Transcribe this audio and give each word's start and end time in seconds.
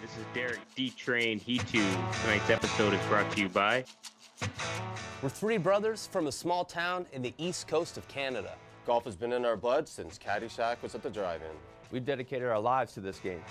this 0.00 0.16
is 0.16 0.24
Derek 0.32 0.60
D 0.74 0.90
Train 0.90 1.38
He2. 1.38 2.22
Tonight's 2.22 2.50
episode 2.50 2.94
is 2.94 3.00
brought 3.06 3.30
to 3.32 3.40
you 3.40 3.48
by. 3.48 3.84
We're 5.22 5.28
three 5.28 5.58
brothers 5.58 6.06
from 6.06 6.26
a 6.26 6.32
small 6.32 6.64
town 6.64 7.06
in 7.12 7.20
the 7.20 7.34
east 7.36 7.68
coast 7.68 7.98
of 7.98 8.08
Canada. 8.08 8.54
Golf 8.86 9.04
has 9.04 9.16
been 9.16 9.32
in 9.32 9.44
our 9.44 9.56
blood 9.56 9.86
since 9.86 10.18
Caddyshack 10.18 10.82
was 10.82 10.94
at 10.94 11.02
the 11.02 11.10
drive-in. 11.10 11.50
We've 11.90 12.04
dedicated 12.04 12.48
our 12.48 12.60
lives 12.60 12.94
to 12.94 13.00
this 13.00 13.18
game. 13.18 13.42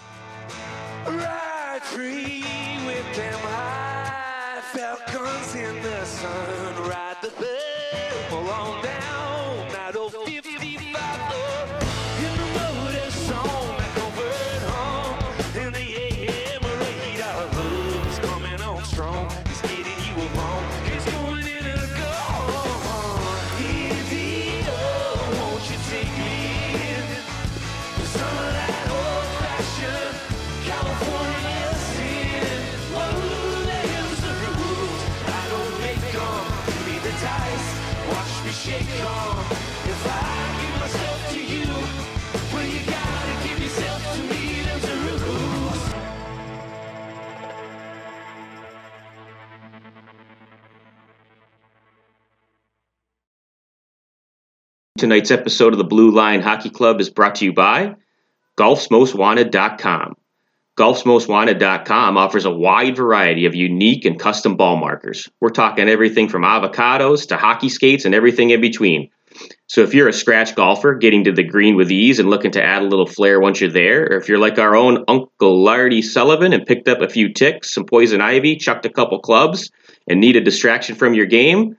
Ride 1.06 1.82
free 1.84 2.44
with 2.86 3.16
them 3.16 3.40
high 3.42 4.62
falcons 4.74 5.56
in 5.56 5.82
the 5.84 6.06
sun. 6.06 7.09
Tonight's 55.00 55.32
episode 55.32 55.72
of 55.72 55.78
the 55.78 55.86
Blue 55.86 56.12
Line 56.12 56.42
Hockey 56.42 56.70
Club 56.70 57.00
is 57.00 57.10
brought 57.10 57.36
to 57.36 57.46
you 57.46 57.54
by 57.54 57.96
GolfsMostWanted.com. 58.58 60.18
GolfsMostWanted.com 60.78 62.18
offers 62.18 62.44
a 62.44 62.52
wide 62.52 62.98
variety 62.98 63.46
of 63.46 63.56
unique 63.56 64.04
and 64.04 64.20
custom 64.20 64.58
ball 64.58 64.76
markers. 64.76 65.30
We're 65.40 65.52
talking 65.52 65.88
everything 65.88 66.28
from 66.28 66.44
avocados 66.44 67.30
to 67.30 67.38
hockey 67.38 67.70
skates 67.70 68.04
and 68.04 68.14
everything 68.14 68.50
in 68.50 68.60
between. 68.60 69.10
So 69.68 69.84
if 69.84 69.94
you're 69.94 70.10
a 70.10 70.14
scratch 70.14 70.54
golfer 70.56 70.96
getting 70.96 71.24
to 71.24 71.32
the 71.32 71.44
green 71.44 71.78
with 71.78 71.92
ease 71.92 72.20
and 72.20 72.30
looking 72.30 72.52
to 72.52 72.64
add 72.64 72.82
a 72.82 72.88
little 72.88 73.06
flair 73.06 73.40
once 73.40 73.62
you're 73.62 73.70
there, 73.70 74.04
or 74.04 74.18
if 74.18 74.28
you're 74.28 74.38
like 74.38 74.60
our 74.60 74.76
own 74.76 75.06
Uncle 75.08 75.64
Lardy 75.64 76.02
Sullivan 76.02 76.52
and 76.52 76.66
picked 76.66 76.90
up 76.90 77.00
a 77.00 77.08
few 77.08 77.32
ticks, 77.32 77.74
some 77.74 77.86
poison 77.86 78.20
ivy, 78.20 78.58
chucked 78.58 78.86
a 78.86 78.90
couple 78.90 79.20
clubs, 79.20 79.72
and 80.08 80.20
need 80.20 80.36
a 80.36 80.42
distraction 80.42 80.96
from 80.96 81.14
your 81.14 81.26
game, 81.26 81.78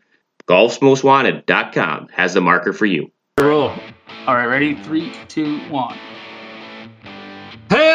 GolfsMostWanted.com 0.50 2.08
has 2.08 2.34
the 2.34 2.40
marker 2.40 2.72
for 2.72 2.84
you. 2.84 3.12
Roll. 3.38 3.68
All 4.26 4.34
right, 4.34 4.46
ready? 4.46 4.74
Three, 4.74 5.12
two, 5.28 5.60
one. 5.70 5.96
Hey, 7.68 7.92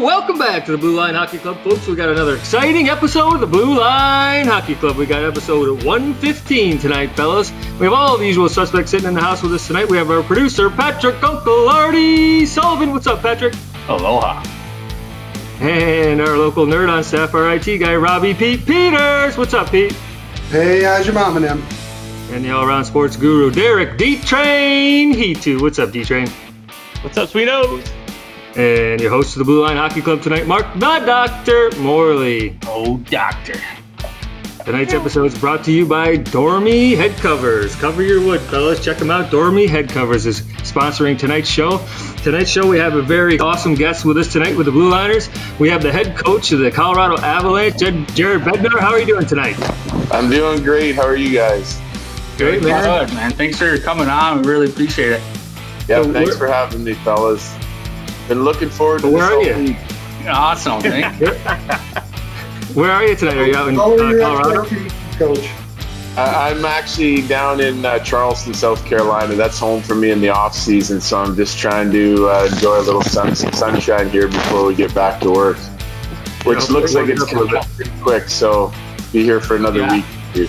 welcome 0.00 0.38
back 0.38 0.64
to 0.64 0.72
the 0.72 0.78
Blue 0.78 0.96
Line 0.96 1.14
Hockey 1.14 1.36
Club, 1.36 1.58
folks. 1.58 1.86
We 1.86 1.94
got 1.94 2.08
another 2.08 2.36
exciting 2.36 2.88
episode 2.88 3.34
of 3.34 3.40
the 3.40 3.46
Blue 3.46 3.78
Line 3.78 4.46
Hockey 4.46 4.76
Club. 4.76 4.96
We 4.96 5.04
got 5.04 5.22
episode 5.22 5.84
115 5.84 6.78
tonight, 6.78 7.08
fellas. 7.08 7.52
We 7.78 7.84
have 7.84 7.92
all 7.92 8.16
the 8.16 8.26
usual 8.26 8.48
suspects 8.48 8.92
sitting 8.92 9.06
in 9.06 9.12
the 9.12 9.20
house 9.20 9.42
with 9.42 9.52
us 9.52 9.66
tonight. 9.66 9.86
We 9.90 9.98
have 9.98 10.10
our 10.10 10.22
producer, 10.22 10.70
Patrick 10.70 11.22
Uncle 11.22 11.68
Artie 11.68 12.46
Sullivan. 12.46 12.92
What's 12.92 13.08
up, 13.08 13.20
Patrick? 13.20 13.52
Aloha. 13.88 14.42
And 15.60 16.22
our 16.22 16.38
local 16.38 16.64
nerd 16.64 16.90
on 16.90 17.04
staff, 17.04 17.34
our 17.34 17.52
IT 17.56 17.76
guy, 17.76 17.94
Robbie 17.94 18.32
Pete 18.32 18.64
Peters. 18.64 19.36
What's 19.36 19.52
up, 19.52 19.70
Pete? 19.70 19.92
Hey, 20.48 20.82
how's 20.82 21.04
your 21.04 21.14
mom 21.14 21.36
and 21.36 21.44
them? 21.44 21.79
And 22.30 22.44
the 22.44 22.50
all-around 22.52 22.84
sports 22.84 23.16
guru, 23.16 23.50
Derek 23.50 23.98
D-Train. 23.98 25.12
He 25.12 25.34
too. 25.34 25.60
What's 25.60 25.80
up, 25.80 25.90
D-Train? 25.90 26.28
What's 27.02 27.18
up, 27.18 27.28
sweetos? 27.28 27.90
And 28.56 29.00
your 29.00 29.10
host 29.10 29.34
of 29.34 29.40
the 29.40 29.44
Blue 29.44 29.64
Line 29.64 29.76
Hockey 29.76 30.00
Club 30.00 30.22
tonight, 30.22 30.46
Mark 30.46 30.72
the 30.74 31.02
Doctor 31.04 31.70
Morley. 31.78 32.56
Oh, 32.66 32.98
doctor. 32.98 33.54
Tonight's 34.64 34.94
episode 34.94 35.24
is 35.24 35.38
brought 35.38 35.64
to 35.64 35.72
you 35.72 35.86
by 35.86 36.16
Dormy 36.16 36.94
Head 36.94 37.16
Covers. 37.16 37.74
Cover 37.74 38.02
your 38.02 38.24
wood, 38.24 38.40
fellas. 38.42 38.84
Check 38.84 38.98
them 38.98 39.10
out. 39.10 39.32
Dormy 39.32 39.66
Head 39.66 39.88
Covers 39.88 40.26
is 40.26 40.42
sponsoring 40.42 41.18
tonight's 41.18 41.48
show. 41.48 41.84
Tonight's 42.22 42.50
show, 42.50 42.68
we 42.68 42.78
have 42.78 42.94
a 42.94 43.02
very 43.02 43.40
awesome 43.40 43.74
guest 43.74 44.04
with 44.04 44.18
us 44.18 44.32
tonight 44.32 44.56
with 44.56 44.66
the 44.66 44.72
Blue 44.72 44.88
Liners. 44.88 45.28
We 45.58 45.68
have 45.70 45.82
the 45.82 45.90
head 45.90 46.16
coach 46.16 46.52
of 46.52 46.60
the 46.60 46.70
Colorado 46.70 47.20
Avalanche, 47.20 47.78
Jared 47.78 48.42
Bednar. 48.42 48.78
How 48.78 48.90
are 48.90 49.00
you 49.00 49.06
doing 49.06 49.26
tonight? 49.26 49.56
I'm 50.12 50.30
doing 50.30 50.62
great. 50.62 50.94
How 50.94 51.06
are 51.06 51.16
you 51.16 51.36
guys? 51.36 51.80
Great, 52.40 52.62
man. 52.62 53.06
Good, 53.06 53.14
man. 53.14 53.30
Thanks 53.32 53.58
for 53.58 53.76
coming 53.78 54.08
on. 54.08 54.40
We 54.42 54.48
really 54.48 54.68
appreciate 54.70 55.12
it. 55.12 55.22
Yeah, 55.88 56.02
So 56.02 56.12
thanks 56.12 56.36
for 56.38 56.46
having 56.48 56.82
me, 56.82 56.94
fellas. 56.94 57.54
Been 58.28 58.44
looking 58.44 58.70
forward 58.70 59.02
to 59.02 59.08
Where 59.08 59.28
this 59.28 59.48
are 59.54 59.60
you? 59.60 59.68
week. 59.70 59.76
Awesome. 60.26 60.80
Thank 60.80 61.20
you. 61.20 61.26
Where 62.74 62.90
are 62.92 63.04
you 63.04 63.14
today? 63.16 63.38
Are 63.38 63.46
you 63.46 63.56
out 63.56 63.68
in 63.68 63.78
uh, 63.78 63.82
How 63.82 63.92
are 63.92 64.10
your 64.10 64.20
Colorado? 64.20 64.64
Coach? 65.18 65.50
I, 66.16 66.50
I'm 66.50 66.64
actually 66.64 67.22
down 67.28 67.60
in 67.60 67.84
uh, 67.84 67.98
Charleston, 68.00 68.54
South 68.54 68.84
Carolina. 68.86 69.34
That's 69.34 69.58
home 69.58 69.82
for 69.82 69.94
me 69.94 70.10
in 70.10 70.20
the 70.20 70.30
off 70.30 70.54
season, 70.54 71.00
so 71.00 71.18
I'm 71.18 71.36
just 71.36 71.58
trying 71.58 71.90
to 71.92 72.28
uh, 72.28 72.48
enjoy 72.50 72.78
a 72.78 72.82
little 72.82 73.02
sun, 73.02 73.34
sunshine 73.36 74.08
here 74.08 74.28
before 74.28 74.64
we 74.66 74.74
get 74.74 74.94
back 74.94 75.20
to 75.22 75.30
work, 75.30 75.56
which 76.44 76.58
Yeah, 76.68 76.72
looks 76.74 76.94
like 76.94 77.08
it's 77.08 77.20
a 77.20 77.24
little 77.26 77.46
coming 77.48 77.56
up 77.56 77.66
pretty 77.76 77.90
quick. 78.00 78.28
So 78.28 78.72
be 79.12 79.22
here 79.22 79.40
for 79.40 79.56
another 79.56 79.80
Yeah. 79.80 79.92
week. 79.96 80.04
Here. 80.32 80.48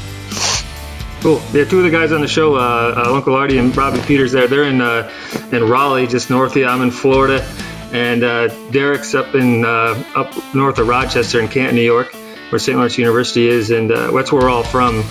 Cool. 1.21 1.39
Yeah, 1.53 1.65
two 1.65 1.77
of 1.77 1.83
the 1.83 1.91
guys 1.91 2.11
on 2.11 2.21
the 2.21 2.27
show, 2.27 2.55
uh, 2.55 2.95
uh, 2.97 3.13
Uncle 3.13 3.35
Artie 3.35 3.59
and 3.59 3.77
Robbie 3.77 4.01
Peters. 4.01 4.31
There, 4.31 4.47
they're 4.47 4.63
in 4.63 4.81
uh, 4.81 5.11
in 5.51 5.69
Raleigh, 5.69 6.07
just 6.07 6.31
north 6.31 6.55
of. 6.55 6.63
I'm 6.63 6.81
in 6.81 6.89
Florida, 6.89 7.47
and 7.91 8.23
uh, 8.23 8.47
Derek's 8.71 9.13
up 9.13 9.35
in 9.35 9.63
uh, 9.63 10.03
up 10.15 10.33
north 10.55 10.79
of 10.79 10.87
Rochester 10.87 11.39
in 11.39 11.47
Canton, 11.47 11.75
New 11.75 11.83
York, 11.83 12.11
where 12.49 12.57
St. 12.57 12.75
Lawrence 12.75 12.97
University 12.97 13.47
is, 13.47 13.69
and 13.69 13.91
uh, 13.91 14.09
that's 14.09 14.31
where 14.31 14.41
we're 14.41 14.49
all 14.49 14.63
from, 14.63 15.03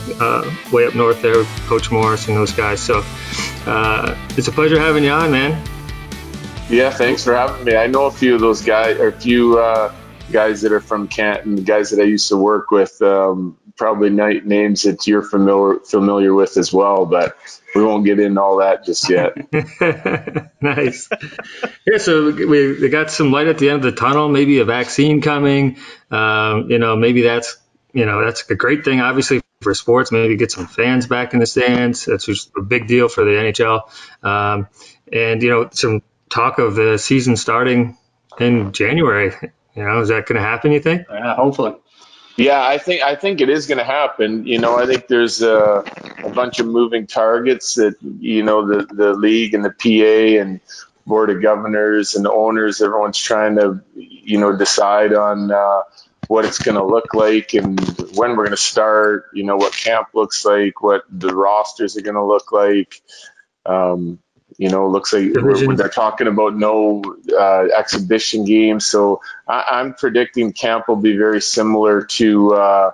way 0.72 0.84
up 0.84 0.97
north 0.97 1.22
there, 1.22 1.44
Coach 1.69 1.93
Morris 1.93 2.26
and 2.26 2.37
those 2.37 2.50
guys. 2.50 2.81
So 2.81 3.04
it's 4.37 4.49
a 4.49 4.53
pleasure 4.53 4.81
having 4.81 5.04
you 5.04 5.10
on, 5.10 5.31
man. 5.31 5.65
Yeah, 6.69 6.91
thanks 6.91 7.22
for 7.22 7.37
having 7.37 7.65
me. 7.65 7.76
I 7.76 7.87
know 7.87 8.06
a 8.06 8.10
few 8.10 8.34
of 8.34 8.41
those 8.41 8.62
guys, 8.62 8.99
or 8.99 9.09
a 9.09 9.12
few 9.12 9.54
guys 10.32 10.62
that 10.62 10.72
are 10.72 10.81
from 10.81 11.06
Canton, 11.06 11.54
the 11.54 11.62
guys 11.62 11.91
that 11.91 12.00
I 12.00 12.04
used 12.06 12.28
to 12.31 12.37
work 12.37 12.72
with. 12.72 13.00
Um, 13.00 13.56
probably 13.80 14.10
night 14.10 14.44
names 14.44 14.82
that 14.82 15.06
you're 15.06 15.22
familiar 15.22 15.80
familiar 15.80 16.34
with 16.34 16.58
as 16.58 16.70
well, 16.70 17.06
but 17.06 17.34
we 17.74 17.82
won't 17.82 18.04
get 18.04 18.20
into 18.20 18.38
all 18.38 18.58
that 18.58 18.84
just 18.84 19.08
yet. 19.08 19.32
nice. 20.60 21.08
Yeah, 21.86 21.96
so 21.96 22.30
we, 22.30 22.78
we 22.78 22.88
got 22.90 23.10
some 23.10 23.32
light 23.32 23.46
at 23.46 23.56
the 23.56 23.70
end 23.70 23.82
of 23.82 23.94
the 23.94 23.98
tunnel. 23.98 24.28
Maybe 24.28 24.58
a 24.58 24.66
vaccine 24.66 25.22
coming. 25.22 25.78
Um, 26.10 26.70
you 26.70 26.78
know, 26.78 26.94
maybe 26.94 27.22
that's 27.22 27.56
you 27.94 28.04
know 28.04 28.22
that's 28.22 28.48
a 28.50 28.54
great 28.54 28.84
thing. 28.84 29.00
Obviously 29.00 29.40
for 29.62 29.72
sports, 29.72 30.12
maybe 30.12 30.36
get 30.36 30.52
some 30.52 30.66
fans 30.66 31.06
back 31.06 31.32
in 31.32 31.40
the 31.40 31.46
stands. 31.46 32.04
That's 32.04 32.26
just 32.26 32.50
a 32.58 32.60
big 32.60 32.86
deal 32.86 33.08
for 33.08 33.24
the 33.24 33.30
NHL. 33.30 33.80
Um, 34.22 34.69
and 35.10 35.42
you 35.42 35.48
know, 35.48 35.70
some 35.72 36.02
talk 36.28 36.58
of 36.58 36.74
the 36.74 36.98
season 36.98 37.34
starting 37.36 37.96
in 38.38 38.72
January. 38.72 39.32
You 39.74 39.84
know, 39.84 40.02
is 40.02 40.10
that 40.10 40.26
going 40.26 40.36
to 40.36 40.46
happen? 40.46 40.72
You 40.72 40.80
think? 40.80 41.06
Yeah, 41.08 41.34
hopefully. 41.34 41.76
Yeah, 42.36 42.64
I 42.64 42.78
think 42.78 43.02
I 43.02 43.16
think 43.16 43.41
it 43.41 43.50
is 43.50 43.66
going 43.66 43.78
to 43.78 43.84
happen. 43.84 44.46
You 44.46 44.58
know, 44.58 44.78
I 44.78 44.86
think 44.86 45.08
there's 45.08 45.42
a, 45.42 45.84
a 46.24 46.30
bunch 46.30 46.58
of 46.58 46.66
moving 46.66 47.06
targets 47.06 47.74
that 47.74 47.96
you 48.00 48.42
know 48.42 48.66
the 48.66 48.86
the 48.86 49.12
league 49.14 49.54
and 49.54 49.64
the 49.64 49.70
PA 49.70 50.40
and 50.40 50.60
board 51.06 51.30
of 51.30 51.42
governors 51.42 52.14
and 52.14 52.24
the 52.24 52.32
owners. 52.32 52.80
Everyone's 52.80 53.19
trying 53.19 53.56
to 53.56 53.82
you 53.94 54.38
know 54.38 54.56
decide 54.56 55.12
on 55.12 55.50
uh, 55.50 55.82
what 56.28 56.44
it's 56.44 56.58
going 56.58 56.76
to 56.76 56.84
look 56.84 57.12
like 57.12 57.55
and 57.55 57.78
when 58.14 58.31
we're 58.31 58.44
going 58.44 58.50
to 58.50 58.56
start. 58.56 59.26
You 59.34 59.44
know 59.44 59.56
what 59.56 59.75
camp 59.75 60.08
looks 60.14 60.44
like, 60.44 60.82
what 60.82 61.02
the 61.10 61.34
rosters 61.34 61.96
are 61.99 62.02
going 62.02 62.14
to 62.14 62.25
look 62.25 62.52
like. 62.52 63.02
Um, 63.66 64.19
you 64.60 64.68
know, 64.68 64.88
looks 64.88 65.14
like 65.14 65.32
we're, 65.34 65.74
they're 65.74 65.88
talking 65.88 66.26
about 66.26 66.54
no 66.54 67.02
uh, 67.32 67.68
exhibition 67.74 68.44
games. 68.44 68.84
So 68.84 69.22
I, 69.48 69.64
I'm 69.80 69.94
predicting 69.94 70.52
camp 70.52 70.86
will 70.86 70.96
be 70.96 71.16
very 71.16 71.40
similar 71.40 72.02
to 72.02 72.52
uh, 72.52 72.90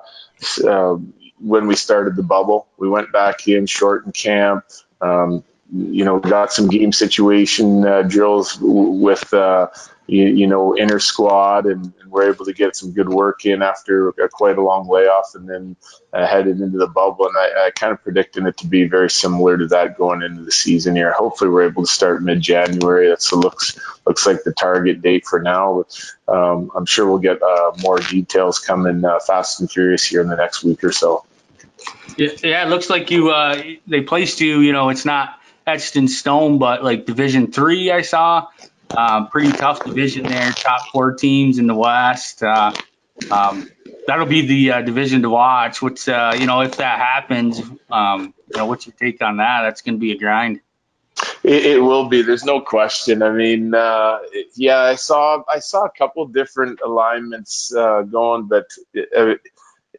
uh, 0.64 0.96
when 1.40 1.66
we 1.66 1.74
started 1.74 2.14
the 2.14 2.22
bubble. 2.22 2.68
We 2.78 2.88
went 2.88 3.10
back 3.10 3.48
in 3.48 3.66
short 3.66 4.06
in 4.06 4.12
camp. 4.12 4.64
Um, 5.00 5.42
you 5.74 6.04
know, 6.04 6.20
got 6.20 6.52
some 6.52 6.68
game 6.68 6.92
situation 6.92 7.84
uh, 7.84 8.02
drills 8.02 8.56
with, 8.60 9.34
uh, 9.34 9.66
you, 10.06 10.26
you, 10.26 10.46
know, 10.46 10.76
inner 10.76 10.98
squad, 10.98 11.66
and, 11.66 11.92
and, 12.00 12.10
we're 12.10 12.32
able 12.32 12.44
to 12.44 12.52
get 12.52 12.76
some 12.76 12.92
good 12.92 13.08
work 13.08 13.44
in 13.44 13.62
after 13.62 14.08
a, 14.08 14.28
quite 14.28 14.56
a 14.56 14.62
long 14.62 14.88
layoff, 14.88 15.34
and 15.34 15.48
then 15.48 15.76
uh, 16.12 16.26
headed 16.26 16.60
into 16.60 16.78
the 16.78 16.86
bubble. 16.86 17.26
And 17.26 17.36
I, 17.36 17.66
I 17.66 17.70
kind 17.70 17.92
of 17.92 18.02
predicting 18.02 18.46
it 18.46 18.56
to 18.58 18.66
be 18.66 18.84
very 18.84 19.10
similar 19.10 19.58
to 19.58 19.66
that 19.68 19.98
going 19.98 20.22
into 20.22 20.42
the 20.42 20.52
season 20.52 20.96
here. 20.96 21.12
Hopefully, 21.12 21.50
we're 21.50 21.68
able 21.68 21.82
to 21.82 21.90
start 21.90 22.22
mid-January. 22.22 23.08
That's 23.08 23.32
looks 23.32 23.78
looks 24.06 24.26
like 24.26 24.44
the 24.44 24.52
target 24.52 25.02
date 25.02 25.26
for 25.26 25.40
now. 25.40 25.84
Um, 26.28 26.70
I'm 26.74 26.86
sure 26.86 27.06
we'll 27.06 27.18
get 27.18 27.42
uh, 27.42 27.72
more 27.80 27.98
details 27.98 28.58
coming 28.58 29.04
uh, 29.04 29.18
fast 29.20 29.60
and 29.60 29.70
furious 29.70 30.04
here 30.04 30.20
in 30.20 30.28
the 30.28 30.36
next 30.36 30.62
week 30.62 30.84
or 30.84 30.92
so. 30.92 31.24
Yeah, 32.16 32.30
yeah 32.42 32.66
it 32.66 32.68
looks 32.68 32.88
like 32.88 33.10
you 33.10 33.30
uh, 33.30 33.62
they 33.86 34.02
placed 34.02 34.40
you. 34.40 34.60
You 34.60 34.72
know, 34.72 34.88
it's 34.88 35.04
not 35.04 35.40
etched 35.66 35.96
in 35.96 36.08
stone, 36.08 36.58
but 36.58 36.82
like 36.82 37.06
Division 37.06 37.52
Three, 37.52 37.90
I 37.90 38.02
saw. 38.02 38.48
Um, 38.96 39.28
pretty 39.28 39.52
tough 39.52 39.84
division 39.84 40.24
there. 40.24 40.50
Top 40.52 40.88
four 40.92 41.12
teams 41.14 41.58
in 41.58 41.66
the 41.66 41.74
West. 41.74 42.42
Uh, 42.42 42.72
um, 43.30 43.68
that'll 44.06 44.26
be 44.26 44.46
the 44.46 44.72
uh, 44.72 44.82
division 44.82 45.22
to 45.22 45.30
watch. 45.30 45.82
What's 45.82 46.08
uh, 46.08 46.36
you 46.38 46.46
know 46.46 46.60
if 46.60 46.76
that 46.76 46.98
happens, 46.98 47.60
um, 47.90 48.34
you 48.48 48.56
know 48.56 48.66
what's 48.66 48.86
your 48.86 48.94
take 48.98 49.22
on 49.22 49.38
that? 49.38 49.62
That's 49.62 49.82
going 49.82 49.94
to 49.94 50.00
be 50.00 50.12
a 50.12 50.18
grind. 50.18 50.60
It, 51.42 51.64
it, 51.64 51.82
will 51.82 52.08
be. 52.08 52.22
There's 52.22 52.44
no 52.44 52.60
question. 52.60 53.22
I 53.22 53.30
mean, 53.30 53.74
uh, 53.74 54.18
yeah, 54.54 54.78
I 54.78 54.96
saw 54.96 55.42
I 55.48 55.60
saw 55.60 55.84
a 55.84 55.90
couple 55.90 56.26
different 56.26 56.80
alignments 56.84 57.74
uh, 57.74 58.02
going, 58.02 58.48
but 58.48 58.70
it, 58.92 59.40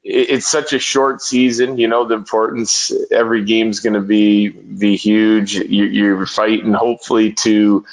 it's 0.04 0.48
such 0.48 0.74
a 0.74 0.80
short 0.80 1.22
season. 1.22 1.78
You 1.78 1.88
know, 1.88 2.06
the 2.06 2.16
importance. 2.16 2.92
Every 3.12 3.46
game's 3.46 3.80
going 3.80 3.94
to 3.96 4.02
be 4.02 4.50
be 4.50 4.96
huge. 4.96 5.56
You, 5.56 6.18
are 6.20 6.26
fighting, 6.26 6.74
hopefully, 6.74 7.34
to 7.34 7.86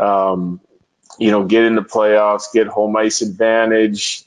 um, 0.00 0.60
you 1.18 1.30
know 1.30 1.44
get 1.44 1.64
in 1.64 1.74
the 1.74 1.82
playoffs, 1.82 2.52
get 2.52 2.66
home 2.66 2.96
ice 2.96 3.22
advantage. 3.22 4.24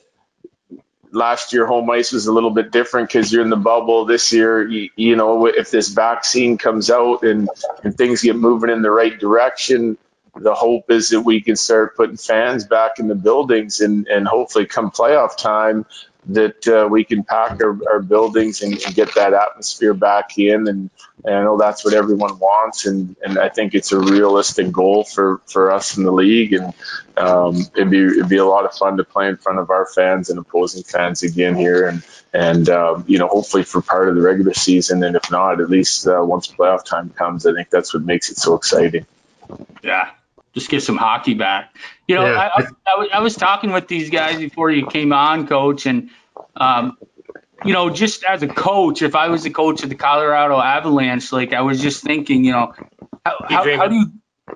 Last 1.11 1.53
year, 1.53 1.67
home 1.67 1.89
ice 1.91 2.11
was 2.11 2.25
a 2.25 2.33
little 2.33 2.49
bit 2.49 2.71
different 2.71 3.09
because 3.09 3.31
you're 3.31 3.43
in 3.43 3.51
the 3.51 3.55
bubble. 3.55 4.05
This 4.05 4.33
year, 4.33 4.67
you, 4.67 4.89
you 4.95 5.15
know, 5.15 5.45
if 5.45 5.69
this 5.69 5.89
vaccine 5.89 6.57
comes 6.57 6.89
out 6.89 7.21
and, 7.21 7.47
and 7.83 7.95
things 7.95 8.23
get 8.23 8.35
moving 8.35 8.71
in 8.71 8.81
the 8.81 8.89
right 8.89 9.19
direction, 9.19 9.99
the 10.35 10.55
hope 10.55 10.89
is 10.89 11.09
that 11.09 11.21
we 11.21 11.41
can 11.41 11.55
start 11.55 11.95
putting 11.95 12.17
fans 12.17 12.65
back 12.65 12.97
in 12.97 13.07
the 13.07 13.15
buildings 13.15 13.79
and, 13.79 14.07
and 14.07 14.27
hopefully 14.27 14.65
come 14.65 14.89
playoff 14.89 15.37
time 15.37 15.85
that 16.27 16.67
uh, 16.67 16.87
we 16.89 17.03
can 17.03 17.23
pack 17.23 17.61
our, 17.61 17.77
our 17.89 18.01
buildings 18.01 18.61
and, 18.61 18.73
and, 18.73 18.95
get 18.95 19.13
that 19.15 19.33
atmosphere 19.33 19.93
back 19.93 20.37
in. 20.37 20.67
And, 20.67 20.89
and, 21.25 21.35
I 21.35 21.43
know 21.43 21.57
that's 21.57 21.83
what 21.83 21.93
everyone 21.93 22.39
wants. 22.39 22.85
And, 22.85 23.15
and 23.23 23.37
I 23.37 23.49
think 23.49 23.75
it's 23.75 23.91
a 23.91 23.99
realistic 23.99 24.71
goal 24.71 25.03
for, 25.03 25.41
for 25.47 25.71
us 25.71 25.97
in 25.97 26.03
the 26.03 26.11
league. 26.11 26.53
And 26.53 26.73
um, 27.17 27.57
it'd, 27.75 27.89
be, 27.89 28.03
it'd 28.05 28.29
be 28.29 28.37
a 28.37 28.45
lot 28.45 28.65
of 28.65 28.73
fun 28.73 28.97
to 28.97 29.03
play 29.03 29.27
in 29.27 29.37
front 29.37 29.59
of 29.59 29.69
our 29.69 29.85
fans 29.85 30.29
and 30.29 30.39
opposing 30.39 30.83
fans 30.83 31.23
again 31.23 31.55
here. 31.55 31.87
And, 31.87 32.03
and 32.33 32.69
um, 32.69 33.03
you 33.07 33.19
know, 33.19 33.27
hopefully 33.27 33.63
for 33.63 33.81
part 33.81 34.07
of 34.07 34.15
the 34.15 34.21
regular 34.21 34.53
season. 34.53 35.03
And 35.03 35.15
if 35.15 35.29
not, 35.29 35.59
at 35.59 35.69
least 35.69 36.07
uh, 36.07 36.21
once 36.23 36.47
playoff 36.47 36.85
time 36.85 37.09
comes, 37.09 37.45
I 37.45 37.53
think 37.53 37.69
that's 37.69 37.93
what 37.93 38.03
makes 38.03 38.31
it 38.31 38.37
so 38.37 38.55
exciting. 38.55 39.05
Yeah, 39.83 40.09
just 40.53 40.69
get 40.69 40.83
some 40.83 40.97
hockey 40.97 41.33
back. 41.33 41.75
You 42.07 42.15
know, 42.15 42.25
yeah. 42.25 42.49
I, 42.55 43.07
I, 43.13 43.19
was 43.19 43.35
talking 43.35 43.71
with 43.71 43.87
these 43.87 44.09
guys 44.09 44.37
before 44.37 44.69
you 44.69 44.85
came 44.85 45.11
on, 45.13 45.47
coach, 45.47 45.85
and 45.85 46.09
um, 46.55 46.97
you 47.65 47.73
know, 47.73 47.89
just 47.89 48.23
as 48.23 48.43
a 48.43 48.47
coach, 48.47 49.01
if 49.01 49.15
I 49.15 49.29
was 49.29 49.43
the 49.43 49.49
coach 49.49 49.83
of 49.83 49.89
the 49.89 49.95
Colorado 49.95 50.59
Avalanche, 50.59 51.31
like 51.31 51.53
I 51.53 51.61
was 51.61 51.81
just 51.81 52.03
thinking, 52.03 52.45
you 52.45 52.51
know, 52.51 52.73
how, 53.25 53.37
how, 53.47 53.77
how 53.77 53.87
do 53.87 53.95
you 53.95 54.11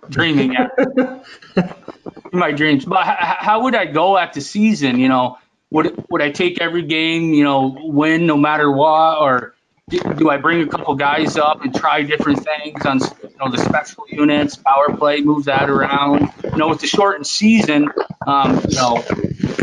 dreaming? 0.10 0.54
Yeah, 0.54 1.24
my 2.32 2.52
dreams. 2.52 2.86
But 2.86 3.06
how, 3.06 3.36
how 3.40 3.64
would 3.64 3.76
I 3.76 3.86
go 3.86 4.18
at 4.18 4.34
the 4.34 4.42
season? 4.42 5.00
You 5.00 5.10
know, 5.10 5.38
would 5.72 6.06
would 6.10 6.22
I 6.22 6.32
take 6.32 6.62
every 6.62 6.84
game? 6.84 7.34
You 7.34 7.44
know, 7.44 7.78
win 7.80 8.28
no 8.28 8.38
matter 8.38 8.72
what, 8.72 9.20
or 9.20 9.56
do 9.90 10.30
I 10.30 10.36
bring 10.36 10.62
a 10.62 10.68
couple 10.68 10.94
guys 10.96 11.38
up 11.38 11.64
and 11.64 11.74
try 11.74 12.02
different 12.02 12.44
things 12.44 12.86
on 12.86 13.00
you 13.00 13.38
know 13.40 13.50
the 13.50 13.58
special 13.58 14.04
units, 14.10 14.58
power 14.58 14.94
play, 14.98 15.22
move 15.22 15.46
that 15.46 15.70
around? 15.70 16.30
You 16.44 16.58
know, 16.58 16.68
with 16.68 16.82
the 16.82 16.88
shortened 16.88 17.26
season, 17.26 17.88
um, 18.26 18.60
you 18.68 18.76
know, 18.76 19.02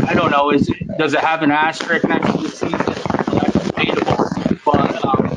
I 0.07 0.15
don't 0.15 0.31
know. 0.31 0.49
Is 0.49 0.67
it, 0.67 0.97
does 0.97 1.13
it 1.13 1.19
have 1.19 1.43
an 1.43 1.51
asterisk 1.51 2.07
next 2.07 2.31
to 2.31 2.37
the 2.39 2.49
season? 2.49 2.79
That's. 2.79 4.63
But 4.65 5.05
um, 5.05 5.27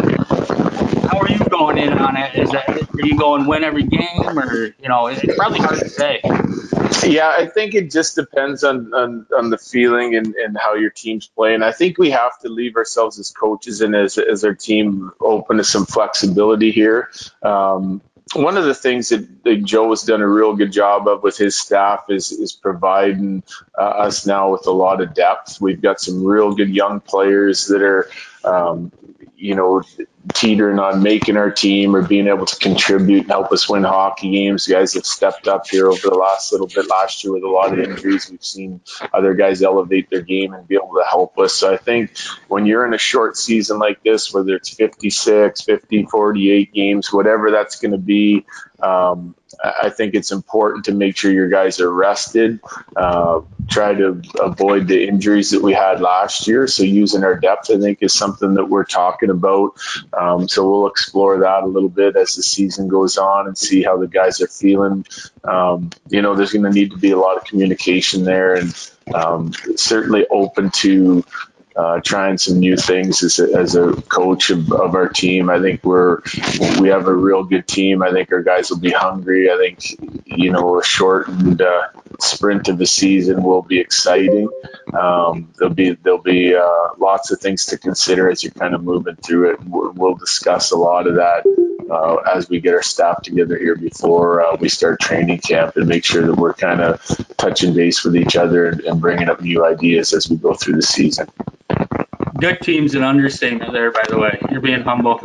how 1.06 1.19
are 1.19 1.31
you 1.31 1.38
going 1.69 1.87
in 1.87 1.99
on 1.99 2.17
it? 2.17 2.35
Is 2.35 2.50
that 2.50 2.69
are 2.69 3.06
you 3.06 3.19
going 3.19 3.47
win 3.47 3.65
every 3.65 3.85
game, 3.85 4.38
or 4.38 4.65
you 4.81 4.88
know, 4.88 5.06
it's 5.06 5.37
probably 5.37 5.59
hard 5.59 5.79
to 5.79 5.88
say. 5.88 6.20
Yeah, 7.06 7.32
I 7.37 7.47
think 7.47 7.75
it 7.75 7.91
just 7.91 8.17
depends 8.17 8.65
on, 8.65 8.93
on, 8.94 9.26
on 9.37 9.50
the 9.50 9.59
feeling 9.59 10.17
and, 10.17 10.35
and 10.35 10.56
how 10.59 10.75
your 10.75 10.91
team's 10.91 11.29
playing. 11.29 11.62
I 11.62 11.73
think 11.73 11.99
we 11.99 12.11
have 12.11 12.38
to 12.41 12.49
leave 12.49 12.76
ourselves 12.76 13.19
as 13.19 13.31
coaches 13.31 13.82
and 13.82 13.94
as, 13.94 14.19
as 14.19 14.44
our 14.44 14.55
team 14.55 15.12
open 15.20 15.59
to 15.59 15.65
some 15.65 15.87
flexibility 15.87 16.73
here. 16.73 17.11
Um, 17.43 18.00
one 18.35 18.59
of 18.59 18.65
the 18.65 18.75
things 18.75 19.11
that, 19.11 19.44
that, 19.44 19.65
Joe 19.65 19.91
has 19.91 20.03
done 20.03 20.20
a 20.20 20.29
real 20.29 20.55
good 20.55 20.73
job 20.73 21.09
of 21.09 21.23
with 21.23 21.38
his 21.38 21.56
staff 21.56 22.05
is 22.11 22.31
is 22.31 22.53
providing 22.53 23.43
uh, 23.76 23.81
us 23.81 24.26
now 24.26 24.53
with 24.53 24.67
a 24.67 24.70
lot 24.70 25.00
of 25.00 25.15
depth. 25.15 25.61
We've 25.61 25.81
got 25.81 25.99
some 26.00 26.25
real 26.25 26.55
good 26.55 26.69
young 26.69 27.00
players 27.00 27.69
that 27.69 27.81
are, 27.81 28.11
um, 28.44 28.93
you 29.35 29.55
know, 29.55 29.82
teetering 30.34 30.78
on 30.78 31.02
making 31.02 31.36
our 31.36 31.50
team 31.50 31.94
or 31.94 32.02
being 32.02 32.26
able 32.26 32.46
to 32.46 32.56
contribute 32.56 33.22
and 33.22 33.30
help 33.30 33.52
us 33.52 33.69
win 33.69 33.84
hockey 33.84 34.30
games. 34.30 34.66
Guys 34.66 34.94
have 34.94 35.06
stepped 35.06 35.48
up 35.48 35.69
here 35.69 35.88
over 35.88 36.08
the 36.08 36.14
last 36.14 36.52
little 36.52 36.66
bit 36.66 36.88
last 36.88 37.25
year 37.25 37.32
with 37.32 37.42
a 37.42 37.48
lot 37.48 37.72
of 37.72 37.78
injuries. 37.78 38.30
We've 38.30 38.44
seen 38.44 38.80
other 39.12 39.34
guys 39.34 39.62
elevate 39.62 40.10
their 40.10 40.22
game 40.22 40.52
and 40.52 40.66
be 40.66 40.75
able 40.75 40.94
to 40.94 41.04
help 41.08 41.38
us. 41.38 41.54
So 41.54 41.72
I 41.72 41.76
think 41.76 42.16
when 42.48 42.66
you're 42.66 42.86
in 42.86 42.94
a 42.94 42.98
short 42.98 43.36
season 43.36 43.78
like 43.78 44.02
this, 44.02 44.32
whether 44.32 44.54
it's 44.54 44.70
56, 44.70 45.62
50, 45.62 46.04
48 46.04 46.72
games, 46.72 47.12
whatever 47.12 47.50
that's 47.50 47.81
going 47.81 47.92
to 47.92 47.98
be, 47.98 48.44
um, 48.81 49.34
I 49.62 49.90
think 49.90 50.14
it's 50.14 50.31
important 50.31 50.84
to 50.84 50.92
make 50.92 51.16
sure 51.16 51.32
your 51.32 51.48
guys 51.48 51.81
are 51.81 51.92
rested. 51.92 52.60
Uh, 52.94 53.40
try 53.69 53.94
to 53.94 54.22
avoid 54.40 54.86
the 54.86 55.06
injuries 55.06 55.50
that 55.50 55.62
we 55.62 55.72
had 55.72 56.00
last 56.00 56.46
year. 56.46 56.66
So 56.66 56.82
using 56.82 57.24
our 57.24 57.34
depth, 57.34 57.70
I 57.70 57.78
think, 57.78 57.98
is 58.02 58.12
something 58.14 58.54
that 58.54 58.66
we're 58.66 58.84
talking 58.84 59.31
about. 59.31 59.78
Um, 60.19 60.49
so 60.49 60.69
we'll 60.69 60.88
explore 60.88 61.41
that 61.41 61.62
a 61.62 61.67
little 61.67 61.88
bit 61.88 62.17
as 62.17 62.35
the 62.35 62.43
season 62.43 62.88
goes 62.88 63.19
on 63.19 63.47
and 63.47 63.56
see 63.56 63.82
how 63.82 63.99
the 63.99 64.09
guys 64.09 64.41
are 64.41 64.49
feeling. 64.49 65.06
Um, 65.44 65.91
you 66.09 66.23
know, 66.23 66.35
there's 66.35 66.53
going 66.53 66.65
to 66.65 66.70
need 66.70 66.91
to 66.91 66.97
be 66.97 67.12
a 67.12 67.19
lot 67.19 67.37
of 67.37 67.44
communication 67.44 68.25
there, 68.25 68.55
and 68.55 68.91
um, 69.15 69.53
certainly 69.76 70.26
open 70.29 70.70
to 70.70 71.25
uh, 71.78 72.00
trying 72.00 72.36
some 72.36 72.58
new 72.58 72.76
things 72.76 73.22
as 73.22 73.38
a, 73.38 73.56
as 73.56 73.76
a 73.76 73.92
coach 74.02 74.50
of, 74.50 74.72
of, 74.72 74.96
our 74.96 75.08
team. 75.08 75.48
I 75.48 75.60
think 75.60 75.84
we're 75.84 76.22
we 76.80 76.88
have 76.88 77.06
a 77.06 77.14
real 77.14 77.44
good 77.44 77.69
team. 77.69 78.02
I 78.02 78.10
think 78.10 78.32
our 78.32 78.42
guys 78.42 78.69
will 78.69 78.80
be 78.80 78.90
hungry. 78.90 79.48
I 79.48 79.56
think 79.56 80.26
you 80.26 80.50
know 80.50 80.80
a 80.80 80.82
shortened 80.82 81.62
uh, 81.62 81.88
sprint 82.19 82.66
of 82.66 82.78
the 82.78 82.86
season 82.86 83.44
will 83.44 83.62
be 83.62 83.78
exciting. 83.78 84.48
Um, 84.92 85.52
there'll 85.56 85.72
be 85.72 85.92
there'll 85.92 86.19
be 86.19 86.56
uh, 86.56 86.88
lots 86.98 87.31
of 87.31 87.38
things 87.38 87.67
to 87.67 87.79
consider 87.79 88.29
as 88.29 88.43
you're 88.43 88.50
kind 88.50 88.74
of 88.74 88.82
moving 88.82 89.14
through 89.14 89.53
it. 89.53 89.60
We'll, 89.64 89.93
we'll 89.93 90.17
discuss 90.17 90.72
a 90.72 90.76
lot 90.76 91.06
of 91.06 91.14
that. 91.14 91.44
Uh, 91.90 92.16
as 92.16 92.48
we 92.48 92.60
get 92.60 92.74
our 92.74 92.82
staff 92.82 93.22
together 93.22 93.58
here 93.58 93.74
before 93.74 94.44
uh, 94.44 94.56
we 94.60 94.68
start 94.68 95.00
training 95.00 95.38
camp 95.38 95.76
and 95.76 95.88
make 95.88 96.04
sure 96.04 96.26
that 96.26 96.34
we're 96.34 96.52
kind 96.52 96.80
of 96.80 97.00
touching 97.38 97.74
base 97.74 98.04
with 98.04 98.14
each 98.14 98.36
other 98.36 98.66
and, 98.66 98.80
and 98.82 99.00
bringing 99.00 99.28
up 99.28 99.40
new 99.40 99.64
ideas 99.64 100.12
as 100.12 100.28
we 100.28 100.36
go 100.36 100.52
through 100.54 100.74
the 100.74 100.82
season. 100.82 101.26
Good 102.38 102.60
team's 102.60 102.94
an 102.94 103.02
understatement 103.02 103.72
there, 103.72 103.90
by 103.90 104.04
the 104.08 104.18
way. 104.18 104.38
You're 104.50 104.60
being 104.60 104.82
humble. 104.82 105.20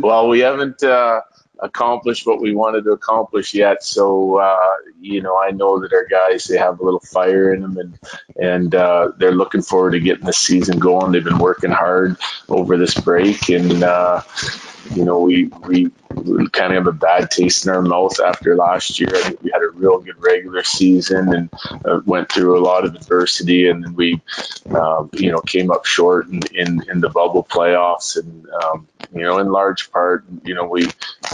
well, 0.00 0.28
we 0.28 0.40
haven't 0.40 0.82
uh, 0.82 1.20
accomplished 1.62 2.26
what 2.26 2.40
we 2.40 2.54
wanted 2.54 2.84
to 2.84 2.90
accomplish 2.90 3.54
yet. 3.54 3.82
So, 3.82 4.36
uh, 4.36 4.76
you 5.00 5.22
know, 5.22 5.40
I 5.40 5.52
know 5.52 5.80
that 5.80 5.92
our 5.92 6.06
guys 6.06 6.44
they 6.44 6.58
have 6.58 6.80
a 6.80 6.84
little 6.84 7.00
fire 7.00 7.54
in 7.54 7.62
them, 7.62 7.78
and 7.78 7.98
and 8.36 8.74
uh, 8.74 9.12
they're 9.16 9.34
looking 9.34 9.62
forward 9.62 9.92
to 9.92 10.00
getting 10.00 10.26
the 10.26 10.32
season 10.32 10.78
going. 10.78 11.12
They've 11.12 11.24
been 11.24 11.38
working 11.38 11.70
hard 11.70 12.16
over 12.48 12.76
this 12.76 12.94
break, 12.94 13.48
and 13.48 13.82
uh, 13.82 14.22
you 14.94 15.04
know, 15.04 15.20
we, 15.20 15.46
we, 15.66 15.90
kind 16.52 16.72
of 16.72 16.84
have 16.84 16.86
a 16.86 16.92
bad 16.92 17.30
taste 17.30 17.66
in 17.66 17.72
our 17.72 17.80
mouth 17.80 18.20
after 18.20 18.54
last 18.54 19.00
year. 19.00 19.12
We 19.42 19.50
had 19.50 19.62
a 19.62 19.70
real 19.70 19.98
good 19.98 20.22
regular 20.22 20.62
season 20.62 21.34
and 21.34 21.50
uh, 21.84 22.00
went 22.04 22.30
through 22.30 22.58
a 22.58 22.62
lot 22.62 22.84
of 22.84 22.94
adversity, 22.94 23.68
and 23.68 23.82
then 23.82 23.94
we, 23.94 24.20
uh, 24.70 25.06
you 25.14 25.32
know, 25.32 25.40
came 25.40 25.70
up 25.70 25.86
short 25.86 26.28
in, 26.28 26.40
in, 26.54 26.84
in 26.90 27.00
the 27.00 27.08
bubble 27.08 27.44
playoffs. 27.44 28.18
And 28.18 28.46
um, 28.50 28.86
you 29.14 29.22
know, 29.22 29.38
in 29.38 29.48
large 29.48 29.90
part, 29.90 30.24
you 30.44 30.54
know, 30.54 30.66
we, 30.66 30.86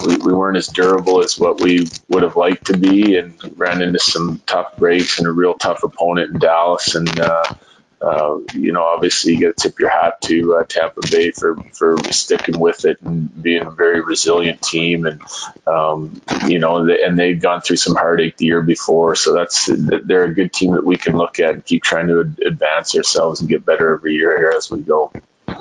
we 0.06 0.16
we 0.18 0.32
weren't 0.32 0.56
as 0.56 0.68
durable 0.68 1.22
as 1.22 1.38
what 1.38 1.60
we 1.60 1.88
would 2.08 2.22
have 2.22 2.36
liked 2.36 2.66
to 2.66 2.76
be, 2.76 3.16
and 3.16 3.34
ran 3.58 3.82
into 3.82 3.98
some 3.98 4.40
tough 4.46 4.76
breaks 4.76 5.18
and 5.18 5.26
a 5.26 5.32
real 5.32 5.54
tough 5.54 5.82
opponent 5.82 6.34
in 6.34 6.38
Dallas, 6.38 6.94
and 6.94 7.20
uh, 7.20 7.54
uh, 8.00 8.38
you 8.54 8.72
know, 8.72 8.82
obviously 8.82 9.34
you 9.34 9.40
got 9.40 9.56
to 9.56 9.68
tip 9.68 9.78
your 9.78 9.90
hat 9.90 10.20
to 10.22 10.56
uh, 10.56 10.64
Tampa 10.64 11.00
Bay 11.10 11.30
for, 11.30 11.56
for 11.72 11.98
sticking 12.12 12.58
with 12.58 12.84
it 12.84 13.00
and 13.02 13.42
being 13.42 13.66
a 13.66 13.70
very 13.70 14.00
resilient 14.00 14.62
team. 14.62 15.06
And, 15.06 15.20
um, 15.66 16.20
you 16.46 16.58
know, 16.58 16.86
they, 16.86 17.02
and 17.02 17.18
they've 17.18 17.40
gone 17.40 17.60
through 17.60 17.76
some 17.76 17.96
heartache 17.96 18.36
the 18.36 18.46
year 18.46 18.62
before. 18.62 19.16
So 19.16 19.32
that's, 19.34 19.68
they're 19.72 20.24
a 20.24 20.34
good 20.34 20.52
team 20.52 20.72
that 20.72 20.84
we 20.84 20.96
can 20.96 21.16
look 21.16 21.40
at 21.40 21.54
and 21.54 21.64
keep 21.64 21.82
trying 21.82 22.06
to 22.08 22.20
advance 22.46 22.94
ourselves 22.94 23.40
and 23.40 23.48
get 23.48 23.64
better 23.64 23.94
every 23.94 24.14
year 24.14 24.36
here 24.38 24.54
as 24.56 24.70
we 24.70 24.80
go. 24.80 25.12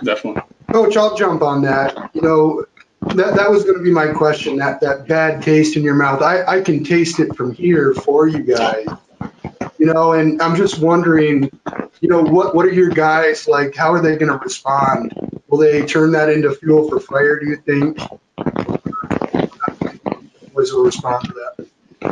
Definitely. 0.04 0.44
Coach, 0.72 0.98
I'll 0.98 1.16
jump 1.16 1.42
on 1.42 1.64
that. 1.64 2.12
You 2.14 2.22
know, 2.22 2.66
that, 3.02 3.36
that 3.36 3.50
was 3.50 3.64
going 3.64 3.78
to 3.78 3.84
be 3.84 3.92
my 3.92 4.08
question. 4.14 4.58
That 4.58 4.82
that 4.82 5.08
bad 5.08 5.42
taste 5.42 5.78
in 5.78 5.84
your 5.84 5.96
mouth. 5.96 6.22
I, 6.22 6.44
I 6.44 6.62
can 6.62 6.84
taste 6.84 7.20
it 7.20 7.36
from 7.36 7.54
here 7.54 7.94
for 7.94 8.28
you 8.28 8.40
guys. 8.40 8.88
You 9.78 9.94
know, 9.94 10.14
and 10.14 10.42
I'm 10.42 10.56
just 10.56 10.80
wondering, 10.80 11.52
you 12.02 12.10
know, 12.10 12.24
what 12.24 12.56
what 12.56 12.66
are 12.66 12.74
your 12.74 12.90
guys 12.90 13.48
like? 13.48 13.76
How 13.76 13.94
are 13.94 14.02
they 14.02 14.18
going 14.18 14.32
to 14.32 14.38
respond? 14.38 15.42
Will 15.48 15.60
they 15.60 15.86
turn 15.86 16.12
that 16.12 16.30
into 16.30 16.52
fuel 16.54 16.90
for 16.90 17.00
fire? 17.00 17.40
Do 17.40 17.48
you 17.48 17.58
think? 17.58 18.00
Was 20.54 20.74
a 20.74 20.80
response 20.80 21.28
to 21.28 21.34
that? 21.34 21.68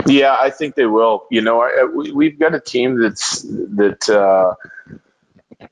Yeah, 0.07 0.37
I 0.39 0.51
think 0.51 0.75
they 0.75 0.85
will. 0.85 1.25
You 1.31 1.41
know, 1.41 1.61
I, 1.61 1.85
we, 1.85 2.11
we've 2.11 2.39
got 2.39 2.53
a 2.53 2.59
team 2.59 3.01
that's 3.01 3.41
that. 3.41 4.09
Uh, 4.09 4.53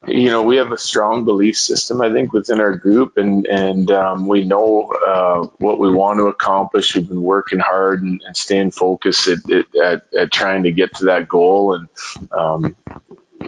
you 0.08 0.30
know, 0.30 0.44
we 0.44 0.58
have 0.58 0.72
a 0.72 0.78
strong 0.78 1.26
belief 1.26 1.58
system, 1.58 2.02
I 2.02 2.12
think, 2.12 2.34
within 2.34 2.60
our 2.60 2.76
group, 2.76 3.18
and 3.18 3.46
and 3.48 3.90
um, 3.92 4.28
we 4.28 4.44
know 4.44 4.92
uh, 4.92 5.48
what 5.58 5.80
we 5.80 5.92
want 5.92 6.20
to 6.20 6.28
accomplish. 6.28 6.96
We've 6.96 7.08
been 7.08 7.22
working 7.22 7.60
hard 7.60 8.04
and, 8.04 8.22
and 8.26 8.36
staying 8.36 8.72
focused 8.72 9.28
at, 9.28 9.50
at, 9.50 10.14
at, 10.14 10.32
trying 10.32 10.64
to 10.64 10.72
get 10.72 10.96
to 10.96 11.06
that 11.06 11.28
goal. 11.28 11.74
And 11.76 11.90
um, 12.32 12.76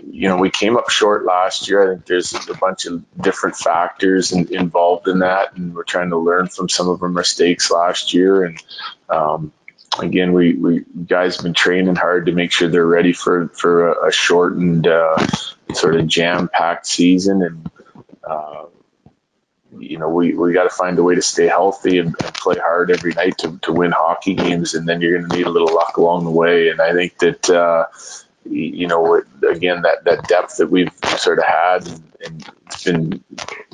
you 0.04 0.28
know, 0.28 0.38
we 0.38 0.50
came 0.50 0.78
up 0.78 0.90
short 0.90 1.26
last 1.26 1.70
year. 1.70 1.84
I 1.84 1.96
think 1.96 2.06
there's 2.06 2.34
a 2.50 2.54
bunch 2.54 2.86
of 2.86 3.04
different 3.20 3.56
factors 3.56 4.32
in, 4.32 4.54
involved 4.54 5.08
in 5.08 5.20
that, 5.20 5.56
and 5.56 5.74
we're 5.74 5.84
trying 5.84 6.10
to 6.10 6.18
learn 6.18 6.48
from 6.48 6.70
some 6.70 6.90
of 6.90 7.02
our 7.04 7.10
mistakes 7.10 7.72
last 7.72 8.14
year. 8.14 8.44
And 8.44 8.64
um, 9.10 9.54
again, 10.00 10.34
we, 10.34 10.54
we 10.54 10.86
guys 11.06 11.38
have 11.38 11.44
been 11.44 11.54
training 11.54 11.96
hard 11.96 12.26
to 12.28 12.32
make 12.32 12.52
sure 12.52 12.68
they're 12.68 12.86
ready 12.86 13.14
for 13.14 13.50
for 13.50 13.90
a, 13.90 14.08
a 14.08 14.12
shortened. 14.12 14.88
Uh, 14.88 15.18
sort 15.74 15.96
of 15.96 16.08
jam 16.08 16.48
packed 16.48 16.86
season 16.86 17.42
and 17.42 17.72
uh, 18.24 18.66
you 19.78 19.98
know 19.98 20.10
we, 20.10 20.34
we 20.34 20.54
got 20.54 20.64
to 20.64 20.70
find 20.70 20.98
a 21.00 21.04
way 21.04 21.16
to 21.16 21.22
stay 21.22 21.48
healthy 21.48 22.00
and, 22.00 22.16
and, 22.24 22.34
play 22.36 22.58
hard 22.58 22.92
every 22.92 23.14
night 23.14 23.38
to, 23.38 23.58
to 23.60 23.74
win 23.74 23.92
hockey 23.92 24.36
games 24.36 24.74
and 24.74 24.88
then 24.88 25.02
you're 25.02 25.18
going 25.18 25.30
to 25.30 25.36
need 25.36 25.48
a 25.48 25.50
little 25.50 25.74
luck 25.74 25.98
along 25.98 26.24
the 26.24 26.32
way 26.32 26.70
and 26.70 26.80
i 26.82 26.94
think 26.94 27.18
that 27.20 27.50
uh, 27.50 27.86
you 28.46 28.88
know 28.88 29.22
again 29.50 29.82
that, 29.82 30.04
that 30.06 30.28
depth 30.28 30.58
that 30.58 30.68
we've 30.68 30.92
sort 31.18 31.40
of 31.40 31.46
had 31.46 31.88
and, 31.88 32.04
and, 32.26 32.52
it's 32.68 32.84
been 32.84 33.24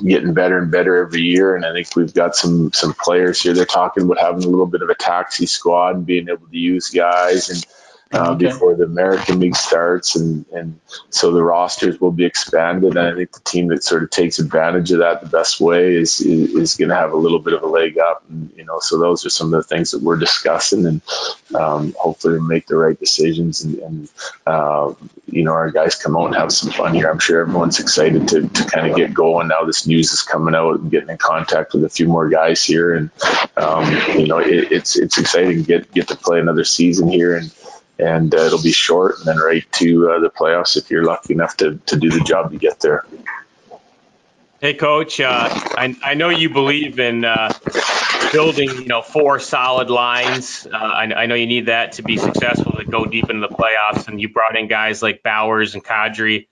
getting 0.04 0.34
better 0.34 0.58
and 0.58 0.70
better 0.70 0.96
every 0.96 1.22
year 1.22 1.56
and 1.56 1.64
i 1.64 1.72
think 1.72 1.94
we've 1.96 2.12
got 2.14 2.34
some 2.36 2.72
some 2.72 2.92
players 2.94 3.40
here 3.40 3.54
they're 3.54 3.64
talking 3.64 4.04
about 4.04 4.18
having 4.18 4.44
a 4.44 4.48
little 4.48 4.66
bit 4.66 4.82
of 4.82 4.88
a 4.90 4.94
taxi 4.94 5.46
squad 5.46 5.96
and 5.96 6.06
being 6.06 6.28
able 6.28 6.46
to 6.46 6.58
use 6.58 6.90
guys 6.90 7.48
and 7.48 7.66
uh, 8.12 8.32
okay. 8.32 8.46
before 8.46 8.74
the 8.74 8.84
American 8.84 9.40
League 9.40 9.56
starts, 9.56 10.16
and 10.16 10.44
and 10.52 10.78
so 11.10 11.32
the 11.32 11.42
rosters 11.42 12.00
will 12.00 12.12
be 12.12 12.24
expanded. 12.24 12.96
And 12.96 13.08
I 13.08 13.14
think 13.14 13.32
the 13.32 13.40
team 13.40 13.68
that 13.68 13.82
sort 13.82 14.02
of 14.02 14.10
takes 14.10 14.38
advantage 14.38 14.92
of 14.92 14.98
that 14.98 15.22
the 15.22 15.28
best 15.28 15.60
way 15.60 15.94
is 15.94 16.20
is, 16.20 16.54
is 16.54 16.76
going 16.76 16.90
to 16.90 16.94
have 16.94 17.12
a 17.12 17.16
little 17.16 17.38
bit 17.38 17.54
of 17.54 17.62
a 17.62 17.66
leg 17.66 17.98
up. 17.98 18.24
And 18.28 18.52
you 18.56 18.64
know, 18.64 18.80
so 18.80 18.98
those 18.98 19.24
are 19.24 19.30
some 19.30 19.52
of 19.54 19.62
the 19.62 19.68
things 19.68 19.92
that 19.92 20.02
we're 20.02 20.18
discussing, 20.18 20.86
and 20.86 21.00
um, 21.54 21.94
hopefully 21.98 22.38
make 22.40 22.66
the 22.66 22.76
right 22.76 22.98
decisions. 22.98 23.62
And, 23.62 23.78
and 23.78 24.08
uh, 24.46 24.92
you 25.26 25.44
know, 25.44 25.52
our 25.52 25.70
guys 25.70 25.94
come 25.94 26.16
out 26.16 26.26
and 26.26 26.34
have 26.34 26.52
some 26.52 26.70
fun 26.70 26.94
here. 26.94 27.10
I'm 27.10 27.18
sure 27.18 27.40
everyone's 27.40 27.80
excited 27.80 28.28
to 28.28 28.46
to 28.46 28.64
kind 28.64 28.90
of 28.90 28.96
get 28.96 29.14
going 29.14 29.48
now. 29.48 29.64
This 29.64 29.86
news 29.86 30.12
is 30.12 30.22
coming 30.22 30.54
out 30.54 30.80
and 30.80 30.90
getting 30.90 31.08
in 31.08 31.18
contact 31.18 31.72
with 31.72 31.84
a 31.84 31.88
few 31.88 32.08
more 32.08 32.28
guys 32.28 32.62
here, 32.62 32.94
and 32.94 33.10
um, 33.56 33.90
you 34.18 34.26
know, 34.26 34.38
it, 34.38 34.70
it's 34.70 34.96
it's 34.96 35.16
exciting 35.16 35.58
to 35.58 35.62
get 35.62 35.90
get 35.92 36.08
to 36.08 36.16
play 36.16 36.40
another 36.40 36.64
season 36.64 37.08
here 37.08 37.36
and 37.36 37.50
and 38.02 38.34
uh, 38.34 38.38
it'll 38.38 38.62
be 38.62 38.72
short 38.72 39.18
and 39.18 39.26
then 39.26 39.38
right 39.38 39.64
to 39.72 40.10
uh, 40.10 40.18
the 40.18 40.30
playoffs 40.30 40.76
if 40.76 40.90
you're 40.90 41.04
lucky 41.04 41.34
enough 41.34 41.56
to, 41.58 41.78
to 41.86 41.96
do 41.96 42.10
the 42.10 42.20
job 42.20 42.50
to 42.50 42.58
get 42.58 42.80
there. 42.80 43.06
Hey, 44.60 44.74
coach. 44.74 45.20
Uh, 45.20 45.48
I, 45.50 45.96
I 46.02 46.14
know 46.14 46.28
you 46.28 46.50
believe 46.50 46.98
in 46.98 47.24
uh, 47.24 47.52
building, 48.32 48.70
you 48.70 48.86
know, 48.86 49.02
four 49.02 49.38
solid 49.40 49.90
lines. 49.90 50.66
Uh, 50.66 50.76
I, 50.76 51.02
I, 51.22 51.26
know 51.26 51.34
you 51.34 51.46
need 51.46 51.66
that 51.66 51.92
to 51.92 52.02
be 52.02 52.16
successful 52.16 52.72
to 52.72 52.84
go 52.84 53.04
deep 53.04 53.28
into 53.28 53.46
the 53.46 53.54
playoffs. 53.54 54.06
And 54.06 54.20
you 54.20 54.28
brought 54.28 54.56
in 54.56 54.68
guys 54.68 55.02
like 55.02 55.22
Bowers 55.22 55.74
and 55.74 55.84
Kadri 55.84 56.46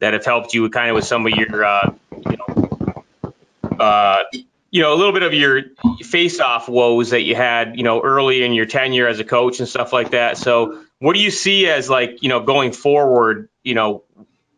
that 0.00 0.14
have 0.14 0.24
helped 0.24 0.54
you 0.54 0.68
kind 0.70 0.90
of 0.90 0.94
with 0.94 1.04
some 1.04 1.26
of 1.26 1.32
your, 1.32 1.64
uh, 1.64 1.92
you 2.30 2.36
know, 2.36 4.24
you 4.70 4.82
know, 4.82 4.94
a 4.94 4.96
little 4.96 5.12
bit 5.12 5.22
of 5.22 5.34
your 5.34 5.62
face-off 6.02 6.68
woes 6.68 7.10
that 7.10 7.22
you 7.22 7.34
had, 7.34 7.76
you 7.76 7.82
know, 7.82 8.00
early 8.00 8.42
in 8.42 8.52
your 8.52 8.66
tenure 8.66 9.08
as 9.08 9.18
a 9.18 9.24
coach 9.24 9.58
and 9.58 9.68
stuff 9.68 9.92
like 9.92 10.12
that. 10.12 10.38
So, 10.38 10.82
what 11.00 11.14
do 11.14 11.20
you 11.20 11.30
see 11.30 11.68
as 11.68 11.90
like, 11.90 12.22
you 12.22 12.28
know, 12.28 12.40
going 12.40 12.72
forward? 12.72 13.48
You 13.64 13.74
know, 13.74 14.04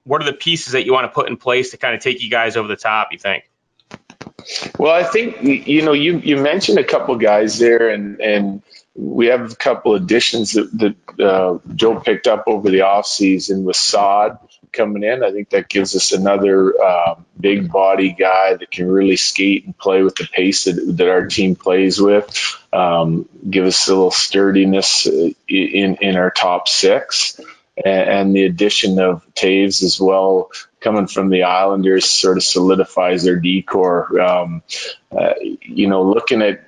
what 0.04 0.20
are 0.20 0.25
the 0.25 0.32
pieces 0.32 0.75
that 0.75 0.84
you 0.84 0.92
want 0.92 1.04
to 1.04 1.14
put 1.14 1.28
in 1.28 1.37
place 1.37 1.70
to 1.70 1.76
kind 1.76 1.94
of 1.94 2.02
take 2.02 2.22
you 2.22 2.30
guys 2.30 2.56
over 2.56 2.68
the 2.68 2.76
top? 2.76 3.08
You 3.12 3.18
think? 3.18 3.49
Well, 4.78 4.92
I 4.92 5.04
think 5.04 5.42
you 5.42 5.82
know 5.82 5.92
you 5.92 6.18
you 6.18 6.37
mentioned 6.37 6.78
a 6.78 6.84
couple 6.84 7.16
guys 7.16 7.58
there, 7.58 7.90
and 7.90 8.20
and 8.20 8.62
we 8.94 9.26
have 9.26 9.52
a 9.52 9.56
couple 9.56 9.94
additions 9.94 10.52
that, 10.52 10.70
that 10.78 11.25
uh, 11.25 11.58
Joe 11.75 12.00
picked 12.00 12.26
up 12.26 12.44
over 12.46 12.68
the 12.68 12.82
off 12.82 13.06
season 13.06 13.64
with 13.64 13.76
Saad 13.76 14.38
coming 14.72 15.02
in. 15.02 15.22
I 15.22 15.30
think 15.30 15.50
that 15.50 15.68
gives 15.68 15.94
us 15.94 16.12
another 16.12 16.74
uh, 16.82 17.14
big 17.38 17.70
body 17.70 18.12
guy 18.12 18.54
that 18.54 18.70
can 18.70 18.88
really 18.88 19.16
skate 19.16 19.66
and 19.66 19.76
play 19.76 20.02
with 20.02 20.16
the 20.16 20.28
pace 20.30 20.64
that, 20.64 20.74
that 20.96 21.08
our 21.08 21.26
team 21.26 21.56
plays 21.56 22.00
with. 22.00 22.58
Um, 22.72 23.28
give 23.48 23.66
us 23.66 23.88
a 23.88 23.94
little 23.94 24.10
sturdiness 24.10 25.06
uh, 25.06 25.30
in 25.48 25.96
in 25.96 26.16
our 26.16 26.30
top 26.30 26.68
six, 26.68 27.38
and, 27.76 28.10
and 28.10 28.36
the 28.36 28.44
addition 28.44 28.98
of 28.98 29.24
Toews 29.34 29.82
as 29.82 30.00
well 30.00 30.50
coming 30.82 31.06
from 31.06 31.30
the 31.30 31.44
Islanders 31.44 32.10
sort 32.10 32.36
of 32.36 32.42
solidifies 32.42 33.22
their 33.22 33.38
D 33.38 33.62
corps. 33.62 34.20
Um, 34.20 34.62
uh, 35.10 35.34
you 35.40 35.88
know, 35.88 36.02
looking 36.02 36.42
at 36.42 36.64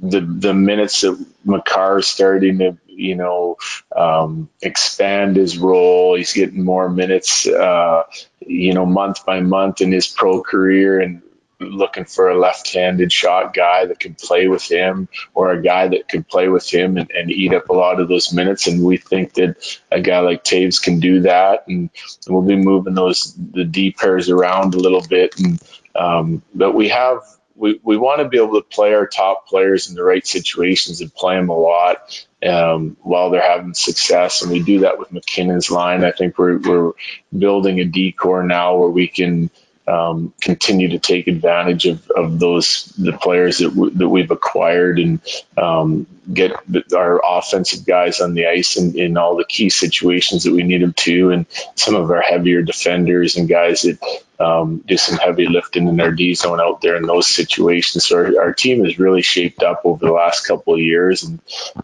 the 0.00 0.20
the 0.20 0.54
minutes 0.54 1.02
that 1.02 1.24
Makar 1.48 2.02
starting 2.02 2.58
to 2.58 2.78
you 2.86 3.14
know 3.14 3.56
um, 3.94 4.50
expand 4.62 5.36
his 5.36 5.58
role. 5.58 6.16
He's 6.16 6.32
getting 6.32 6.64
more 6.64 6.88
minutes, 6.88 7.46
uh, 7.46 8.04
you 8.40 8.74
know, 8.74 8.86
month 8.86 9.24
by 9.24 9.40
month 9.40 9.80
in 9.80 9.92
his 9.92 10.06
pro 10.06 10.42
career, 10.42 11.00
and 11.00 11.22
looking 11.60 12.04
for 12.04 12.28
a 12.28 12.38
left-handed 12.38 13.10
shot 13.10 13.52
guy 13.52 13.86
that 13.86 13.98
can 13.98 14.14
play 14.14 14.46
with 14.46 14.70
him, 14.70 15.08
or 15.34 15.50
a 15.50 15.62
guy 15.62 15.88
that 15.88 16.08
can 16.08 16.22
play 16.22 16.48
with 16.48 16.68
him 16.68 16.96
and, 16.96 17.10
and 17.10 17.30
eat 17.30 17.52
up 17.52 17.68
a 17.68 17.72
lot 17.72 18.00
of 18.00 18.08
those 18.08 18.32
minutes. 18.32 18.68
And 18.68 18.84
we 18.84 18.96
think 18.96 19.34
that 19.34 19.56
a 19.90 20.00
guy 20.00 20.20
like 20.20 20.44
Toews 20.44 20.80
can 20.82 21.00
do 21.00 21.22
that, 21.22 21.64
and 21.66 21.90
we'll 22.28 22.42
be 22.42 22.56
moving 22.56 22.94
those 22.94 23.34
the 23.34 23.64
D 23.64 23.90
pairs 23.92 24.28
around 24.30 24.74
a 24.74 24.78
little 24.78 25.02
bit. 25.02 25.38
And 25.40 25.60
um, 25.94 26.42
but 26.54 26.74
we 26.74 26.90
have 26.90 27.22
we, 27.58 27.80
we 27.82 27.96
want 27.96 28.20
to 28.20 28.28
be 28.28 28.38
able 28.38 28.60
to 28.60 28.66
play 28.66 28.94
our 28.94 29.06
top 29.06 29.48
players 29.48 29.88
in 29.88 29.96
the 29.96 30.04
right 30.04 30.26
situations 30.26 31.00
and 31.00 31.12
play 31.12 31.36
them 31.36 31.48
a 31.48 31.58
lot 31.58 32.26
um, 32.46 32.96
while 33.02 33.30
they're 33.30 33.42
having 33.42 33.74
success. 33.74 34.42
And 34.42 34.52
we 34.52 34.62
do 34.62 34.80
that 34.80 34.98
with 34.98 35.12
MacKinnon's 35.12 35.70
line. 35.70 36.04
I 36.04 36.12
think 36.12 36.38
we're, 36.38 36.58
we're 36.58 36.92
building 37.36 37.80
a 37.80 37.84
D 37.84 38.12
corps 38.12 38.44
now 38.44 38.76
where 38.76 38.88
we 38.88 39.08
can 39.08 39.50
um, 39.88 40.34
continue 40.40 40.90
to 40.90 40.98
take 40.98 41.28
advantage 41.28 41.86
of, 41.86 42.10
of 42.10 42.38
those 42.38 42.92
the 42.98 43.12
players 43.12 43.58
that, 43.58 43.70
w- 43.70 43.90
that 43.94 44.08
we've 44.08 44.30
acquired 44.30 44.98
and 44.98 45.20
um, 45.56 46.06
get 46.32 46.52
our 46.94 47.22
offensive 47.24 47.86
guys 47.86 48.20
on 48.20 48.34
the 48.34 48.46
ice 48.46 48.76
in, 48.76 48.98
in 48.98 49.16
all 49.16 49.36
the 49.36 49.46
key 49.46 49.70
situations 49.70 50.44
that 50.44 50.52
we 50.52 50.62
need 50.62 50.82
them 50.82 50.92
to, 50.92 51.30
and 51.30 51.46
some 51.74 51.94
of 51.94 52.10
our 52.10 52.20
heavier 52.20 52.60
defenders 52.60 53.36
and 53.36 53.48
guys 53.48 53.82
that 53.82 53.98
um, 54.40 54.84
do 54.86 54.96
some 54.96 55.18
heavy 55.18 55.46
lifting 55.46 55.88
in 55.88 55.96
their 55.96 56.12
D 56.12 56.34
zone 56.34 56.60
out 56.60 56.80
there 56.80 56.96
in 56.96 57.02
those 57.02 57.28
situations. 57.28 58.06
So 58.06 58.18
our, 58.18 58.40
our 58.40 58.52
team 58.52 58.84
has 58.84 58.98
really 58.98 59.22
shaped 59.22 59.62
up 59.62 59.82
over 59.84 60.04
the 60.04 60.12
last 60.12 60.46
couple 60.46 60.74
of 60.74 60.80
years, 60.80 61.24
and 61.24 61.40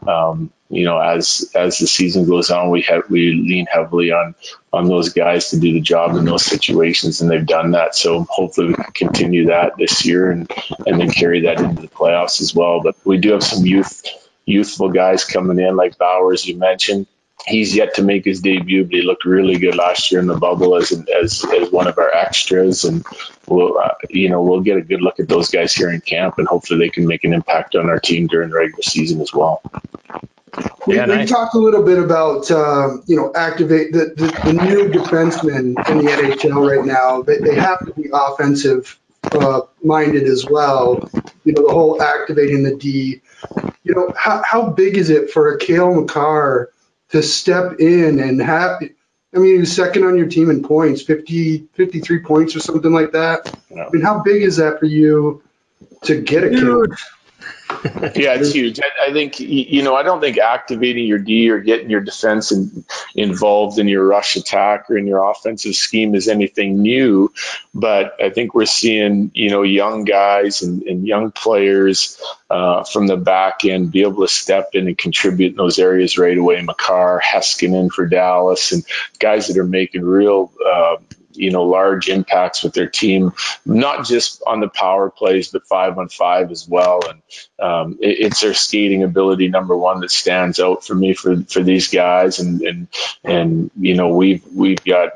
um, 0.06 0.52
you 0.70 0.84
know, 0.84 0.98
as 0.98 1.50
as 1.54 1.78
the 1.78 1.86
season 1.86 2.26
goes 2.26 2.50
on, 2.50 2.70
we 2.70 2.82
have 2.82 3.10
we 3.10 3.32
lean 3.32 3.66
heavily 3.66 4.12
on 4.12 4.34
on 4.72 4.86
those 4.86 5.10
guys 5.10 5.50
to 5.50 5.60
do 5.60 5.72
the 5.72 5.80
job 5.80 6.16
in 6.16 6.24
those 6.24 6.44
situations, 6.44 7.20
and 7.20 7.30
they've 7.30 7.46
done 7.46 7.72
that. 7.72 7.94
So 7.94 8.24
hopefully 8.28 8.68
we 8.68 8.74
can 8.74 8.92
continue 8.92 9.46
that 9.46 9.76
this 9.76 10.04
year 10.06 10.30
and 10.30 10.50
and 10.86 11.00
then 11.00 11.10
carry 11.10 11.42
that 11.42 11.60
into 11.60 11.82
the 11.82 11.88
playoffs 11.88 12.40
as 12.40 12.54
well. 12.54 12.80
But 12.82 12.96
we 13.04 13.18
do 13.18 13.32
have 13.32 13.44
some 13.44 13.66
youth 13.66 14.04
youthful 14.46 14.90
guys 14.90 15.24
coming 15.24 15.58
in 15.58 15.76
like 15.76 15.98
Bowers, 15.98 16.46
you 16.46 16.56
mentioned. 16.56 17.06
He's 17.46 17.76
yet 17.76 17.94
to 17.96 18.02
make 18.02 18.24
his 18.24 18.40
debut, 18.40 18.84
but 18.84 18.94
he 18.94 19.02
looked 19.02 19.26
really 19.26 19.58
good 19.58 19.76
last 19.76 20.10
year 20.10 20.20
in 20.20 20.26
the 20.26 20.36
bubble 20.36 20.76
as 20.76 20.92
as, 20.92 21.44
as 21.44 21.70
one 21.70 21.86
of 21.86 21.98
our 21.98 22.10
extras, 22.10 22.84
and 22.84 23.04
we'll 23.46 23.78
uh, 23.78 23.94
you 24.08 24.30
know 24.30 24.42
we'll 24.42 24.60
get 24.60 24.78
a 24.78 24.82
good 24.82 25.02
look 25.02 25.20
at 25.20 25.28
those 25.28 25.50
guys 25.50 25.74
here 25.74 25.90
in 25.90 26.00
camp, 26.00 26.38
and 26.38 26.48
hopefully 26.48 26.78
they 26.78 26.88
can 26.88 27.06
make 27.06 27.22
an 27.24 27.34
impact 27.34 27.74
on 27.74 27.90
our 27.90 28.00
team 28.00 28.28
during 28.28 28.48
the 28.48 28.56
regular 28.56 28.82
season 28.82 29.20
as 29.20 29.32
well. 29.34 29.60
We, 30.86 30.96
Yeah, 30.96 31.06
we 31.06 31.16
nice. 31.16 31.30
talked 31.30 31.54
a 31.54 31.58
little 31.58 31.82
bit 31.82 31.98
about 31.98 32.50
um, 32.50 33.02
you 33.06 33.16
know 33.16 33.30
activate 33.34 33.92
the, 33.92 34.14
the, 34.16 34.26
the 34.44 34.52
new 34.54 34.88
defensemen 34.88 35.76
in 35.90 35.98
the 35.98 36.10
NHL 36.10 36.76
right 36.76 36.86
now. 36.86 37.20
They, 37.20 37.38
they 37.38 37.56
have 37.56 37.84
to 37.84 37.92
be 37.92 38.08
offensive 38.12 38.98
uh, 39.32 39.62
minded 39.82 40.24
as 40.24 40.46
well. 40.46 41.10
You 41.44 41.52
know 41.52 41.66
the 41.66 41.74
whole 41.74 42.00
activating 42.00 42.62
the 42.62 42.74
D. 42.74 43.20
You 43.82 43.94
know 43.94 44.12
how, 44.16 44.42
how 44.46 44.70
big 44.70 44.96
is 44.96 45.10
it 45.10 45.30
for 45.30 45.52
a 45.52 45.58
Cale 45.58 45.94
Makar 45.94 46.70
to 47.10 47.22
step 47.22 47.80
in 47.80 48.20
and 48.20 48.40
have? 48.40 48.82
I 49.34 49.38
mean, 49.38 49.54
he 49.54 49.58
was 49.58 49.74
second 49.74 50.04
on 50.04 50.16
your 50.16 50.28
team 50.28 50.50
in 50.50 50.62
points, 50.62 51.02
50, 51.02 51.68
53 51.74 52.20
points 52.20 52.54
or 52.54 52.60
something 52.60 52.92
like 52.92 53.12
that. 53.12 53.56
I 53.72 53.88
mean, 53.90 54.02
how 54.02 54.22
big 54.22 54.42
is 54.42 54.56
that 54.58 54.78
for 54.78 54.86
you 54.86 55.42
to 56.02 56.20
get 56.20 56.44
a 56.44 56.50
Cale? 56.50 56.86
Yeah, 57.84 58.34
it's 58.34 58.52
huge. 58.52 58.80
I, 58.80 59.10
I 59.10 59.12
think 59.12 59.40
you 59.40 59.82
know. 59.82 59.94
I 59.94 60.02
don't 60.02 60.20
think 60.20 60.38
activating 60.38 61.06
your 61.06 61.18
D 61.18 61.50
or 61.50 61.58
getting 61.58 61.90
your 61.90 62.00
defense 62.00 62.50
in, 62.50 62.84
involved 63.14 63.78
in 63.78 63.88
your 63.88 64.06
rush 64.06 64.36
attack 64.36 64.88
or 64.88 64.96
in 64.96 65.06
your 65.06 65.30
offensive 65.30 65.74
scheme 65.74 66.14
is 66.14 66.28
anything 66.28 66.80
new. 66.80 67.32
But 67.74 68.16
I 68.22 68.30
think 68.30 68.54
we're 68.54 68.66
seeing 68.66 69.30
you 69.34 69.50
know 69.50 69.62
young 69.62 70.04
guys 70.04 70.62
and, 70.62 70.82
and 70.84 71.06
young 71.06 71.30
players 71.30 72.20
uh, 72.48 72.84
from 72.84 73.06
the 73.06 73.16
back 73.16 73.64
end 73.64 73.92
be 73.92 74.02
able 74.02 74.22
to 74.22 74.28
step 74.28 74.70
in 74.72 74.88
and 74.88 74.96
contribute 74.96 75.50
in 75.52 75.56
those 75.56 75.78
areas 75.78 76.16
right 76.16 76.38
away. 76.38 76.62
Makar, 76.62 77.20
Heiskanen 77.22 77.90
for 77.90 78.06
Dallas, 78.06 78.72
and 78.72 78.82
guys 79.18 79.48
that 79.48 79.58
are 79.58 79.64
making 79.64 80.04
real. 80.04 80.52
Uh, 80.64 80.96
you 81.34 81.50
know, 81.50 81.64
large 81.64 82.08
impacts 82.08 82.62
with 82.62 82.72
their 82.74 82.88
team, 82.88 83.32
not 83.64 84.06
just 84.06 84.42
on 84.46 84.60
the 84.60 84.68
power 84.68 85.10
plays, 85.10 85.48
but 85.48 85.66
five 85.66 85.98
on 85.98 86.08
five 86.08 86.50
as 86.50 86.68
well. 86.68 87.00
And 87.08 87.22
um, 87.58 87.98
it, 88.00 88.18
it's 88.20 88.40
their 88.40 88.54
skating 88.54 89.02
ability, 89.02 89.48
number 89.48 89.76
one, 89.76 90.00
that 90.00 90.10
stands 90.10 90.60
out 90.60 90.84
for 90.84 90.94
me 90.94 91.14
for, 91.14 91.42
for 91.44 91.62
these 91.62 91.88
guys. 91.88 92.38
And, 92.38 92.62
and, 92.62 92.88
and, 93.22 93.70
you 93.78 93.94
know, 93.94 94.08
we've, 94.08 94.44
we've 94.52 94.84
got 94.84 95.12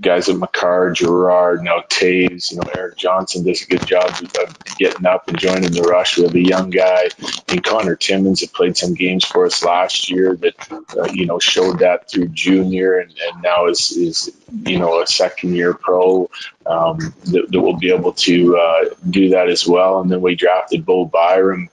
guys 0.00 0.28
at 0.28 0.36
Makar, 0.36 0.92
Girard, 0.92 1.62
now 1.62 1.82
Toews, 1.88 2.50
you 2.50 2.58
know, 2.58 2.70
Erik 2.74 2.96
Johnson 2.96 3.44
does 3.44 3.62
a 3.62 3.66
good 3.66 3.86
job 3.86 4.10
of, 4.10 4.56
getting 4.78 5.06
up 5.06 5.28
and 5.28 5.38
joining 5.38 5.70
the 5.70 5.82
rush. 5.82 6.16
We 6.16 6.24
have 6.24 6.34
a 6.34 6.40
young 6.40 6.70
guy 6.70 7.10
in 7.52 7.60
Conor 7.60 7.94
Timmins 7.94 8.40
that 8.40 8.52
played 8.52 8.76
some 8.76 8.94
games 8.94 9.24
for 9.24 9.44
us 9.44 9.62
last 9.62 10.10
year 10.10 10.34
that, 10.36 10.54
uh, 10.96 11.08
you 11.12 11.26
know, 11.26 11.38
showed 11.38 11.80
that 11.80 12.10
through 12.10 12.28
junior 12.28 12.98
and, 12.98 13.10
and 13.10 13.42
now 13.42 13.66
is, 13.66 13.92
is, 13.92 14.34
you 14.64 14.78
know, 14.78 15.02
a 15.02 15.06
second 15.06 15.54
year 15.54 15.61
pro 15.70 16.26
um, 16.66 16.98
that, 17.26 17.46
that 17.50 17.60
will 17.60 17.76
be 17.76 17.92
able 17.92 18.12
to 18.12 18.56
uh, 18.56 18.84
do 19.08 19.30
that 19.30 19.48
as 19.48 19.66
well. 19.66 20.00
And 20.00 20.10
then 20.10 20.20
we 20.20 20.34
drafted 20.34 20.84
Bo 20.86 21.04
Byram, 21.04 21.68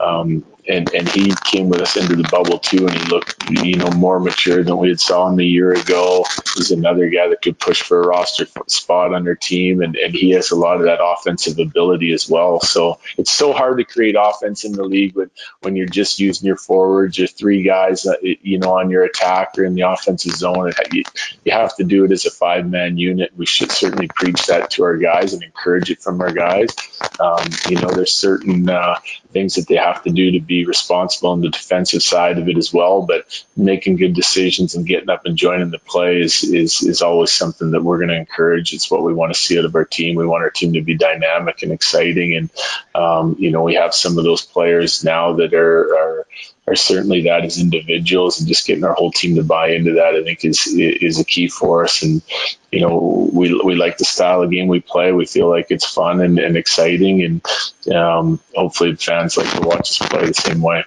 um, 0.00 0.44
and 0.66 0.92
and 0.94 1.08
he 1.08 1.32
came 1.44 1.68
with 1.68 1.80
us 1.80 1.96
into 1.96 2.16
the 2.16 2.28
bubble 2.30 2.58
too, 2.58 2.86
and 2.86 2.96
he 2.96 3.04
looked 3.04 3.50
you 3.50 3.76
know 3.76 3.90
more 3.90 4.18
mature 4.18 4.62
than 4.62 4.76
we 4.78 4.88
had 4.88 5.00
saw 5.00 5.28
him 5.28 5.38
a 5.38 5.44
year 5.44 5.72
ago. 5.72 6.24
He's 6.56 6.70
another 6.70 7.08
guy 7.10 7.28
that 7.28 7.42
could 7.42 7.58
push 7.58 7.82
for 7.82 8.02
a 8.02 8.06
roster 8.06 8.46
spot 8.66 9.14
on 9.14 9.24
their 9.24 9.34
team, 9.34 9.82
and, 9.82 9.96
and 9.96 10.14
he 10.14 10.30
has 10.30 10.50
a 10.50 10.56
lot 10.56 10.76
of 10.76 10.84
that 10.84 11.00
offensive 11.02 11.58
ability 11.58 12.12
as 12.12 12.28
well. 12.28 12.60
So 12.60 13.00
it's 13.18 13.32
so 13.32 13.52
hard 13.52 13.78
to 13.78 13.84
create 13.84 14.16
offense 14.18 14.64
in 14.64 14.72
the 14.72 14.84
league 14.84 15.14
when 15.14 15.30
when 15.60 15.76
you're 15.76 15.86
just 15.86 16.18
using 16.18 16.46
your 16.46 16.56
forwards, 16.56 17.18
your 17.18 17.28
three 17.28 17.62
guys, 17.62 18.06
uh, 18.06 18.14
you 18.22 18.58
know, 18.58 18.78
on 18.78 18.90
your 18.90 19.04
attack 19.04 19.54
or 19.58 19.64
in 19.64 19.74
the 19.74 19.82
offensive 19.82 20.32
zone. 20.32 20.72
You, 20.92 21.02
you 21.44 21.52
have 21.52 21.76
to 21.76 21.84
do 21.84 22.04
it 22.04 22.12
as 22.12 22.24
a 22.26 22.30
five 22.30 22.68
man 22.68 22.96
unit. 22.96 23.32
We 23.36 23.46
should 23.46 23.70
certainly 23.70 24.08
preach 24.34 24.46
that 24.46 24.70
to 24.70 24.84
our 24.84 24.96
guys 24.96 25.32
and 25.32 25.42
encourage 25.42 25.90
it 25.90 26.02
from 26.02 26.20
our 26.20 26.32
guys. 26.32 26.74
Um, 27.20 27.46
you 27.68 27.76
know, 27.76 27.88
there's 27.88 28.12
certain 28.12 28.68
uh, 28.68 28.98
things 29.32 29.54
that 29.54 29.68
they 29.68 29.76
have 29.76 30.02
to 30.04 30.10
do 30.10 30.32
to 30.32 30.40
be 30.40 30.64
responsible 30.64 31.30
on 31.30 31.40
the 31.40 31.50
defensive 31.50 32.02
side 32.02 32.38
of 32.38 32.48
it 32.48 32.56
as 32.56 32.72
well. 32.72 33.02
But 33.02 33.44
making 33.56 33.96
good 33.96 34.14
decisions 34.14 34.74
and 34.74 34.86
getting 34.86 35.10
up 35.10 35.26
and 35.26 35.36
joining 35.36 35.70
the 35.70 35.78
play 35.78 36.20
is 36.20 36.42
is, 36.42 36.82
is 36.82 37.02
always 37.02 37.32
something 37.32 37.70
that 37.72 37.82
we're 37.82 37.98
going 37.98 38.08
to 38.08 38.16
encourage. 38.16 38.72
It's 38.72 38.90
what 38.90 39.04
we 39.04 39.14
want 39.14 39.32
to 39.32 39.38
see 39.38 39.58
out 39.58 39.64
of 39.64 39.74
our 39.74 39.84
team. 39.84 40.16
We 40.16 40.26
want 40.26 40.42
our 40.42 40.50
team 40.50 40.72
to 40.74 40.82
be 40.82 40.96
dynamic 40.96 41.62
and 41.62 41.72
exciting. 41.72 42.34
And 42.34 42.50
um, 42.94 43.36
you 43.38 43.50
know, 43.50 43.62
we 43.62 43.74
have 43.74 43.94
some 43.94 44.18
of 44.18 44.24
those 44.24 44.42
players 44.42 45.04
now 45.04 45.34
that 45.34 45.54
are 45.54 45.94
are 45.96 46.26
are 46.66 46.74
certainly 46.74 47.22
that 47.22 47.44
as 47.44 47.58
individuals 47.58 48.38
and 48.38 48.48
just 48.48 48.66
getting 48.66 48.84
our 48.84 48.94
whole 48.94 49.10
team 49.10 49.36
to 49.36 49.42
buy 49.42 49.68
into 49.68 49.94
that 49.94 50.14
I 50.14 50.22
think 50.22 50.44
is 50.44 50.66
is 50.66 51.18
a 51.18 51.24
key 51.24 51.48
for 51.48 51.84
us. 51.84 52.02
And 52.02 52.22
you 52.72 52.80
know 52.80 53.28
we, 53.32 53.54
we 53.62 53.74
like 53.74 53.98
the 53.98 54.04
style 54.04 54.42
of 54.42 54.50
game 54.50 54.68
we 54.68 54.80
play. 54.80 55.12
We 55.12 55.26
feel 55.26 55.48
like 55.48 55.66
it's 55.70 55.86
fun 55.86 56.20
and, 56.20 56.38
and 56.38 56.56
exciting. 56.56 57.22
And 57.22 57.94
um, 57.94 58.40
hopefully 58.54 58.96
fans 58.96 59.36
like 59.36 59.52
to 59.52 59.60
watch 59.60 60.00
us 60.00 60.08
play 60.08 60.26
the 60.26 60.34
same 60.34 60.62
way 60.62 60.84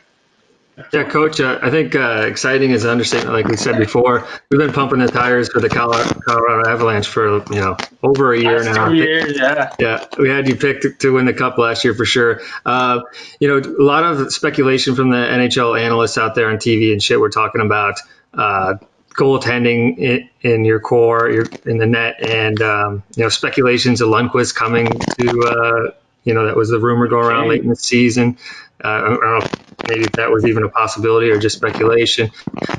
Yeah, 0.94 1.06
coach, 1.06 1.40
uh, 1.40 1.58
I 1.60 1.72
think 1.72 1.96
uh, 1.96 2.26
exciting 2.28 2.70
is 2.70 2.84
an 2.84 2.92
understatement. 2.92 3.34
Like 3.34 3.48
we 3.48 3.58
said 3.58 3.80
before, 3.80 4.28
we've 4.52 4.60
been 4.60 4.74
pumping 4.74 5.00
the 5.00 5.08
tires 5.08 5.50
for 5.50 5.60
the 5.60 5.70
Colorado, 5.70 6.20
Colorado 6.20 6.70
Avalanche 6.70 7.08
for 7.08 7.38
you 7.52 7.62
know 7.62 7.78
over 8.04 8.32
a 8.32 8.40
year 8.40 8.64
Last 8.64 8.76
now. 8.76 8.90
years, 8.92 9.36
yeah. 9.36 9.74
Yeah, 9.80 10.06
we 10.20 10.30
had 10.30 10.48
you 10.48 10.56
picked 10.56 11.02
to, 11.02 11.14
win 11.14 11.26
the 11.26 11.34
cup 11.34 11.58
last 11.58 11.84
year 11.84 11.96
for 11.96 12.06
sure. 12.06 12.42
Uh, 12.64 13.02
you 13.40 13.48
know, 13.48 13.58
a 13.58 13.84
lot 13.84 14.04
of 14.04 14.32
speculation 14.32 14.96
from 14.96 15.10
the 15.10 15.18
NHL 15.18 15.80
analysts 15.80 16.20
out 16.20 16.36
there 16.36 16.48
on 16.50 16.58
TV 16.58 16.92
and 16.92 17.02
shit. 17.02 17.20
We're 17.20 17.30
talking 17.30 17.62
about 17.62 17.96
uh, 18.36 18.76
goaltending 19.10 19.98
in, 19.98 20.30
in 20.42 20.64
your 20.64 20.80
core, 20.80 21.28
your, 21.28 21.46
in 21.66 21.80
the 21.80 21.88
net, 21.88 22.24
and 22.24 22.62
um, 22.62 23.04
you 23.16 23.24
know 23.24 23.30
speculations 23.30 24.02
of 24.02 24.10
Lundqvist 24.10 24.54
coming 24.54 24.88
to. 24.90 25.94
You 26.28 26.34
know, 26.34 26.46
that 26.48 26.58
was 26.58 26.70
the 26.70 26.78
rumor 26.78 27.08
going 27.08 27.26
around 27.26 27.48
late 27.48 27.62
in 27.62 27.70
the 27.70 27.76
season. 27.78 28.38
Uh, 28.84 28.88
I 28.88 29.00
don't 29.02 29.22
know 29.22 29.38
if 29.38 29.88
maybe 29.88 30.04
if 30.04 30.12
that 30.14 30.30
was 30.30 30.46
even 30.46 30.64
a 30.64 30.70
possibility 30.70 31.30
or 31.30 31.40
just 31.40 31.56
speculation. 31.56 32.32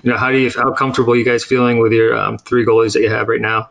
You 0.03 0.11
know, 0.11 0.19
how 0.19 0.31
do 0.31 0.37
you 0.37 0.51
how 0.51 0.75
comfortable 0.75 1.17
you 1.17 1.25
guys 1.25 1.47
feeling 1.47 1.79
with 1.79 1.93
your 1.93 2.15
um, 2.15 2.37
three 2.37 2.67
goalies 2.67 2.93
that 2.93 3.01
you 3.01 3.09
have 3.09 3.27
right 3.27 3.41
now? 3.41 3.71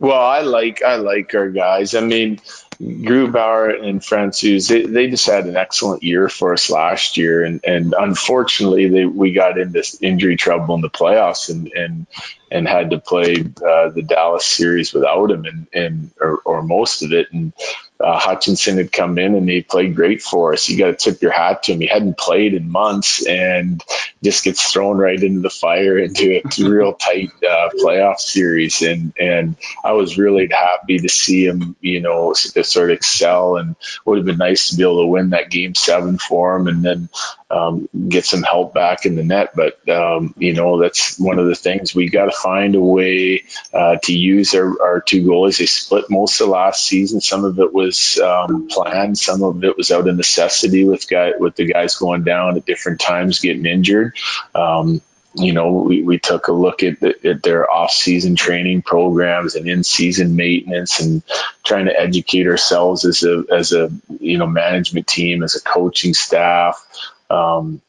Well, 0.00 0.20
I 0.20 0.40
like 0.40 0.82
I 0.82 0.96
like 0.96 1.32
our 1.36 1.48
guys. 1.48 1.94
I 1.94 2.00
mean, 2.00 2.40
Grubauer 2.82 3.80
and 3.80 4.00
Francouz, 4.00 4.68
they, 4.68 4.82
they 4.82 5.08
just 5.08 5.26
had 5.26 5.46
an 5.46 5.56
excellent 5.56 6.02
year 6.02 6.28
for 6.28 6.52
us 6.52 6.68
last 6.68 7.16
year, 7.16 7.44
and 7.44 7.60
and 7.64 7.94
unfortunately, 7.96 8.88
they 8.88 9.06
we 9.06 9.32
got 9.32 9.56
into 9.56 9.84
injury 10.02 10.36
trouble 10.36 10.74
in 10.74 10.80
the 10.80 10.90
playoffs, 10.90 11.48
and 11.48 11.68
and 11.68 12.06
and 12.50 12.66
had 12.66 12.90
to 12.90 12.98
play 12.98 13.36
uh, 13.36 13.88
the 13.90 14.04
Dallas 14.04 14.44
series 14.44 14.92
without 14.92 15.30
him, 15.30 15.44
and 15.44 15.68
and 15.72 16.10
or, 16.20 16.38
or 16.44 16.62
most 16.62 17.02
of 17.02 17.12
it, 17.12 17.28
and. 17.32 17.52
Uh, 17.98 18.18
Hutchinson 18.18 18.76
had 18.76 18.92
come 18.92 19.18
in 19.18 19.34
and 19.34 19.48
he 19.48 19.62
played 19.62 19.94
great 19.94 20.22
for 20.22 20.52
us. 20.52 20.68
You 20.68 20.78
got 20.78 20.86
to 20.86 20.94
tip 20.94 21.22
your 21.22 21.32
hat 21.32 21.64
to 21.64 21.72
him. 21.72 21.80
He 21.80 21.86
hadn't 21.86 22.18
played 22.18 22.54
in 22.54 22.70
months 22.70 23.26
and 23.26 23.82
just 24.22 24.44
gets 24.44 24.70
thrown 24.70 24.98
right 24.98 25.20
into 25.22 25.40
the 25.40 25.50
fire 25.50 25.98
into 25.98 26.36
a 26.36 26.42
real 26.68 26.92
tight 26.92 27.30
uh, 27.42 27.70
playoff 27.80 28.18
series. 28.18 28.82
And 28.82 29.14
and 29.18 29.56
I 29.82 29.92
was 29.92 30.18
really 30.18 30.48
happy 30.50 30.98
to 30.98 31.08
see 31.08 31.46
him, 31.46 31.76
you 31.80 32.00
know, 32.00 32.32
sort 32.34 32.90
of 32.90 32.96
excel. 32.96 33.56
And 33.56 33.76
would 34.04 34.18
have 34.18 34.26
been 34.26 34.36
nice 34.36 34.70
to 34.70 34.76
be 34.76 34.82
able 34.82 35.02
to 35.02 35.06
win 35.06 35.30
that 35.30 35.50
game 35.50 35.74
seven 35.74 36.18
for 36.18 36.56
him 36.56 36.66
and 36.66 36.82
then 36.82 37.08
um, 37.50 37.88
get 38.08 38.24
some 38.24 38.42
help 38.42 38.74
back 38.74 39.06
in 39.06 39.14
the 39.14 39.24
net. 39.24 39.54
But 39.54 39.88
um, 39.88 40.34
you 40.36 40.52
know, 40.52 40.80
that's 40.80 41.18
one 41.18 41.38
of 41.38 41.46
the 41.46 41.54
things 41.54 41.94
we 41.94 42.08
got 42.10 42.26
to 42.26 42.32
find 42.32 42.74
a 42.74 42.80
way 42.80 43.44
uh, 43.72 43.96
to 44.02 44.12
use 44.12 44.54
our, 44.54 44.82
our 44.82 45.00
two 45.00 45.24
goalies. 45.24 45.58
They 45.58 45.66
split 45.66 46.10
most 46.10 46.40
of 46.40 46.48
last 46.48 46.84
season. 46.84 47.20
Some 47.20 47.44
of 47.44 47.58
it 47.58 47.72
was 47.72 47.85
um, 48.18 48.68
planned. 48.68 49.18
Some 49.18 49.42
of 49.42 49.62
it 49.64 49.76
was 49.76 49.90
out 49.90 50.08
of 50.08 50.16
necessity 50.16 50.84
with 50.84 51.08
guy 51.08 51.32
with 51.38 51.56
the 51.56 51.66
guys 51.66 51.96
going 51.96 52.24
down 52.24 52.56
at 52.56 52.66
different 52.66 53.00
times, 53.00 53.40
getting 53.40 53.66
injured. 53.66 54.16
Um, 54.54 55.00
you 55.38 55.52
know, 55.52 55.72
we, 55.72 56.02
we 56.02 56.18
took 56.18 56.48
a 56.48 56.52
look 56.52 56.82
at, 56.82 56.98
the, 57.00 57.14
at 57.28 57.42
their 57.42 57.70
off-season 57.70 58.36
training 58.36 58.80
programs 58.80 59.54
and 59.54 59.68
in-season 59.68 60.34
maintenance, 60.34 61.00
and 61.00 61.22
trying 61.62 61.86
to 61.86 62.00
educate 62.00 62.46
ourselves 62.46 63.04
as 63.04 63.22
a 63.22 63.44
as 63.52 63.72
a 63.72 63.90
you 64.18 64.38
know 64.38 64.46
management 64.46 65.06
team, 65.06 65.42
as 65.42 65.56
a 65.56 65.60
coaching 65.60 66.14
staff. 66.14 66.82
Um, 67.28 67.82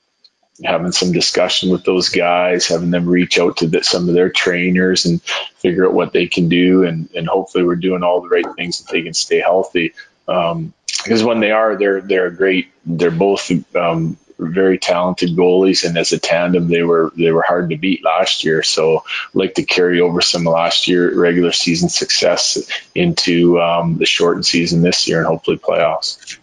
having 0.64 0.92
some 0.92 1.12
discussion 1.12 1.70
with 1.70 1.84
those 1.84 2.10
guys, 2.10 2.68
having 2.68 2.92
them 2.92 3.08
reach 3.08 3.40
out 3.40 3.58
to 3.58 3.68
the, 3.68 3.84
some 3.84 4.10
of 4.10 4.16
their 4.16 4.30
trainers 4.30 5.06
and 5.06 5.22
figure 5.22 5.86
out 5.86 5.94
what 5.94 6.14
they 6.14 6.28
can 6.28 6.50
do, 6.50 6.84
and, 6.84 7.10
and 7.16 7.28
hopefully 7.28 7.64
we're 7.64 7.76
doing 7.76 8.04
all 8.04 8.22
the 8.22 8.30
right 8.30 8.46
things 8.56 8.82
that 8.82 8.92
they 8.92 9.02
can 9.02 9.14
stay 9.14 9.40
healthy. 9.40 9.94
Um, 10.28 10.74
because 11.04 11.24
when 11.24 11.40
they 11.40 11.52
are, 11.52 11.78
they're 11.78 12.02
they're 12.02 12.32
great. 12.32 12.72
They're 12.86 13.12
both 13.12 13.52
um, 13.76 14.18
very 14.40 14.78
talented 14.78 15.36
goalies, 15.36 15.88
and 15.88 15.98
as 15.98 16.12
a 16.12 16.20
tandem, 16.20 16.68
they 16.68 16.84
were 16.84 17.12
they 17.16 17.32
were 17.32 17.44
hard 17.44 17.70
to 17.70 17.78
beat 17.78 18.04
last 18.04 18.44
year. 18.44 18.64
So, 18.64 18.98
I'd 18.98 19.36
like 19.36 19.54
to 19.56 19.64
carry 19.64 20.02
over 20.02 20.22
some 20.22 20.46
of 20.48 20.54
last 20.54 20.88
year 20.88 21.18
regular 21.18 21.52
season 21.52 21.90
success 21.90 22.70
into 22.94 23.62
um, 23.62 23.98
the 23.98 24.06
shortened 24.06 24.46
season 24.46 24.82
this 24.82 25.08
year, 25.08 25.20
and 25.20 25.28
hopefully 25.28 25.58
playoffs. 25.58 26.38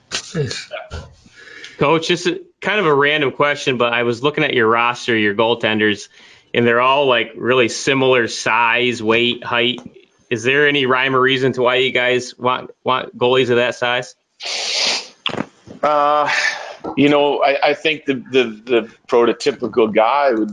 Coach, 1.78 2.08
just 2.08 2.28
kind 2.64 2.80
of 2.80 2.86
a 2.86 2.94
random 2.94 3.30
question, 3.30 3.76
but 3.76 3.92
I 3.92 4.02
was 4.02 4.22
looking 4.22 4.42
at 4.42 4.54
your 4.54 4.66
roster, 4.66 5.16
your 5.16 5.34
goaltenders, 5.34 6.08
and 6.54 6.66
they're 6.66 6.80
all 6.80 7.06
like 7.06 7.32
really 7.36 7.68
similar 7.68 8.26
size, 8.26 9.02
weight, 9.02 9.44
height. 9.44 9.80
Is 10.30 10.42
there 10.42 10.66
any 10.66 10.86
rhyme 10.86 11.14
or 11.14 11.20
reason 11.20 11.52
to 11.52 11.62
why 11.62 11.76
you 11.76 11.92
guys 11.92 12.36
want 12.38 12.70
want 12.82 13.16
goalies 13.16 13.50
of 13.50 13.56
that 13.56 13.74
size? 13.74 14.16
Uh, 15.82 16.30
you 16.96 17.10
know, 17.10 17.42
I, 17.42 17.70
I 17.70 17.74
think 17.74 18.06
the, 18.06 18.14
the, 18.14 18.44
the 18.44 18.94
prototypical 19.08 19.94
guy 19.94 20.32
would, 20.32 20.50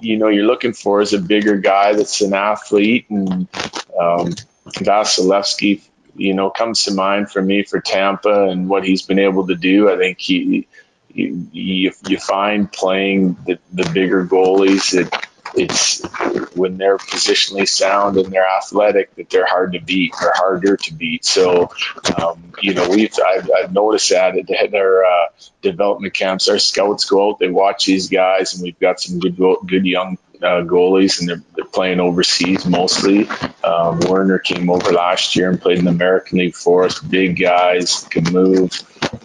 you 0.00 0.16
know, 0.16 0.28
you're 0.28 0.44
looking 0.44 0.72
for 0.72 1.00
is 1.00 1.12
a 1.12 1.20
bigger 1.20 1.56
guy 1.56 1.94
that's 1.94 2.20
an 2.20 2.34
athlete, 2.34 3.08
and 3.10 3.46
um, 3.98 4.34
Vasilevskiy, 4.66 5.82
you 6.16 6.34
know, 6.34 6.50
comes 6.50 6.84
to 6.84 6.94
mind 6.94 7.30
for 7.30 7.40
me 7.40 7.62
for 7.62 7.80
Tampa 7.80 8.48
and 8.48 8.68
what 8.68 8.84
he's 8.84 9.02
been 9.02 9.20
able 9.20 9.46
to 9.46 9.54
do. 9.54 9.88
I 9.88 9.96
think 9.96 10.18
he, 10.18 10.66
you, 11.12 11.48
you, 11.52 11.92
you 12.06 12.18
find 12.18 12.70
playing 12.70 13.36
the, 13.46 13.58
the 13.72 13.90
bigger 13.92 14.26
goalies 14.26 14.92
that 14.92 15.28
it's 15.54 16.04
when 16.54 16.76
they're 16.76 16.98
positionally 16.98 17.68
sound 17.68 18.16
and 18.16 18.32
they're 18.32 18.46
athletic 18.46 19.14
that 19.16 19.30
they're 19.30 19.46
hard 19.46 19.72
to 19.72 19.80
beat 19.80 20.12
or 20.20 20.32
harder 20.34 20.76
to 20.76 20.94
beat. 20.94 21.24
So, 21.24 21.70
um, 22.16 22.52
you 22.60 22.74
know, 22.74 22.88
we've 22.88 23.14
I've, 23.24 23.50
I've, 23.50 23.72
noticed 23.72 24.10
that 24.10 24.36
at 24.36 24.74
our 24.74 25.04
uh, 25.04 25.26
development 25.62 26.14
camps, 26.14 26.48
our 26.48 26.58
scouts 26.58 27.06
go 27.06 27.30
out, 27.30 27.38
they 27.38 27.48
watch 27.48 27.86
these 27.86 28.08
guys, 28.08 28.54
and 28.54 28.62
we've 28.62 28.78
got 28.78 29.00
some 29.00 29.20
good 29.20 29.38
good 29.66 29.86
young 29.86 30.18
uh, 30.42 30.62
goalies, 30.62 31.20
and 31.20 31.28
they're, 31.28 31.42
they're 31.56 31.64
playing 31.64 32.00
overseas 32.00 32.66
mostly. 32.66 33.28
Um, 33.64 34.00
Werner 34.08 34.38
came 34.38 34.70
over 34.70 34.92
last 34.92 35.36
year 35.36 35.50
and 35.50 35.60
played 35.60 35.78
in 35.78 35.84
the 35.84 35.90
American 35.90 36.38
League 36.38 36.54
for 36.54 36.84
us. 36.84 37.00
Big 37.00 37.38
guys 37.38 38.06
can 38.10 38.24
move. 38.32 38.70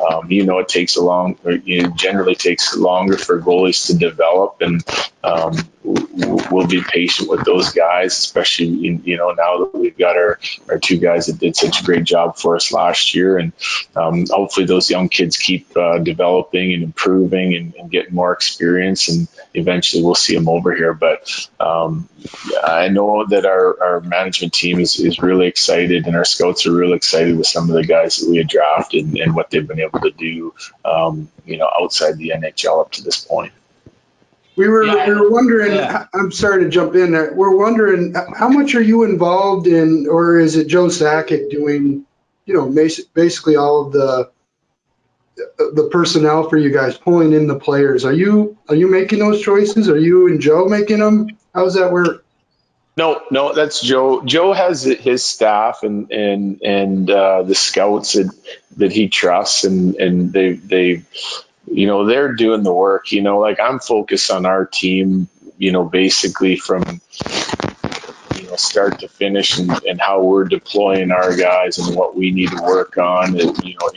Um, 0.01 0.31
you 0.31 0.45
know, 0.45 0.59
it 0.59 0.67
takes 0.67 0.95
a 0.95 1.03
long, 1.03 1.37
it 1.43 1.95
generally 1.95 2.35
takes 2.35 2.75
longer 2.75 3.17
for 3.17 3.39
goalies 3.39 3.87
to 3.87 3.97
develop, 3.97 4.57
and 4.61 4.83
um, 5.23 5.55
we'll 5.83 6.67
be 6.67 6.81
patient 6.81 7.29
with 7.29 7.43
those 7.45 7.71
guys, 7.71 8.17
especially 8.17 8.87
in, 8.87 9.03
you 9.03 9.17
know 9.17 9.31
now 9.31 9.59
that 9.59 9.75
we've 9.75 9.97
got 9.97 10.15
our, 10.17 10.39
our 10.69 10.79
two 10.79 10.97
guys 10.97 11.27
that 11.27 11.39
did 11.39 11.55
such 11.55 11.81
a 11.81 11.83
great 11.83 12.03
job 12.03 12.37
for 12.37 12.55
us 12.55 12.71
last 12.71 13.15
year, 13.15 13.37
and 13.37 13.53
um, 13.95 14.25
hopefully 14.29 14.65
those 14.65 14.89
young 14.89 15.09
kids 15.09 15.37
keep 15.37 15.75
uh, 15.77 15.97
developing 15.99 16.73
and 16.73 16.83
improving 16.83 17.55
and, 17.55 17.75
and 17.75 17.91
getting 17.91 18.13
more 18.13 18.33
experience, 18.33 19.09
and 19.09 19.27
eventually 19.53 20.03
we'll 20.03 20.15
see 20.15 20.35
them 20.35 20.49
over 20.49 20.75
here. 20.75 20.93
But 20.93 21.47
um, 21.59 22.09
I 22.63 22.89
know 22.89 23.25
that 23.25 23.45
our, 23.45 23.83
our 23.83 23.99
management 24.01 24.53
team 24.53 24.79
is, 24.79 24.99
is 24.99 25.21
really 25.21 25.47
excited, 25.47 26.05
and 26.05 26.15
our 26.15 26.25
scouts 26.25 26.65
are 26.65 26.73
really 26.73 26.95
excited 26.95 27.37
with 27.37 27.47
some 27.47 27.69
of 27.69 27.75
the 27.75 27.85
guys 27.85 28.17
that 28.17 28.29
we 28.29 28.37
had 28.37 28.47
drafted 28.47 29.05
and, 29.05 29.17
and 29.17 29.35
what 29.35 29.49
they've 29.49 29.67
been 29.67 29.72
able 29.79 29.99
to 30.01 30.11
do, 30.11 30.53
um, 30.85 31.29
you 31.45 31.57
know, 31.57 31.69
outside 31.79 32.17
the 32.17 32.33
NHL 32.35 32.81
up 32.81 32.91
to 32.93 33.03
this 33.03 33.19
point. 33.23 33.53
We 34.55 34.67
were, 34.67 34.83
yeah, 34.83 35.07
we 35.07 35.15
were 35.15 35.31
wondering, 35.31 35.73
yeah. 35.73 36.05
I'm 36.13 36.31
sorry 36.31 36.63
to 36.63 36.69
jump 36.69 36.93
in 36.95 37.11
there. 37.11 37.33
We're 37.33 37.55
wondering 37.55 38.13
how 38.13 38.49
much 38.49 38.75
are 38.75 38.81
you 38.81 39.03
involved 39.03 39.65
in, 39.65 40.07
or 40.07 40.39
is 40.39 40.55
it 40.55 40.67
Joe 40.67 40.87
Sakic 40.87 41.49
doing, 41.49 42.05
you 42.45 42.53
know, 42.53 42.69
basically 42.69 43.55
all 43.55 43.87
of 43.87 43.93
the 43.93 44.29
the 45.57 45.89
personnel 45.91 46.47
for 46.49 46.57
you 46.57 46.71
guys, 46.71 46.97
pulling 46.97 47.33
in 47.33 47.47
the 47.47 47.57
players? 47.57 48.05
Are 48.05 48.13
you 48.13 48.57
are 48.69 48.75
you 48.75 48.87
making 48.87 49.19
those 49.19 49.41
choices? 49.41 49.89
Are 49.89 49.97
you 49.97 50.27
and 50.27 50.39
Joe 50.39 50.65
making 50.65 50.99
them? 50.99 51.29
How 51.55 51.63
does 51.63 51.73
that 51.73 51.91
work? 51.91 52.22
No, 52.95 53.21
no, 53.31 53.53
that's 53.53 53.81
Joe. 53.81 54.23
Joe 54.23 54.53
has 54.53 54.83
his 54.83 55.23
staff 55.23 55.81
and 55.81 56.11
and 56.11 56.61
and 56.61 57.09
uh, 57.09 57.43
the 57.43 57.55
scouts 57.55 58.13
that 58.13 58.31
that 58.77 58.91
he 58.91 59.07
trusts, 59.09 59.63
and 59.63 59.95
and 59.95 60.31
they 60.31 60.53
they 60.53 61.03
you 61.71 61.87
know, 61.87 62.05
they're 62.05 62.33
doing 62.33 62.63
the 62.63 62.73
work. 62.73 63.11
You 63.11 63.21
know, 63.21 63.39
like 63.39 63.59
I'm 63.59 63.79
focused 63.79 64.31
on 64.31 64.45
our 64.45 64.65
team, 64.65 65.27
you 65.57 65.71
know, 65.71 65.83
basically 65.83 66.57
from 66.57 67.01
know 68.53 68.57
start 68.57 68.99
to 68.99 69.07
finish 69.07 69.57
and, 69.57 69.71
and 69.85 69.99
how 69.99 70.21
we're 70.21 70.45
deploying 70.45 71.11
our 71.11 71.35
guys 71.35 71.77
and 71.77 71.95
what 71.95 72.15
we 72.15 72.31
need 72.31 72.49
to 72.49 72.61
work 72.63 72.97
on 72.97 73.39
and, 73.39 73.57
you 73.63 73.75
know 73.79 73.89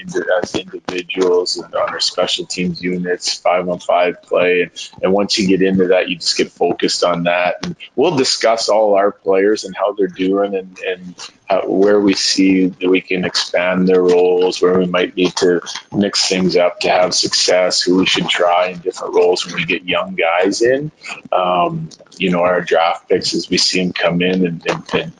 as 0.42 0.54
individuals 0.54 1.56
and 1.56 1.74
on 1.74 1.88
our 1.90 2.00
special 2.00 2.46
teams 2.46 2.82
units 2.82 3.34
five 3.38 3.68
on 3.68 3.78
five 3.78 4.22
play. 4.22 4.62
And, 4.62 4.90
and 5.02 5.12
once 5.12 5.38
you 5.38 5.46
get 5.46 5.62
into 5.62 5.88
that 5.88 6.08
you 6.08 6.16
just 6.16 6.36
get 6.36 6.50
focused 6.50 7.04
on 7.04 7.24
that. 7.24 7.56
And 7.64 7.76
we'll 7.94 8.16
discuss 8.16 8.68
all 8.68 8.94
our 8.94 9.12
players 9.12 9.64
and 9.64 9.76
how 9.76 9.92
they're 9.92 10.08
doing 10.08 10.54
and, 10.54 10.78
and 10.80 11.30
how, 11.48 11.66
where 11.66 12.00
we 12.00 12.14
see 12.14 12.66
that 12.66 12.88
we 12.88 13.00
can 13.00 13.24
expand 13.24 13.88
their 13.88 14.02
roles 14.02 14.60
where 14.60 14.78
we 14.78 14.86
might 14.86 15.16
need 15.16 15.34
to 15.36 15.60
mix 15.92 16.28
things 16.28 16.56
up 16.56 16.80
to 16.80 16.88
have 16.88 17.14
success 17.14 17.82
who 17.82 17.96
we 17.96 18.06
should 18.06 18.28
try 18.28 18.68
in 18.68 18.78
different 18.78 19.14
roles 19.14 19.46
when 19.46 19.54
we 19.54 19.64
get 19.64 19.84
young 19.84 20.14
guys 20.14 20.62
in. 20.62 20.90
Um, 21.32 21.88
you 22.18 22.30
know 22.30 22.40
our 22.40 22.60
draft 22.60 23.08
picks 23.08 23.34
as 23.34 23.50
we 23.50 23.58
see 23.58 23.82
them 23.82 23.92
come 23.92 24.22
in 24.22 24.45
and, 24.46 24.66
and, 24.66 24.94
and 24.94 25.12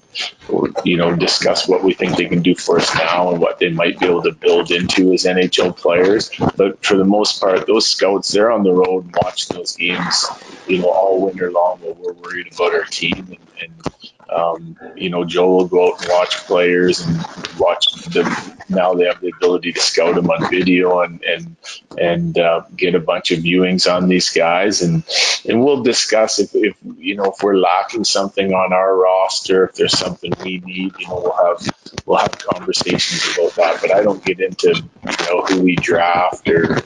you 0.85 0.97
know, 0.97 1.15
discuss 1.15 1.69
what 1.69 1.83
we 1.83 1.93
think 1.93 2.17
they 2.17 2.27
can 2.27 2.43
do 2.43 2.55
for 2.55 2.79
us 2.79 2.95
now 2.95 3.31
and 3.33 3.41
what 3.41 3.59
they 3.59 3.71
might 3.71 3.99
be 3.99 4.07
able 4.07 4.23
to 4.23 4.33
build 4.33 4.71
into 4.71 5.13
as 5.13 5.25
NHL 5.25 5.77
players. 5.77 6.31
But 6.57 6.85
for 6.85 6.97
the 6.97 7.05
most 7.05 7.41
part, 7.41 7.67
those 7.67 7.87
scouts, 7.87 8.33
they're 8.33 8.51
on 8.51 8.63
the 8.63 8.73
road 8.73 9.05
and 9.05 9.17
watch 9.23 9.49
those 9.49 9.77
games, 9.77 10.27
you 10.67 10.79
know, 10.79 10.89
all 10.89 11.27
winter 11.27 11.51
long 11.51 11.79
while 11.81 11.95
we're 11.95 12.13
worried 12.13 12.53
about 12.53 12.75
our 12.75 12.85
team. 12.85 13.15
And, 13.17 13.39
and 13.61 13.95
um, 14.29 14.77
you 14.97 15.11
know, 15.11 15.25
Joe 15.25 15.51
will 15.57 15.67
go 15.67 15.93
out 15.93 16.03
and 16.03 16.11
watch 16.11 16.37
players 16.47 17.01
and 17.01 17.17
watch 17.59 17.87
them. 18.07 18.27
Now 18.69 18.95
they 18.95 19.07
have 19.07 19.21
the 19.21 19.33
ability 19.37 19.73
to 19.73 19.81
scout 19.81 20.17
them 20.17 20.29
on 20.29 20.51
video 20.51 21.01
and 21.01 21.23
and 21.23 21.57
and 21.99 22.39
uh, 22.39 22.63
get 22.77 22.95
a 22.95 23.01
bunch 23.01 23.31
of 23.31 23.41
viewings 23.41 23.93
on 23.93 24.09
these 24.09 24.31
guys, 24.31 24.83
and 24.83 25.05
and 25.49 25.65
we'll 25.65 25.83
discuss 25.83 26.41
if, 26.41 26.55
if 26.55 26.77
you 26.99 27.15
know 27.15 27.33
if 27.37 27.43
we're 27.43 27.57
lacking 27.57 28.05
something 28.05 28.53
on 28.53 28.73
our 28.73 28.97
roster, 28.97 29.65
if 29.65 29.75
there's 29.75 29.97
something 29.97 30.33
we 30.43 30.59
need, 30.59 30.95
you 30.99 31.07
know, 31.07 31.21
we'll 31.23 31.47
have 31.47 31.69
we'll 32.05 32.19
have 32.19 32.37
conversations 32.39 33.37
about 33.37 33.55
that. 33.55 33.81
But 33.81 33.95
I 33.95 34.03
don't 34.03 34.25
get 34.25 34.41
into 34.41 34.75
you 34.75 35.27
know 35.29 35.43
who 35.43 35.61
we 35.63 35.77
draft 35.77 36.49
or 36.49 36.83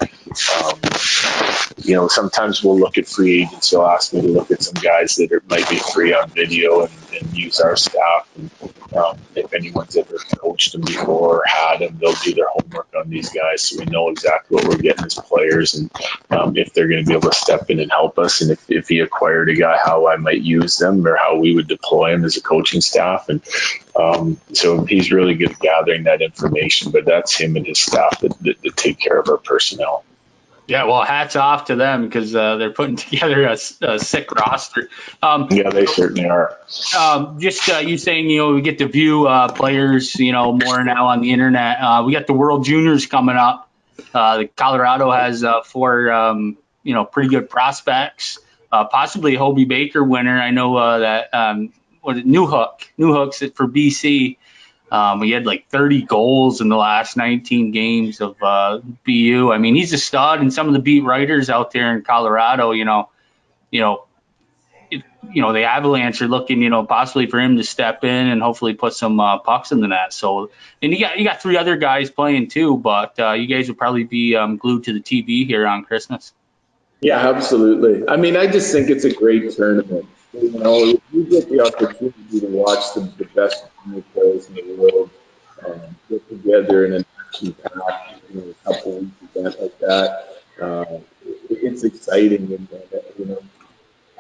um, 0.63 0.79
you 1.79 1.97
know, 1.97 2.09
sometimes 2.09 2.63
we'll 2.63 2.79
look 2.79 2.99
at 2.99 3.07
free 3.07 3.43
agents. 3.43 3.71
They'll 3.71 3.87
ask 3.87 4.13
me 4.13 4.21
to 4.21 4.29
look 4.29 4.51
at 4.51 4.63
some 4.63 4.81
guys 4.81 5.17
that 5.17 5.33
are, 5.33 5.43
might 5.49 5.69
be 5.69 5.77
free 5.77 6.15
on 6.15 6.31
video 6.31 6.83
and, 6.83 6.93
and 7.13 7.37
use 7.37 7.61
our 7.61 7.77
staff. 7.77 8.29
And, 8.37 8.51
um, 8.97 9.19
if 9.37 9.53
anyone's 9.55 9.97
ever 9.97 10.17
coached 10.37 10.73
them 10.73 10.81
before 10.83 11.39
or 11.39 11.43
had 11.47 11.79
them, 11.79 11.99
they'll 12.01 12.13
do 12.25 12.35
their 12.35 12.49
homework 12.49 12.89
on 12.97 13.09
these 13.09 13.31
guys 13.31 13.63
so 13.63 13.79
we 13.79 13.85
know 13.85 14.09
exactly 14.09 14.57
what 14.57 14.67
we're 14.67 14.79
getting 14.79 15.05
as 15.05 15.15
players 15.15 15.75
and 15.75 15.91
um, 16.31 16.57
if 16.57 16.73
they're 16.73 16.89
going 16.89 17.05
to 17.05 17.09
be 17.09 17.15
able 17.15 17.31
to 17.31 17.37
step 17.37 17.71
in 17.71 17.79
and 17.79 17.91
help 17.91 18.19
us. 18.19 18.41
And 18.41 18.51
if, 18.51 18.71
if 18.71 18.89
he 18.89 18.99
acquired 19.01 19.49
a 19.49 19.55
guy, 19.55 19.79
how 19.83 20.09
I 20.09 20.17
might 20.17 20.43
use 20.43 20.79
them 20.79 21.07
or 21.07 21.17
how 21.17 21.37
we 21.37 21.55
would 21.55 21.69
deploy 21.69 22.13
him 22.13 22.25
as 22.25 22.37
a 22.37 22.43
coaching 22.43 22.81
staff. 22.81 23.29
And 23.29 23.43
um, 23.95 24.41
so 24.53 24.85
he's 24.85 25.13
really 25.13 25.35
good 25.35 25.53
at 25.53 25.61
gathering 25.61 26.05
that 26.05 26.23
information, 26.23 26.91
but 26.91 27.05
that's 27.05 27.37
him 27.37 27.57
and 27.57 27.67
his 27.67 27.79
staff 27.79 28.21
that, 28.21 28.37
that, 28.41 28.63
that 28.63 28.77
take 28.77 28.99
care 28.99 29.21
of 29.21 29.29
our 29.29 29.39
personnel. 29.39 30.05
Yeah, 30.71 30.85
well, 30.85 31.03
hats 31.03 31.35
off 31.35 31.65
to 31.65 31.75
them 31.75 32.05
because 32.05 32.33
uh, 32.33 32.57
they're 32.57 32.71
putting 32.71 32.95
together 33.11 33.45
a, 33.45 33.59
a 33.83 33.99
sick 33.99 34.31
roster. 34.31 34.89
Um, 35.21 35.49
yeah, 35.51 35.69
they 35.69 35.85
certainly 35.85 36.29
are. 36.29 36.57
Um, 36.97 37.41
just 37.41 37.69
uh, 37.69 37.79
you 37.79 37.99
saying, 37.99 38.31
you 38.31 38.39
know, 38.39 38.55
we 38.55 38.63
get 38.63 38.79
to 38.79 38.87
view 38.87 39.27
uh, 39.27 39.51
players, 39.51 40.15
you 40.15 40.31
know, 40.31 40.53
more 40.53 40.85
now 40.85 41.09
on 41.09 41.23
the 41.23 41.33
internet. 41.33 41.81
Uh, 41.81 42.05
we 42.07 42.13
got 42.13 42.29
the 42.29 42.35
World 42.35 42.65
Juniors 42.65 43.07
coming 43.07 43.35
up. 43.35 43.69
Uh, 44.15 44.45
Colorado 44.55 45.11
has 45.11 45.43
uh, 45.43 45.63
four, 45.63 46.13
um, 46.13 46.57
you 46.85 46.95
know, 46.95 47.05
pretty 47.05 47.31
good 47.31 47.51
prospects. 47.51 48.39
possibly 48.71 49.35
a 49.35 49.39
Hobey 49.41 49.65
Baker 49.65 50.05
winner. 50.05 50.41
I 50.41 50.53
know 50.53 51.01
that 51.01 51.35
um, 51.35 51.73
what 52.01 52.15
Newhook, 52.17 52.83
Newhook's 52.97 53.39
for 53.57 53.67
BC. 53.67 54.37
Um, 54.91 55.23
he 55.23 55.31
had 55.31 55.47
like 55.47 55.69
30 55.69 56.03
goals 56.03 56.61
in 56.61 56.69
the 56.69 56.77
last 56.77 57.17
19 57.17 57.71
games 57.71 58.21
of 58.21 58.37
uh, 58.43 58.81
BU. 59.07 59.53
I 59.53 59.59
mean, 59.59 59.77
he's 59.77 59.93
a 59.93 59.99
stud, 59.99 60.41
and 60.41 60.53
some 60.53 60.67
of 60.67 60.73
the 60.73 60.81
beat 60.81 61.05
writers 61.05 61.49
out 61.49 61.71
there 61.71 61.95
in 61.95 62.03
Colorado, 62.03 62.73
you 62.73 62.85
know, 62.85 63.09
you 63.71 63.81
know, 63.81 64.07
it, 64.91 65.05
you 65.33 65.43
know, 65.43 65.53
the 65.53 65.63
Avalanche 65.63 66.21
are 66.23 66.29
looking, 66.29 66.61
you 66.61 66.71
know, 66.71 66.85
possibly 66.85 67.27
for 67.27 67.39
him 67.39 67.57
to 67.57 67.63
step 67.63 68.03
in 68.03 68.27
and 68.27 68.43
hopefully 68.43 68.75
put 68.75 68.95
some 68.95 69.21
uh, 69.21 69.39
pucks 69.39 69.71
in 69.71 69.81
the 69.81 69.87
net. 69.87 70.13
So, 70.13 70.51
and 70.83 70.93
you 70.93 70.99
got 70.99 71.19
you 71.19 71.25
got 71.25 71.41
three 71.41 71.57
other 71.57 71.77
guys 71.77 72.11
playing 72.11 72.49
too, 72.49 72.77
but 72.77 73.19
uh, 73.21 73.33
you 73.33 73.47
guys 73.47 73.69
will 73.69 73.77
probably 73.77 74.05
be 74.05 74.35
um, 74.35 74.57
glued 74.57 74.85
to 74.85 74.93
the 74.93 75.01
TV 75.01 75.47
here 75.47 75.69
on 75.69 75.85
Christmas. 75.85 76.33
Yeah, 77.01 77.29
absolutely. 77.29 78.09
I 78.09 78.17
mean, 78.17 78.37
I 78.37 78.47
just 78.49 78.73
think 78.73 78.91
it's 78.91 79.05
a 79.05 79.15
great 79.15 79.51
tournament. 79.53 80.07
You 80.33 80.51
know, 80.53 80.85
you 81.13 81.25
get 81.25 81.49
the 81.49 81.61
opportunity 81.61 82.41
to 82.41 82.47
watch 82.47 82.95
the, 82.95 83.01
the 83.19 83.25
best 83.35 83.65
players 84.13 84.49
in 84.49 84.55
the 84.55 84.77
world 84.77 85.11
um, 85.67 85.81
get 86.09 86.29
together 86.29 86.87
in 86.87 86.93
an 86.95 87.05
action-packed, 87.27 88.23
you 88.33 88.41
know, 88.41 88.51
a 88.51 88.73
couple 88.73 89.01
weeks 89.01 89.15
event 89.35 89.61
like 89.61 89.79
that. 89.81 90.27
Uh, 90.61 90.85
it's 91.51 91.85
exciting, 91.85 92.53
and 92.53 92.69
you 93.19 93.25
know, 93.27 93.43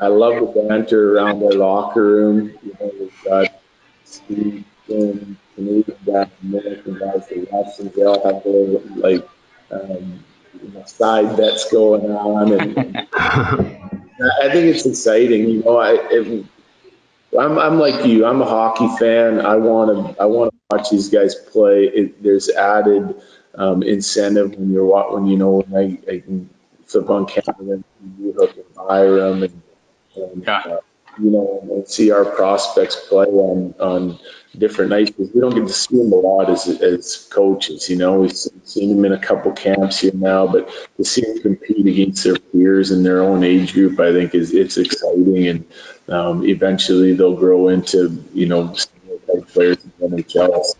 I 0.00 0.08
love 0.08 0.34
the 0.40 0.62
banter 0.62 1.16
around 1.16 1.40
their 1.40 1.52
locker 1.52 2.02
room. 2.02 2.58
You 2.62 2.76
know, 2.80 2.92
we've 2.98 3.24
got 3.24 3.60
Steve 4.04 4.64
and 4.88 5.36
Canadian 5.54 5.98
guys, 6.04 6.28
American 6.42 6.98
guys, 6.98 7.28
the 7.28 7.46
refs, 7.46 7.78
and 7.78 7.92
they 7.92 8.02
all 8.04 8.22
have 8.24 8.42
their 8.42 8.80
like 8.96 9.28
um, 9.70 10.24
you 10.60 10.68
know, 10.70 10.84
side 10.86 11.36
bets 11.36 11.70
going 11.70 12.10
on, 12.10 12.52
and 12.52 13.99
I 14.20 14.50
think 14.50 14.74
it's 14.74 14.86
exciting. 14.86 15.48
You 15.48 15.62
know, 15.62 15.76
I 15.78 15.94
it, 16.10 16.46
I'm 17.38 17.58
I'm 17.58 17.78
like 17.78 18.04
you. 18.06 18.24
I'm 18.26 18.42
a 18.42 18.46
hockey 18.46 18.88
fan. 18.98 19.40
I 19.40 19.56
want 19.56 20.16
to 20.16 20.22
I 20.22 20.26
want 20.26 20.52
to 20.52 20.58
watch 20.76 20.90
these 20.90 21.08
guys 21.08 21.34
play. 21.34 21.84
It, 21.84 22.22
there's 22.22 22.48
added 22.50 23.20
um, 23.54 23.82
incentive 23.82 24.54
when 24.56 24.70
you're 24.70 25.12
when 25.12 25.26
you 25.26 25.36
know 25.36 25.62
when 25.62 25.74
I, 25.76 26.12
I 26.12 26.18
can 26.20 26.50
flip 26.86 27.08
on 27.10 27.26
camera 27.26 27.74
and 27.76 27.84
Newhook 28.20 28.56
and 28.56 28.74
Byram 28.74 29.42
and, 29.44 29.62
and 30.16 30.44
Yeah. 30.44 30.62
uh, 30.66 30.78
you 31.18 31.30
know 31.30 31.60
and 31.70 31.88
see 31.88 32.10
our 32.10 32.24
prospects 32.24 32.96
play 33.08 33.26
on 33.26 33.74
on 33.80 34.18
different 34.56 34.90
nights 34.90 35.12
we 35.16 35.40
don't 35.40 35.54
get 35.54 35.66
to 35.66 35.72
see 35.72 35.96
them 35.96 36.12
a 36.12 36.16
lot 36.16 36.50
as 36.50 36.68
as 36.68 37.28
coaches. 37.30 37.88
You 37.88 37.96
know, 37.96 38.20
we've 38.20 38.32
seen 38.32 38.96
them 38.96 39.04
in 39.04 39.12
a 39.12 39.18
couple 39.18 39.52
camps 39.52 40.00
here 40.00 40.12
now, 40.14 40.46
but 40.46 40.68
to 40.96 41.04
see 41.04 41.22
them 41.22 41.40
compete 41.40 41.86
against 41.86 42.24
their 42.24 42.36
peers 42.36 42.90
in 42.90 43.02
their 43.02 43.22
own 43.22 43.44
age 43.44 43.72
group, 43.72 43.98
I 44.00 44.12
think 44.12 44.34
is 44.34 44.52
it's 44.52 44.76
exciting 44.76 45.48
and 45.48 45.64
um, 46.08 46.44
eventually 46.44 47.14
they'll 47.14 47.36
grow 47.36 47.68
into 47.68 48.24
you 48.34 48.46
know 48.46 48.74
players 49.52 49.78
in 49.84 49.92
the 50.16 50.22
NHL. 50.22 50.74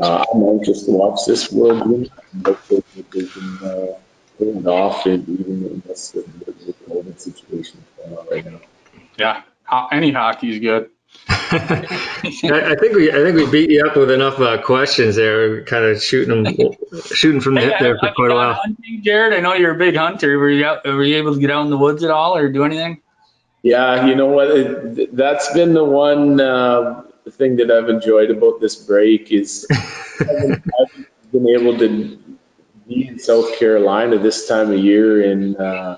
Uh, 0.00 0.24
I'm 0.32 0.42
anxious 0.48 0.84
to 0.84 0.92
watch 0.92 1.20
this 1.26 1.50
World 1.50 1.82
and 1.82 2.10
hopefully 2.44 2.82
they 3.10 3.26
can 3.26 3.58
uh, 3.62 4.68
off, 4.70 5.06
and 5.06 5.28
even 5.28 5.66
in 5.66 5.82
this 5.86 6.10
the, 6.10 6.24
the, 6.46 6.72
COVID 6.88 7.18
situation 7.18 7.84
right 8.30 8.44
now. 8.44 8.60
Yeah, 9.18 9.42
any 9.90 10.12
hockey 10.12 10.50
is 10.50 10.60
good. 10.60 10.90
I, 11.28 12.72
I 12.72 12.76
think 12.76 12.94
we 12.94 13.10
I 13.10 13.14
think 13.14 13.36
we 13.36 13.50
beat 13.50 13.70
you 13.70 13.84
up 13.86 13.96
with 13.96 14.10
enough 14.10 14.38
uh, 14.38 14.60
questions 14.62 15.16
there, 15.16 15.64
kind 15.64 15.84
of 15.84 16.02
shooting 16.02 16.42
them, 16.44 16.72
shooting 17.04 17.40
from 17.40 17.54
the 17.54 17.62
hip 17.62 17.74
there 17.80 17.98
for 17.98 18.12
quite 18.14 18.30
a 18.30 18.34
while. 18.34 18.54
hunting, 18.54 19.02
Jared? 19.02 19.32
I 19.32 19.40
know 19.40 19.54
you're 19.54 19.74
a 19.74 19.78
big 19.78 19.96
hunter. 19.96 20.38
Were 20.38 20.50
you 20.50 20.64
out, 20.64 20.84
were 20.84 21.02
you 21.02 21.16
able 21.16 21.34
to 21.34 21.40
get 21.40 21.50
out 21.50 21.64
in 21.64 21.70
the 21.70 21.78
woods 21.78 22.04
at 22.04 22.10
all 22.10 22.36
or 22.36 22.50
do 22.50 22.64
anything? 22.64 23.00
Yeah, 23.62 24.06
you 24.06 24.14
know 24.14 24.26
what? 24.26 24.50
It, 24.50 25.16
that's 25.16 25.52
been 25.52 25.74
the 25.74 25.84
one 25.84 26.40
uh, 26.40 27.02
thing 27.30 27.56
that 27.56 27.70
I've 27.70 27.88
enjoyed 27.88 28.30
about 28.30 28.60
this 28.60 28.76
break 28.76 29.32
is 29.32 29.66
I've 30.20 31.06
been 31.32 31.48
able 31.48 31.78
to 31.78 32.18
be 32.86 33.08
in 33.08 33.18
South 33.18 33.58
Carolina 33.58 34.18
this 34.18 34.46
time 34.46 34.70
of 34.70 34.78
year, 34.78 35.30
and 35.30 35.56
uh, 35.56 35.96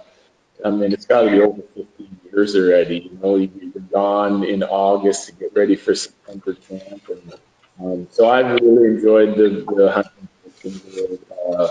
I 0.64 0.70
mean 0.70 0.92
it's 0.92 1.06
got 1.06 1.22
to 1.22 1.30
be 1.30 1.40
over 1.40 1.62
15 1.74 2.19
years 2.32 2.56
already. 2.56 3.10
You 3.12 3.18
know, 3.22 3.36
you've 3.36 3.90
gone 3.90 4.44
in 4.44 4.62
August 4.62 5.26
to 5.26 5.32
get 5.32 5.54
ready 5.54 5.76
for 5.76 5.94
September 5.94 6.54
camp, 6.54 7.02
and 7.08 7.34
um, 7.80 8.08
so 8.10 8.28
I've 8.28 8.60
really 8.60 8.96
enjoyed 8.96 9.36
the, 9.36 9.64
the 9.74 9.92
hunting. 9.92 10.28
Uh, 11.50 11.68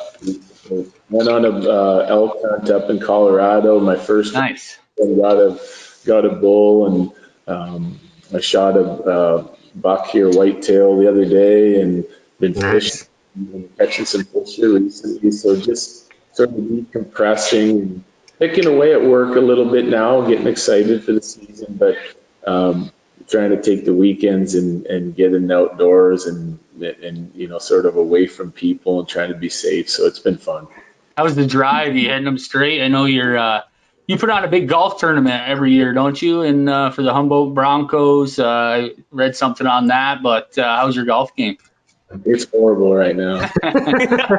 went 1.10 1.30
on 1.30 1.46
a 1.46 1.50
uh, 1.50 2.06
elk 2.10 2.40
hunt 2.44 2.70
up 2.70 2.90
in 2.90 3.00
Colorado, 3.00 3.80
my 3.80 3.96
first 3.96 4.34
Nice. 4.34 4.78
got 4.98 5.38
a 5.38 5.60
got 6.06 6.26
a 6.26 6.30
bull 6.30 6.88
and 6.88 7.12
um, 7.48 8.00
I 8.34 8.40
shot 8.40 8.78
a 8.78 8.82
uh, 8.82 9.48
buck 9.76 10.08
here 10.08 10.30
whitetail 10.30 10.98
the 10.98 11.10
other 11.10 11.26
day 11.26 11.82
and 11.82 12.06
been 12.40 12.54
Nice. 12.54 12.72
fishing 12.72 13.08
and 13.36 13.78
catching 13.78 14.06
some 14.06 14.24
fish 14.24 14.56
here 14.56 14.74
recently. 14.74 15.32
So 15.32 15.60
just 15.60 16.12
sort 16.34 16.50
of 16.50 16.56
decompressing 16.56 17.70
and 17.82 18.04
picking 18.40 18.66
away 18.66 18.94
at 18.94 19.04
work 19.04 19.36
a 19.36 19.42
little 19.42 19.70
bit 19.70 19.86
now, 19.86 20.22
getting 20.22 20.48
excited 20.48 21.04
for 21.04 21.12
the 21.12 21.22
season, 21.22 21.76
but 21.78 21.98
um, 22.48 22.92
trying 23.28 23.52
to 23.52 23.62
take 23.62 23.86
the 23.86 23.94
weekends 23.94 24.56
and, 24.56 24.86
and 24.88 25.16
get 25.16 25.34
in 25.34 25.52
outdoors 25.52 26.26
and 26.26 26.60
and 26.82 27.34
you 27.36 27.48
know 27.48 27.60
sort 27.60 27.86
of 27.86 27.98
away 27.98 28.26
from 28.26 28.52
people 28.52 29.00
and 29.00 29.08
trying 29.08 29.30
to 29.30 29.38
be 29.38 29.50
safe. 29.50 29.90
So 29.90 30.06
it's 30.06 30.20
been 30.20 30.38
fun. 30.38 30.68
How 31.18 31.26
was 31.26 31.36
the 31.36 31.46
drive? 31.46 31.96
You 31.96 32.10
heading 32.10 32.26
them 32.26 32.38
straight? 32.38 32.82
I 32.82 32.88
know 32.88 33.06
you're. 33.06 33.38
Uh, 33.38 33.62
you 34.08 34.18
put 34.18 34.32
on 34.32 34.44
a 34.44 34.48
big 34.48 34.68
golf 34.68 34.98
tournament 34.98 35.44
every 35.48 35.74
year, 35.74 35.94
don't 35.94 36.20
you? 36.20 36.42
And 36.42 36.68
uh, 36.68 36.90
for 36.90 37.04
the 37.04 37.14
Humboldt 37.14 37.54
Broncos, 37.54 38.40
uh, 38.40 38.48
I 38.48 38.92
read 39.12 39.36
something 39.36 39.68
on 39.68 39.88
that. 39.88 40.24
But 40.24 40.58
uh, 40.58 40.78
how's 40.78 40.96
your 40.96 41.06
golf 41.06 41.36
game? 41.36 41.58
It's 42.26 42.46
horrible 42.46 42.96
right 42.96 43.16
now. 43.16 43.48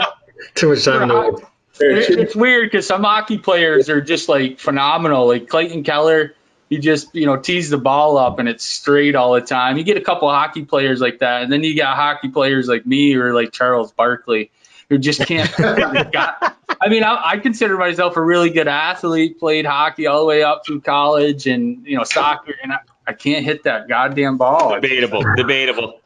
Too 0.56 0.70
much 0.70 0.84
time 0.84 1.02
in 1.02 1.08
the 1.08 1.14
woods. 1.14 1.42
It- 1.78 2.18
it's 2.18 2.36
weird 2.36 2.70
because 2.70 2.86
some 2.86 3.02
hockey 3.04 3.38
players 3.38 3.88
are 3.88 4.00
just 4.00 4.28
like 4.28 4.58
phenomenal. 4.58 5.26
Like 5.28 5.48
Clayton 5.48 5.84
Keller, 5.84 6.34
he 6.68 6.78
just 6.78 7.14
you 7.14 7.26
know 7.26 7.36
tees 7.36 7.70
the 7.70 7.78
ball 7.78 8.16
up 8.18 8.38
and 8.38 8.48
it's 8.48 8.64
straight 8.64 9.14
all 9.14 9.32
the 9.34 9.40
time. 9.40 9.76
You 9.78 9.84
get 9.84 9.96
a 9.96 10.00
couple 10.02 10.28
of 10.28 10.34
hockey 10.34 10.64
players 10.64 11.00
like 11.00 11.20
that, 11.20 11.42
and 11.42 11.52
then 11.52 11.62
you 11.64 11.76
got 11.76 11.96
hockey 11.96 12.28
players 12.28 12.68
like 12.68 12.86
me 12.86 13.14
or 13.14 13.34
like 13.34 13.52
Charles 13.52 13.92
Barkley 13.92 14.50
who 14.88 14.98
just 14.98 15.24
can't. 15.26 15.50
got, 16.12 16.56
I 16.80 16.88
mean, 16.88 17.04
I, 17.04 17.30
I 17.30 17.38
consider 17.38 17.76
myself 17.78 18.16
a 18.16 18.22
really 18.22 18.50
good 18.50 18.66
athlete. 18.68 19.38
Played 19.38 19.64
hockey 19.66 20.06
all 20.06 20.20
the 20.20 20.26
way 20.26 20.42
up 20.42 20.62
through 20.66 20.80
college 20.80 21.46
and 21.46 21.86
you 21.86 21.96
know 21.96 22.04
soccer, 22.04 22.54
and 22.62 22.72
I, 22.72 22.78
I 23.06 23.12
can't 23.12 23.44
hit 23.44 23.62
that 23.64 23.88
goddamn 23.88 24.36
ball. 24.36 24.74
Debatable. 24.80 25.22
Debatable. 25.36 26.00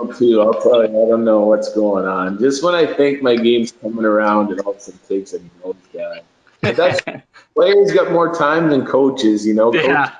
You 0.00 0.12
too. 0.14 0.40
I'll 0.42 0.60
tell 0.60 0.82
you, 0.82 0.88
I 0.88 1.08
don't 1.08 1.24
know 1.24 1.40
what's 1.40 1.72
going 1.74 2.06
on. 2.06 2.38
Just 2.38 2.62
when 2.62 2.74
I 2.74 2.86
think 2.86 3.22
my 3.22 3.36
game's 3.36 3.72
coming 3.72 4.04
around, 4.04 4.52
it 4.52 4.60
all 4.60 4.72
of 4.72 4.78
a 4.78 4.80
sudden 4.80 5.00
takes 5.08 5.32
a 5.32 5.38
nosedive. 5.38 6.22
But 6.62 6.76
that's 6.76 7.00
players 7.54 7.92
got 7.92 8.12
more 8.12 8.34
time 8.34 8.70
than 8.70 8.86
coaches. 8.86 9.46
You 9.46 9.54
know, 9.54 9.72
Yeah. 9.72 9.82
coaches 9.82 10.12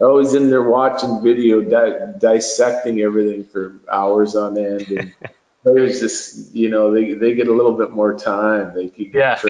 always 0.00 0.34
in 0.34 0.50
there 0.50 0.62
watching 0.62 1.22
video, 1.22 1.60
di- 1.62 2.18
dissecting 2.18 3.00
everything 3.00 3.44
for 3.44 3.74
hours 3.90 4.36
on 4.36 4.58
end, 4.58 4.88
and 4.88 5.12
players 5.62 6.00
just 6.00 6.54
you 6.54 6.68
know 6.70 6.92
they 6.92 7.14
they 7.14 7.34
get 7.34 7.48
a 7.48 7.52
little 7.52 7.76
bit 7.76 7.90
more 7.90 8.18
time. 8.18 8.74
They 8.74 8.88
can 8.88 9.12
Yeah. 9.12 9.40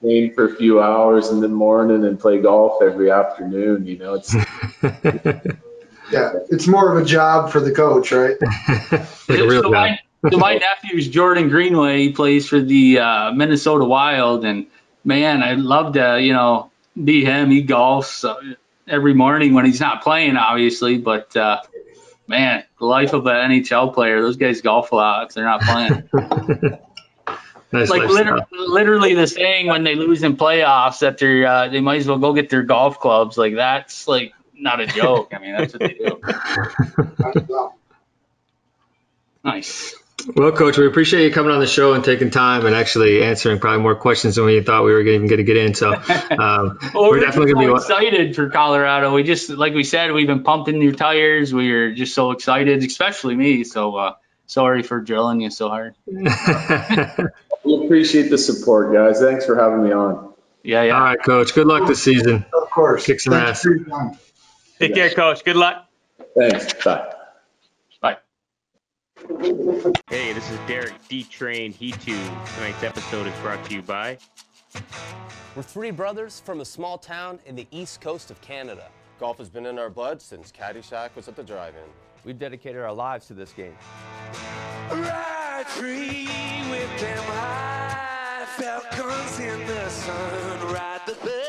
train 0.00 0.34
for 0.34 0.46
a 0.46 0.56
few 0.56 0.80
hours 0.80 1.28
in 1.30 1.40
the 1.40 1.48
morning 1.48 2.04
and 2.04 2.18
play 2.18 2.40
golf 2.40 2.82
every 2.82 3.10
afternoon. 3.10 3.86
You 3.86 3.98
know, 3.98 4.14
it's 4.14 4.34
Yeah, 6.10 6.32
it's 6.50 6.66
more 6.66 6.96
of 6.96 7.02
a 7.02 7.06
job 7.06 7.50
for 7.50 7.60
the 7.60 7.72
coach, 7.72 8.12
right? 8.12 8.36
like 9.28 9.38
a 9.38 9.46
real 9.46 9.62
so, 9.62 9.70
guy. 9.70 10.00
my, 10.22 10.30
so 10.30 10.38
my 10.38 10.54
nephew's 10.54 11.08
Jordan 11.08 11.48
Greenway. 11.48 11.98
He 11.98 12.12
plays 12.12 12.48
for 12.48 12.60
the 12.60 12.98
uh, 12.98 13.32
Minnesota 13.32 13.84
Wild, 13.84 14.44
and 14.44 14.66
man, 15.04 15.42
I'd 15.42 15.58
love 15.58 15.94
to, 15.94 16.20
you 16.20 16.32
know, 16.32 16.70
be 17.02 17.24
him. 17.24 17.50
He 17.50 17.64
golfs 17.64 18.28
uh, 18.28 18.54
every 18.86 19.14
morning 19.14 19.54
when 19.54 19.64
he's 19.64 19.80
not 19.80 20.02
playing, 20.02 20.36
obviously. 20.36 20.98
But 20.98 21.36
uh, 21.36 21.62
man, 22.26 22.64
the 22.78 22.86
life 22.86 23.12
of 23.12 23.26
an 23.26 23.50
NHL 23.50 23.94
player. 23.94 24.20
Those 24.20 24.36
guys 24.36 24.60
golf 24.60 24.92
a 24.92 24.96
lot 24.96 25.28
if 25.28 25.34
they're 25.34 25.44
not 25.44 25.62
playing. 25.62 26.78
Nice 27.72 27.88
like 27.88 28.02
literally, 28.02 28.42
literally 28.50 29.14
the 29.14 29.28
saying 29.28 29.68
when 29.68 29.84
they 29.84 29.94
lose 29.94 30.24
in 30.24 30.36
playoffs 30.36 31.00
that 31.00 31.18
they're 31.18 31.46
uh, 31.46 31.68
they 31.68 31.80
might 31.80 32.00
as 32.00 32.08
well 32.08 32.18
go 32.18 32.32
get 32.32 32.50
their 32.50 32.64
golf 32.64 32.98
clubs. 32.98 33.38
Like 33.38 33.54
that's 33.54 34.08
like 34.08 34.32
not 34.60 34.80
a 34.80 34.86
joke. 34.86 35.32
I 35.34 35.38
mean, 35.38 35.56
that's 35.56 35.72
what 35.72 35.80
they 35.80 35.94
do. 35.94 36.20
Nice. 39.42 39.94
Well, 40.36 40.52
Coach, 40.52 40.76
we 40.76 40.86
appreciate 40.86 41.24
you 41.24 41.32
coming 41.32 41.50
on 41.50 41.60
the 41.60 41.66
show 41.66 41.94
and 41.94 42.04
taking 42.04 42.30
time 42.30 42.66
and 42.66 42.74
actually 42.74 43.22
answering 43.22 43.58
probably 43.58 43.82
more 43.82 43.94
questions 43.94 44.34
than 44.36 44.44
we 44.44 44.60
thought 44.60 44.84
we 44.84 44.92
were 44.92 45.00
even 45.00 45.28
going 45.28 45.38
to 45.38 45.44
get 45.44 45.56
in. 45.56 45.74
So 45.74 45.94
um, 46.38 46.78
Well, 46.92 47.08
we're 47.08 47.10
we're, 47.10 47.20
definitely 47.20 47.52
just 47.52 47.54
going 47.54 47.80
so 47.80 47.94
to 47.94 48.00
be. 48.00 48.06
excited 48.06 48.36
for 48.36 48.50
Colorado. 48.50 49.14
We 49.14 49.22
just, 49.22 49.48
like 49.48 49.72
we 49.72 49.82
said, 49.84 50.12
we've 50.12 50.26
been 50.26 50.42
pumping 50.42 50.82
your 50.82 50.92
tires. 50.92 51.54
We 51.54 51.72
are 51.72 51.94
just 51.94 52.14
so 52.14 52.32
excited, 52.32 52.84
especially 52.84 53.34
me. 53.34 53.64
So 53.64 53.96
uh, 53.96 54.14
sorry 54.46 54.82
for 54.82 55.00
drilling 55.00 55.40
you 55.40 55.50
so 55.50 55.70
hard. 55.70 55.94
we 56.06 57.84
appreciate 57.86 58.28
the 58.28 58.36
support, 58.38 58.92
guys. 58.92 59.20
Thanks 59.20 59.46
for 59.46 59.56
having 59.56 59.84
me 59.84 59.92
on. 59.92 60.34
Yeah, 60.62 60.82
yeah. 60.82 60.94
All 60.96 61.00
right, 61.00 61.22
Coach. 61.22 61.54
Good 61.54 61.66
luck 61.66 61.88
this 61.88 62.02
season. 62.02 62.44
Of 62.52 62.68
course. 62.68 63.06
Kick 63.06 63.20
some 63.20 63.32
Thanks 63.32 63.64
ass. 63.64 64.20
For 64.80 64.86
your 64.86 64.94
time. 64.94 64.94
Take 64.94 64.94
care, 64.94 65.10
coach. 65.10 65.44
Good 65.44 65.56
luck. 65.56 65.86
Thanks. 66.36 66.74
Bye. 66.84 67.14
Bye. 68.00 68.16
Hey, 70.08 70.32
this 70.32 70.50
is 70.50 70.58
Derek 70.66 70.94
D 71.08 71.24
Train 71.24 71.72
He2. 71.72 72.54
Tonight's 72.56 72.82
episode 72.82 73.26
is 73.26 73.34
brought 73.40 73.64
to 73.66 73.74
you 73.74 73.82
by 73.82 74.18
We're 75.56 75.62
three 75.62 75.90
brothers 75.90 76.40
from 76.40 76.60
a 76.60 76.64
small 76.64 76.98
town 76.98 77.38
in 77.46 77.56
the 77.56 77.66
east 77.70 78.00
coast 78.00 78.30
of 78.30 78.40
Canada. 78.40 78.88
Golf 79.18 79.38
has 79.38 79.50
been 79.50 79.66
in 79.66 79.78
our 79.78 79.90
blood 79.90 80.22
since 80.22 80.50
Caddyshack 80.50 81.14
was 81.14 81.28
at 81.28 81.36
the 81.36 81.42
drive-in. 81.42 81.82
We've 82.24 82.38
dedicated 82.38 82.80
our 82.82 82.92
lives 82.92 83.26
to 83.26 83.34
this 83.34 83.52
game. 83.52 83.76
Ride 84.90 85.64
free 85.66 86.28
with 86.70 87.00
them 87.00 87.22
high 87.24 88.46
falcons 88.56 89.40
in 89.40 89.66
the 89.66 89.88
sun. 89.90 90.72
Ride 90.72 91.00
the 91.06 91.14
thermal 91.14 91.39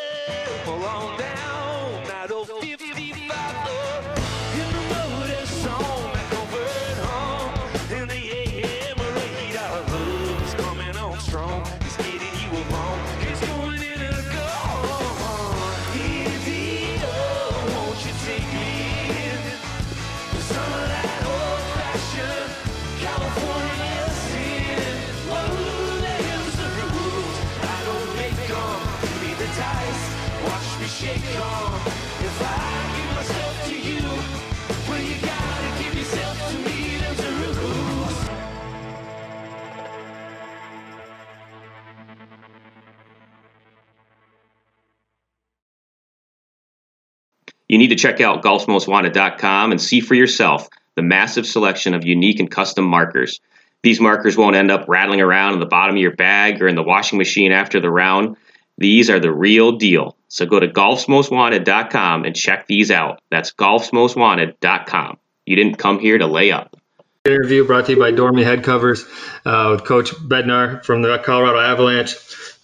You 47.71 47.77
need 47.77 47.87
to 47.87 47.95
check 47.95 48.19
out 48.19 48.43
golfsmostwanted.com 48.43 49.71
and 49.71 49.79
see 49.79 50.01
for 50.01 50.13
yourself 50.13 50.67
the 50.95 51.01
massive 51.01 51.47
selection 51.47 51.93
of 51.93 52.03
unique 52.03 52.41
and 52.41 52.51
custom 52.51 52.83
markers. 52.83 53.39
These 53.81 54.01
markers 54.01 54.35
won't 54.35 54.57
end 54.57 54.69
up 54.69 54.89
rattling 54.89 55.21
around 55.21 55.53
in 55.53 55.61
the 55.61 55.65
bottom 55.65 55.95
of 55.95 56.01
your 56.01 56.13
bag 56.13 56.61
or 56.61 56.67
in 56.67 56.75
the 56.75 56.83
washing 56.83 57.17
machine 57.17 57.53
after 57.53 57.79
the 57.79 57.89
round. 57.89 58.35
These 58.77 59.09
are 59.09 59.21
the 59.21 59.31
real 59.31 59.77
deal. 59.77 60.17
So 60.27 60.45
go 60.45 60.59
to 60.59 60.67
golfsmostwanted.com 60.67 62.25
and 62.25 62.35
check 62.35 62.67
these 62.67 62.91
out. 62.91 63.21
That's 63.31 63.53
golfsmostwanted.com. 63.53 65.17
You 65.45 65.55
didn't 65.55 65.77
come 65.77 65.99
here 65.99 66.17
to 66.17 66.27
lay 66.27 66.51
up. 66.51 66.75
Interview 67.23 67.65
brought 67.65 67.85
to 67.85 67.93
you 67.93 67.99
by 67.99 68.11
Dormy 68.11 68.43
Head 68.43 68.65
Covers 68.65 69.05
uh, 69.45 69.69
with 69.71 69.85
Coach 69.85 70.11
Bednar 70.15 70.83
from 70.83 71.03
the 71.03 71.19
Colorado 71.19 71.59
Avalanche. 71.59 72.17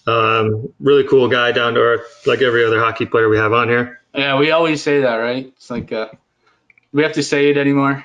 Um, 0.06 0.70
really 0.80 1.08
cool 1.08 1.28
guy, 1.28 1.52
down 1.52 1.72
to 1.74 1.80
earth, 1.80 2.24
like 2.26 2.42
every 2.42 2.62
other 2.62 2.78
hockey 2.78 3.06
player 3.06 3.30
we 3.30 3.38
have 3.38 3.54
on 3.54 3.70
here. 3.70 3.97
Yeah, 4.14 4.38
we 4.38 4.50
always 4.50 4.82
say 4.82 5.02
that, 5.02 5.16
right? 5.16 5.46
It's 5.46 5.70
like, 5.70 5.92
uh, 5.92 6.08
we 6.92 7.02
have 7.02 7.14
to 7.14 7.22
say 7.22 7.50
it 7.50 7.56
anymore. 7.58 8.04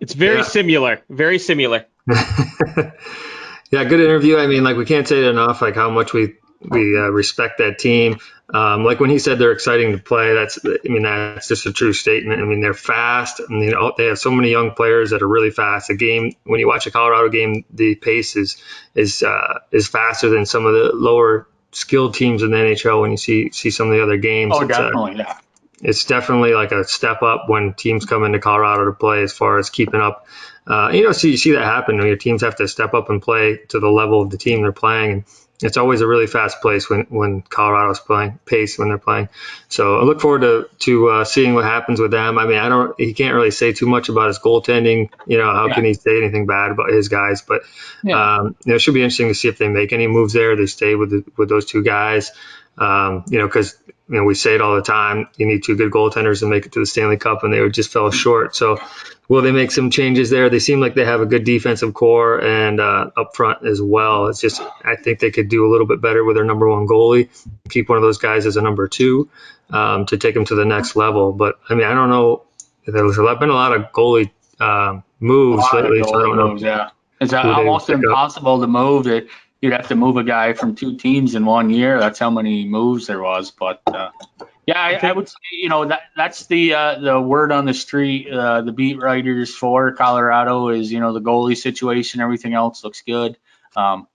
It's 0.00 0.14
very 0.14 0.38
Yeah. 0.38 0.42
similar. 0.42 1.00
Very 1.08 1.38
similar. 1.38 1.86
yeah, 2.06 3.84
good 3.84 4.00
interview. 4.00 4.36
I 4.38 4.46
mean, 4.46 4.64
like 4.64 4.76
we 4.76 4.84
can't 4.84 5.06
say 5.06 5.18
it 5.18 5.28
enough, 5.30 5.62
like 5.62 5.74
how 5.74 5.90
much 5.90 6.12
we 6.12 6.34
we 6.60 6.96
uh, 6.96 7.10
respect 7.10 7.58
that 7.58 7.78
team. 7.78 8.18
Um, 8.52 8.84
like 8.84 9.00
when 9.00 9.10
he 9.10 9.18
said 9.18 9.38
they're 9.38 9.52
exciting 9.52 9.92
to 9.92 9.98
play, 9.98 10.34
that's 10.34 10.58
I 10.64 10.88
mean 10.88 11.02
that's 11.02 11.48
just 11.48 11.66
a 11.66 11.72
true 11.72 11.92
statement. 11.92 12.40
I 12.40 12.44
mean 12.44 12.60
they're 12.60 12.74
fast. 12.74 13.40
I 13.40 13.52
mean 13.52 13.72
they 13.96 14.06
have 14.06 14.18
so 14.18 14.30
many 14.30 14.50
young 14.50 14.72
players 14.72 15.10
that 15.10 15.22
are 15.22 15.28
really 15.28 15.50
fast. 15.50 15.88
The 15.88 15.96
game 15.96 16.32
when 16.44 16.60
you 16.60 16.66
watch 16.68 16.86
a 16.86 16.90
Colorado 16.90 17.28
game, 17.30 17.64
the 17.72 17.94
pace 17.94 18.36
is 18.36 18.62
is 18.94 19.22
uh, 19.22 19.60
is 19.70 19.88
faster 19.88 20.28
than 20.28 20.44
some 20.46 20.66
of 20.66 20.74
the 20.74 20.90
lower 20.94 21.46
skilled 21.72 22.14
teams 22.14 22.42
in 22.42 22.50
the 22.50 22.56
NHL. 22.56 23.00
When 23.00 23.10
you 23.10 23.16
see 23.16 23.50
see 23.50 23.70
some 23.70 23.88
of 23.88 23.94
the 23.94 24.02
other 24.02 24.16
games, 24.16 24.52
Oh, 24.54 24.60
It's, 24.60 24.68
definitely, 24.68 25.16
yeah. 25.16 25.38
it's 25.82 26.04
definitely 26.04 26.54
like 26.54 26.72
a 26.72 26.84
step 26.84 27.22
up 27.22 27.48
when 27.48 27.74
teams 27.74 28.06
come 28.06 28.24
into 28.24 28.38
Colorado 28.38 28.86
to 28.86 28.92
play 28.92 29.22
as 29.22 29.32
far 29.32 29.58
as 29.58 29.70
keeping 29.70 30.00
up. 30.00 30.26
Uh, 30.66 30.90
you 30.92 31.02
know, 31.02 31.12
see 31.12 31.30
you 31.32 31.36
see 31.36 31.52
that 31.52 31.64
happen 31.64 31.98
when 31.98 32.06
your 32.06 32.16
teams 32.16 32.42
have 32.42 32.56
to 32.56 32.68
step 32.68 32.94
up 32.94 33.10
and 33.10 33.20
play 33.20 33.58
to 33.68 33.80
the 33.80 33.88
level 33.90 34.22
of 34.22 34.30
the 34.30 34.38
team 34.38 34.62
they're 34.62 34.72
playing, 34.72 35.10
and 35.10 35.24
it's 35.62 35.76
always 35.76 36.00
a 36.00 36.06
really 36.06 36.26
fast 36.26 36.62
pace 36.62 36.90
when 36.90 37.02
when 37.08 37.42
Colorado's 37.42 38.00
playing 38.00 38.38
pace 38.44 38.78
when 38.78 38.88
they're 38.88 38.98
playing. 38.98 39.28
So 39.68 39.98
I 39.98 40.04
look 40.04 40.20
forward 40.20 40.42
to 40.42 40.68
to 40.80 41.08
uh, 41.08 41.24
seeing 41.24 41.54
what 41.54 41.64
happens 41.64 42.00
with 42.00 42.10
them. 42.10 42.38
I 42.38 42.46
mean, 42.46 42.58
I 42.58 42.68
don't 42.68 42.98
he 42.98 43.14
can't 43.14 43.34
really 43.34 43.50
say 43.50 43.72
too 43.72 43.86
much 43.86 44.08
about 44.08 44.28
his 44.28 44.38
goaltending. 44.38 45.10
You 45.26 45.38
know, 45.38 45.52
how 45.52 45.68
Yeah. 45.68 45.74
can 45.74 45.84
he 45.84 45.94
say 45.94 46.18
anything 46.18 46.46
bad 46.46 46.70
about 46.72 46.90
his 46.90 47.08
guys? 47.08 47.42
But 47.42 47.62
Yeah. 48.02 48.36
um, 48.38 48.56
you 48.64 48.70
know, 48.70 48.74
it 48.76 48.80
should 48.80 48.94
be 48.94 49.02
interesting 49.02 49.28
to 49.28 49.34
see 49.34 49.48
if 49.48 49.58
they 49.58 49.68
make 49.68 49.92
any 49.92 50.06
moves 50.08 50.32
there. 50.32 50.56
They 50.56 50.66
stay 50.66 50.94
with 50.94 51.10
the, 51.10 51.24
with 51.36 51.48
those 51.48 51.64
two 51.64 51.82
guys. 51.82 52.30
Um, 52.78 53.24
you 53.28 53.38
know, 53.38 53.46
because 53.46 53.76
you 54.12 54.18
know 54.18 54.24
we 54.24 54.34
say 54.34 54.54
it 54.54 54.60
all 54.60 54.76
the 54.76 54.82
time. 54.82 55.26
You 55.38 55.46
need 55.46 55.64
two 55.64 55.74
good 55.74 55.90
goaltenders 55.90 56.40
to 56.40 56.46
make 56.46 56.66
it 56.66 56.72
to 56.72 56.80
the 56.80 56.86
Stanley 56.86 57.16
Cup, 57.16 57.44
and 57.44 57.52
they 57.52 57.66
just 57.70 57.90
fell 57.90 58.10
short. 58.10 58.54
So, 58.54 58.78
will 59.26 59.40
they 59.40 59.52
make 59.52 59.70
some 59.70 59.90
changes 59.90 60.28
there? 60.28 60.50
They 60.50 60.58
seem 60.58 60.80
like 60.80 60.94
they 60.94 61.06
have 61.06 61.22
a 61.22 61.26
good 61.26 61.44
defensive 61.44 61.94
corps 61.94 62.38
and 62.38 62.78
uh, 62.78 63.10
up 63.16 63.34
front 63.34 63.66
as 63.66 63.80
well. 63.80 64.26
It's 64.26 64.38
just 64.38 64.60
I 64.84 64.96
think 64.96 65.18
they 65.18 65.30
could 65.30 65.48
do 65.48 65.66
a 65.66 65.70
little 65.70 65.86
bit 65.86 66.02
better 66.02 66.24
with 66.24 66.36
their 66.36 66.44
number 66.44 66.68
one 66.68 66.86
goalie. 66.86 67.30
Keep 67.70 67.88
one 67.88 67.96
of 67.96 68.02
those 68.02 68.18
guys 68.18 68.44
as 68.44 68.58
a 68.58 68.60
number 68.60 68.86
two 68.86 69.30
um, 69.70 70.04
to 70.06 70.18
take 70.18 70.34
them 70.34 70.44
to 70.44 70.54
the 70.54 70.66
next 70.66 70.94
level. 70.94 71.32
But 71.32 71.58
I 71.70 71.74
mean, 71.74 71.86
I 71.86 71.94
don't 71.94 72.10
know. 72.10 72.42
There's 72.86 73.16
been 73.16 73.48
a 73.48 73.54
lot 73.54 73.74
of 73.74 73.92
goalie 73.92 74.30
um, 74.60 75.04
moves 75.20 75.64
A 75.72 75.76
lot 75.76 75.84
of 75.86 75.90
lately. 75.90 76.02
So 76.02 76.18
I 76.18 76.22
don't 76.22 76.36
know. 76.36 76.48
moves, 76.48 76.62
yeah. 76.62 76.90
It's 77.18 77.32
almost 77.32 77.88
impossible 77.88 78.60
to 78.60 78.66
move 78.66 79.06
it. 79.06 79.28
You'd 79.62 79.72
have 79.72 79.88
to 79.88 79.94
move 79.94 80.16
a 80.16 80.24
guy 80.24 80.52
from 80.52 80.74
two 80.74 80.96
teams 80.96 81.34
in 81.36 81.46
one 81.46 81.70
year. 81.70 81.98
That's 81.98 82.18
how 82.18 82.30
many 82.30 82.66
moves 82.66 83.06
there 83.06 83.22
was. 83.22 83.52
But 83.52 83.80
uh, 83.86 84.10
yeah, 84.66 84.78
I, 84.78 84.98
I 85.00 85.12
would 85.12 85.28
say 85.28 85.36
you 85.52 85.68
know 85.68 85.86
that 85.86 86.02
that's 86.16 86.46
the 86.46 86.74
uh, 86.74 86.98
the 86.98 87.20
word 87.20 87.52
on 87.52 87.64
the 87.64 87.72
street. 87.72 88.28
Uh, 88.30 88.62
the 88.62 88.72
beat 88.72 88.98
writers 89.00 89.54
for 89.54 89.92
Colorado 89.92 90.68
is 90.68 90.92
you 90.92 90.98
know 90.98 91.12
the 91.12 91.20
goalie 91.20 91.56
situation. 91.56 92.20
Everything 92.20 92.54
else 92.54 92.82
looks 92.82 93.02
good. 93.02 93.38
Um, 93.76 94.08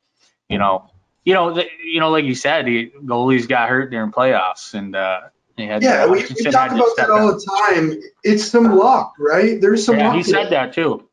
you 0.49 0.57
know, 0.57 0.91
you 1.23 1.33
know, 1.33 1.53
the, 1.53 1.65
you 1.83 1.99
know, 1.99 2.10
like 2.10 2.25
you 2.25 2.36
said, 2.36 2.65
the 2.65 2.91
goalies 3.03 3.47
got 3.47 3.69
hurt 3.69 3.91
during 3.91 4.12
playoffs, 4.12 4.73
and 4.73 4.95
uh, 4.95 5.21
they 5.57 5.65
had 5.65 5.83
Yeah, 5.83 6.05
we, 6.05 6.23
we 6.23 6.43
talk 6.43 6.71
about 6.71 6.95
that 6.97 7.10
all 7.10 7.29
in. 7.31 7.38
the 7.38 7.57
time. 7.57 8.01
It's 8.23 8.45
some 8.45 8.75
luck, 8.75 9.13
right? 9.19 9.60
There's 9.60 9.86
some 9.86 9.97
Yeah, 9.97 10.07
luck. 10.07 10.15
he 10.17 10.23
said 10.23 10.47
it. 10.47 10.49
that 10.51 10.73
too. 10.73 11.07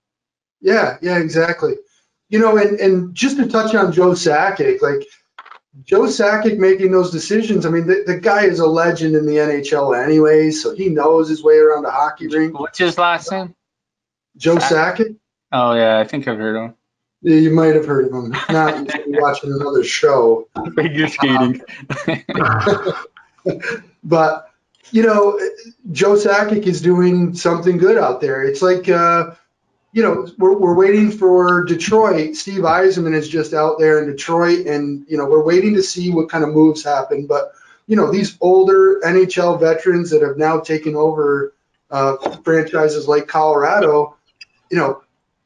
Yeah, 0.61 0.99
yeah, 1.03 1.19
exactly. 1.19 1.75
You 2.29 2.39
know, 2.39 2.57
and 2.57 2.81
and 2.81 3.15
just 3.15 3.37
to 3.37 3.49
touch 3.49 3.75
on 3.75 3.93
Joe 3.93 4.11
Sakic, 4.11 4.81
like 4.83 5.07
Joe 5.83 6.03
Sakic 6.03 6.59
making 6.59 6.91
those 6.93 7.11
decisions. 7.11 7.67
I 7.67 7.71
mean, 7.71 7.87
the, 7.87 8.05
the 8.07 8.19
guy 8.19 8.45
is 8.45 8.61
a 8.61 8.67
legend 8.67 9.17
in 9.17 9.27
the 9.27 9.37
NHL 9.37 10.03
anyway, 10.03 10.51
so 10.51 10.75
he 10.75 10.89
knows 10.89 11.29
his 11.29 11.43
way 11.43 11.57
around 11.57 11.83
the 11.83 11.91
hockey 11.91 12.29
rink. 12.29 12.59
What's 12.59 12.79
his 12.79 12.97
last 12.97 13.31
name? 13.31 13.55
Joe 14.37 14.57
Sakic. 14.57 15.17
Oh 15.53 15.75
yeah, 15.75 15.99
I 15.99 16.05
think 16.05 16.27
I've 16.27 16.39
heard 16.39 16.57
of 16.57 16.63
him. 16.71 16.75
Yeah, 17.23 17.37
You 17.37 17.51
might 17.51 17.75
have 17.75 17.87
heard 17.87 18.07
of 18.07 18.13
him. 18.13 18.31
Not 18.51 18.89
watching 19.07 19.53
another 19.53 19.85
show. 19.85 20.49
Figure 20.75 21.09
skating. 21.09 21.63
but 24.05 24.51
you 24.91 25.03
know, 25.03 25.41
Joe 25.91 26.15
Sakic 26.15 26.67
is 26.67 26.81
doing 26.81 27.35
something 27.35 27.79
good 27.79 27.99
out 27.99 28.21
there. 28.21 28.43
It's 28.43 28.63
like, 28.63 28.89
uh, 28.89 29.35
you 29.95 30.03
know, 30.03 30.27
we're, 30.39 30.59
we're 30.59 30.75
waiting 30.75 31.13
for 31.13 31.63
Detroit. 31.63 32.35
Steve 32.35 32.63
Yzerman 32.63 33.15
is 33.15 33.29
just 33.29 33.55
out 33.55 33.79
there 33.79 34.03
in 34.03 34.11
Detroit, 34.11 34.67
and 34.67 35.07
you 35.09 35.17
know, 35.17 35.25
we're 35.25 35.45
waiting 35.45 35.75
to 35.75 35.85
see 35.85 36.11
what 36.11 36.29
kind 36.29 36.43
of 36.43 36.51
moves 36.51 36.83
happen. 36.83 37.29
But 37.29 37.53
you 37.87 37.95
know, 37.95 38.11
these 38.11 38.37
older 38.41 39.01
NHL 39.05 39.61
veterans 39.61 40.11
that 40.11 40.23
have 40.23 40.37
now 40.37 40.59
taken 40.59 40.97
over 40.97 41.55
uh, 41.93 42.17
franchises 42.43 43.07
like 43.07 43.29
Colorado, 43.29 44.17
you 44.69 44.79
know, 44.79 45.05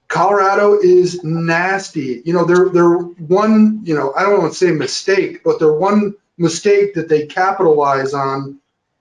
Colorado 0.09 0.79
is 0.79 1.23
nasty. 1.23 2.23
You 2.25 2.33
know, 2.33 2.47
they're 2.47 2.71
they're 2.71 2.97
one, 2.97 3.83
you 3.85 3.95
know, 3.95 4.15
I 4.15 4.23
don't 4.23 4.39
want 4.39 4.55
to 4.55 4.59
say 4.59 4.71
mistake, 4.71 5.45
but 5.45 5.59
they're 5.59 5.71
one 5.71 6.15
mistake 6.39 6.95
that 6.95 7.11
they 7.11 7.27
capitalize 7.27 8.15
on 8.15 8.61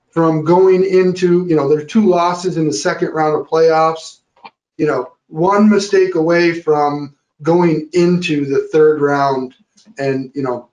from 0.09 0.43
going 0.43 0.83
into, 0.83 1.45
you 1.47 1.55
know, 1.55 1.69
their 1.69 1.85
two 1.85 2.05
losses 2.05 2.57
in 2.57 2.67
the 2.67 2.73
second 2.73 3.13
round 3.13 3.39
of 3.39 3.47
playoffs. 3.47 4.19
You 4.75 4.87
know, 4.87 5.13
one 5.27 5.69
mistake 5.69 6.15
away 6.15 6.59
from 6.61 7.15
going 7.41 7.89
into 7.93 8.45
the 8.45 8.67
third 8.71 9.01
round 9.01 9.53
and, 9.97 10.31
you 10.33 10.41
know, 10.41 10.69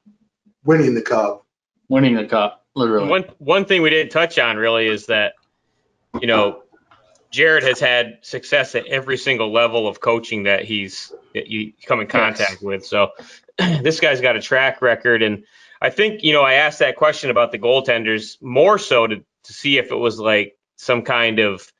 winning 0.65 0.95
the 0.95 1.03
cup. 1.03 1.47
Winning 1.89 2.15
the 2.15 2.27
cup, 2.27 2.65
literally. 2.75 3.09
One 3.09 3.25
one 3.39 3.65
thing 3.67 3.83
we 3.83 3.91
didn't 3.91 4.11
touch 4.11 4.39
on 4.39 4.57
really 4.57 4.87
is 4.87 5.07
that, 5.07 5.35
you 6.21 6.27
know, 6.27 6.63
Jared 7.35 7.65
has 7.65 7.81
had 7.81 8.19
success 8.23 8.77
at 8.77 8.87
every 8.87 9.19
single 9.19 9.53
level 9.53 9.89
of 9.89 10.01
coaching 10.01 10.45
that 10.45 10.65
he's 10.65 11.13
that 11.35 11.49
you 11.49 11.73
come 11.85 12.01
in 12.01 12.07
contact 12.07 12.63
with. 12.63 12.87
So 12.87 13.11
this 13.59 13.99
guy's 13.99 14.21
got 14.21 14.37
a 14.37 14.41
track 14.41 14.81
record, 14.81 15.21
and 15.21 15.45
I 15.83 15.91
think 15.91 16.23
you 16.23 16.33
know 16.33 16.43
I 16.43 16.55
asked 16.55 16.79
that 16.79 16.95
question 16.95 17.31
about 17.31 17.51
the 17.51 17.59
goaltenders 17.59 18.41
more 18.41 18.79
so 18.79 19.09
to 19.09 19.17
to 19.17 19.53
see 19.53 19.79
if 19.79 19.91
it 19.91 19.97
was 19.97 20.21
like 20.21 20.57
some 20.77 21.03
kind 21.03 21.41
of 21.41 21.73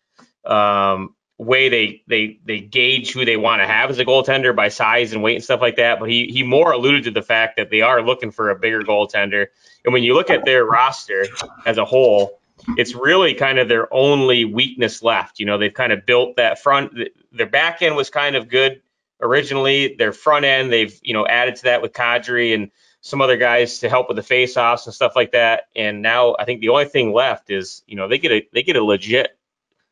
um, 0.45 1.15
way 1.39 1.69
they 1.69 2.03
they 2.07 2.39
they 2.45 2.61
gauge 2.61 3.13
who 3.13 3.25
they 3.25 3.37
want 3.37 3.61
to 3.61 3.67
have 3.67 3.91
as 3.91 3.99
a 3.99 4.05
goaltender 4.05 4.55
by 4.55 4.69
size 4.69 5.13
and 5.13 5.23
weight 5.23 5.35
and 5.35 5.45
stuff 5.45 5.61
like 5.61 5.77
that. 5.77 5.99
But 5.99 6.09
he 6.09 6.27
he 6.27 6.43
more 6.43 6.73
alluded 6.73 7.05
to 7.05 7.11
the 7.11 7.23
fact 7.23 7.57
that 7.57 7.71
they 7.71 7.81
are 7.81 8.03
looking 8.03 8.31
for 8.31 8.51
a 8.51 8.59
bigger 8.59 8.83
goaltender. 8.83 9.47
And 9.85 9.93
when 9.93 10.03
you 10.03 10.15
look 10.15 10.31
at 10.31 10.45
their 10.45 10.65
roster 10.65 11.27
as 11.67 11.79
a 11.79 11.85
whole, 11.85 12.41
it's 12.77 12.95
really 12.95 13.35
kind 13.35 13.59
of 13.59 13.69
their 13.69 13.93
only 13.93 14.45
weakness 14.45 15.03
left. 15.03 15.41
You 15.41 15.47
know, 15.47 15.59
they've 15.59 15.75
kind 15.75 15.93
of 15.93 16.07
built 16.07 16.37
that 16.37 16.63
front. 16.63 16.93
Their 17.33 17.47
back 17.47 17.83
end 17.83 17.97
was 17.97 18.11
kind 18.11 18.37
of 18.37 18.49
good 18.49 18.81
originally. 19.21 19.97
Their 19.97 20.13
front 20.13 20.45
end, 20.45 20.73
they've 20.73 20.99
you 21.03 21.15
know 21.15 21.27
added 21.27 21.57
to 21.57 21.63
that 21.65 21.83
with 21.83 21.93
Kadri 21.93 22.55
and 22.55 22.71
some 23.01 23.21
other 23.21 23.37
guys 23.37 23.81
to 23.81 23.91
help 23.91 24.09
with 24.09 24.17
the 24.17 24.23
face-offs 24.23 24.87
and 24.87 24.95
stuff 24.95 25.13
like 25.15 25.33
that. 25.33 25.65
And 25.77 26.01
now 26.01 26.37
I 26.39 26.47
think 26.47 26.63
the 26.63 26.71
only 26.71 26.87
thing 26.87 27.13
left 27.13 27.51
is 27.51 27.83
you 27.87 27.97
know 27.97 28.07
they 28.07 28.19
get 28.19 28.33
a 28.33 28.49
they 28.53 28.63
get 28.63 28.77
a 28.77 28.85
legit 28.85 29.37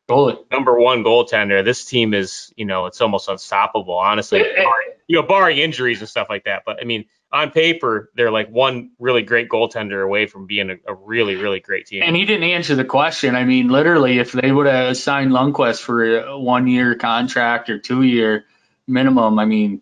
goalie 0.09 0.37
number 0.51 0.77
one 0.77 1.03
goaltender. 1.03 1.63
This 1.63 1.85
team 1.85 2.13
is 2.13 2.53
you 2.55 2.65
know 2.65 2.85
it's 2.85 3.01
almost 3.01 3.29
unstoppable, 3.29 3.95
honestly. 3.97 4.39
barring, 4.39 4.89
you 5.07 5.21
know, 5.21 5.27
barring 5.27 5.57
injuries 5.57 5.99
and 5.99 6.09
stuff 6.09 6.27
like 6.29 6.45
that. 6.45 6.63
But 6.65 6.79
I 6.81 6.85
mean, 6.85 7.05
on 7.31 7.51
paper, 7.51 8.11
they're 8.15 8.31
like 8.31 8.49
one 8.49 8.91
really 8.99 9.23
great 9.23 9.49
goaltender 9.49 10.03
away 10.03 10.27
from 10.27 10.45
being 10.45 10.69
a, 10.69 10.75
a 10.87 10.93
really 10.93 11.35
really 11.35 11.59
great 11.59 11.87
team. 11.87 12.03
And 12.03 12.15
he 12.15 12.25
didn't 12.25 12.49
answer 12.49 12.75
the 12.75 12.85
question. 12.85 13.35
I 13.35 13.43
mean, 13.43 13.69
literally, 13.69 14.19
if 14.19 14.31
they 14.31 14.51
would 14.51 14.67
have 14.67 14.97
signed 14.97 15.31
Lundqvist 15.31 15.81
for 15.81 16.19
a 16.19 16.39
one-year 16.39 16.95
contract 16.95 17.69
or 17.69 17.79
two-year 17.79 18.45
minimum, 18.87 19.39
I 19.39 19.45
mean, 19.45 19.81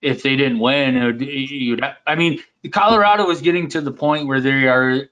if 0.00 0.22
they 0.22 0.36
didn't 0.36 0.58
win, 0.58 0.96
it 0.96 1.04
would, 1.04 1.20
you'd. 1.20 1.82
I 2.06 2.14
mean, 2.14 2.42
Colorado 2.70 3.26
was 3.26 3.40
getting 3.40 3.68
to 3.70 3.80
the 3.80 3.92
point 3.92 4.26
where 4.26 4.40
they 4.40 4.68
are 4.68 5.08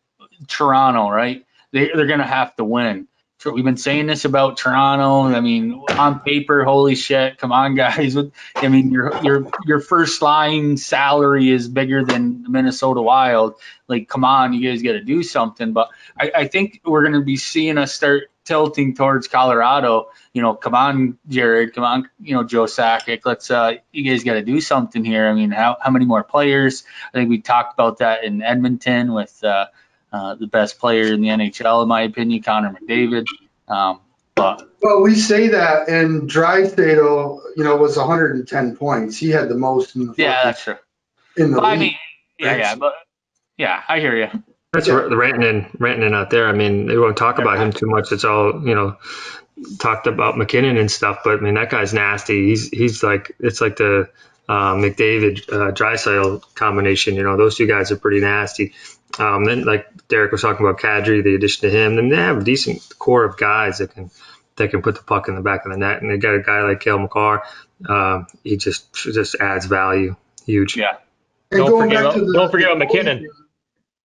Toronto, 0.46 1.08
right? 1.08 1.44
They 1.72 1.90
they're 1.94 2.06
gonna 2.06 2.26
have 2.26 2.54
to 2.56 2.64
win. 2.64 3.08
We've 3.45 3.64
been 3.64 3.76
saying 3.76 4.07
this 4.07 4.24
about 4.24 4.57
Toronto. 4.57 5.24
I 5.24 5.41
mean, 5.41 5.82
on 5.91 6.20
paper, 6.20 6.64
holy 6.64 6.95
shit, 6.95 7.39
come 7.39 7.53
on, 7.53 7.74
guys. 7.74 8.16
I 8.57 8.68
mean, 8.68 8.91
your 8.91 9.22
your 9.22 9.51
your 9.64 9.80
first 9.80 10.22
line 10.22 10.76
salary 10.78 11.51
is 11.51 11.68
bigger 11.68 12.03
than 12.03 12.43
the 12.43 12.49
Minnesota 12.49 13.03
Wild. 13.03 13.55
Like, 13.89 14.09
come 14.09 14.24
on, 14.24 14.55
you 14.55 14.68
guys 14.68 14.82
got 14.82 14.93
to 14.93 15.03
do 15.03 15.22
something. 15.22 15.74
But 15.74 15.91
I, 16.18 16.32
I 16.34 16.49
think 16.49 16.80
we're 16.84 17.03
going 17.03 17.12
to 17.12 17.24
be 17.24 17.37
seeing 17.37 17.78
us 17.78 17.93
start 17.93 18.30
tilting 18.45 18.95
towards 18.95 19.28
Colorado. 19.28 20.09
You 20.32 20.41
know, 20.41 20.55
come 20.55 20.74
on, 20.74 21.18
Jared, 21.28 21.74
come 21.74 21.84
on, 21.84 22.09
you 22.18 22.34
know, 22.34 22.43
Joe 22.43 22.64
Sakic. 22.64 23.20
Let's 23.26 23.51
uh, 23.51 23.74
you 23.93 24.11
guys 24.11 24.24
got 24.24 24.34
to 24.34 24.43
do 24.43 24.61
something 24.62 25.05
here. 25.05 25.28
I 25.28 25.34
mean, 25.34 25.51
how 25.51 25.76
how 25.80 25.91
many 25.91 26.07
more 26.07 26.24
players? 26.24 26.84
I 27.12 27.18
think 27.18 27.28
we 27.28 27.43
talked 27.43 27.74
about 27.74 27.99
that 27.99 28.24
in 28.24 28.43
Edmonton 28.43 29.12
with. 29.12 29.45
Uh, 29.45 29.66
uh, 30.16 30.34
the 30.34 30.46
best 30.46 30.78
player 30.78 31.12
in 31.12 31.20
the 31.20 31.28
NHL, 31.28 31.82
in 31.82 31.88
my 31.88 32.02
opinion, 32.02 32.42
Connor 32.42 32.74
McDavid. 32.74 33.26
Um, 33.68 34.00
but 34.34 34.68
well, 34.80 35.02
we 35.02 35.14
say 35.14 35.48
that, 35.48 35.88
and 35.88 36.30
Draisaitl, 36.30 37.40
you 37.56 37.64
know, 37.64 37.76
was 37.76 37.96
110 37.96 38.76
points. 38.76 39.18
He 39.18 39.30
had 39.30 39.48
the 39.48 39.54
most 39.54 39.94
in 39.94 40.06
the 40.06 40.14
yeah, 40.16 40.44
that's 40.44 40.62
true. 40.62 40.76
In 41.36 41.50
the 41.50 41.60
well, 41.60 41.70
league. 41.70 41.78
I 41.78 41.80
mean, 41.80 41.96
yeah, 42.38 42.56
yeah, 42.56 42.74
but 42.76 42.94
yeah, 43.56 43.82
I 43.88 44.00
hear 44.00 44.16
you. 44.16 44.28
That's 44.72 44.88
yeah. 44.88 44.94
the 44.94 45.16
Rantanen, 45.16 45.76
Rantanen 45.78 46.14
out 46.14 46.30
there. 46.30 46.48
I 46.48 46.52
mean, 46.52 46.86
they 46.86 46.96
won't 46.96 47.16
talk 47.16 47.38
about 47.38 47.58
him 47.58 47.72
too 47.72 47.86
much. 47.86 48.12
It's 48.12 48.24
all 48.24 48.66
you 48.66 48.74
know, 48.74 48.96
talked 49.78 50.06
about 50.06 50.38
MacKinnon 50.38 50.76
and 50.76 50.90
stuff. 50.90 51.20
But 51.24 51.38
I 51.38 51.40
mean, 51.40 51.54
that 51.54 51.70
guy's 51.70 51.92
nasty. 51.92 52.48
He's 52.48 52.68
he's 52.68 53.02
like 53.02 53.32
it's 53.40 53.60
like 53.60 53.76
the 53.76 54.10
uh, 54.48 54.74
McDavid 54.74 55.50
uh, 55.50 55.72
Draisaitl 55.72 56.42
combination. 56.54 57.14
You 57.14 57.22
know, 57.22 57.36
those 57.36 57.56
two 57.56 57.66
guys 57.66 57.90
are 57.90 57.96
pretty 57.96 58.20
nasty. 58.20 58.74
Um, 59.18 59.44
then, 59.44 59.64
like 59.64 59.86
Derek 60.08 60.32
was 60.32 60.42
talking 60.42 60.66
about 60.66 60.80
Kadri, 60.80 61.22
the 61.24 61.34
addition 61.34 61.70
to 61.70 61.76
him, 61.76 61.96
then 61.96 62.08
they 62.08 62.16
have 62.16 62.38
a 62.38 62.44
decent 62.44 62.82
core 62.98 63.24
of 63.24 63.36
guys 63.36 63.78
that 63.78 63.94
can 63.94 64.10
that 64.56 64.70
can 64.70 64.82
put 64.82 64.94
the 64.96 65.02
puck 65.02 65.28
in 65.28 65.34
the 65.34 65.40
back 65.42 65.64
of 65.66 65.72
the 65.72 65.78
net. 65.78 66.02
And 66.02 66.10
they 66.10 66.16
got 66.18 66.34
a 66.34 66.42
guy 66.42 66.62
like 66.62 66.80
Cale 66.80 66.98
Makar. 66.98 67.42
Um, 67.88 68.26
he 68.44 68.56
just 68.56 68.92
just 68.94 69.34
adds 69.36 69.66
value. 69.66 70.16
Huge. 70.44 70.76
Yeah. 70.76 70.96
And 71.50 71.64
don't 71.64 71.80
forget, 71.80 72.00
about, 72.00 72.14
the- 72.16 72.32
don't 72.32 72.50
forget 72.50 72.68
about 72.70 72.78
MacKinnon. 72.78 73.26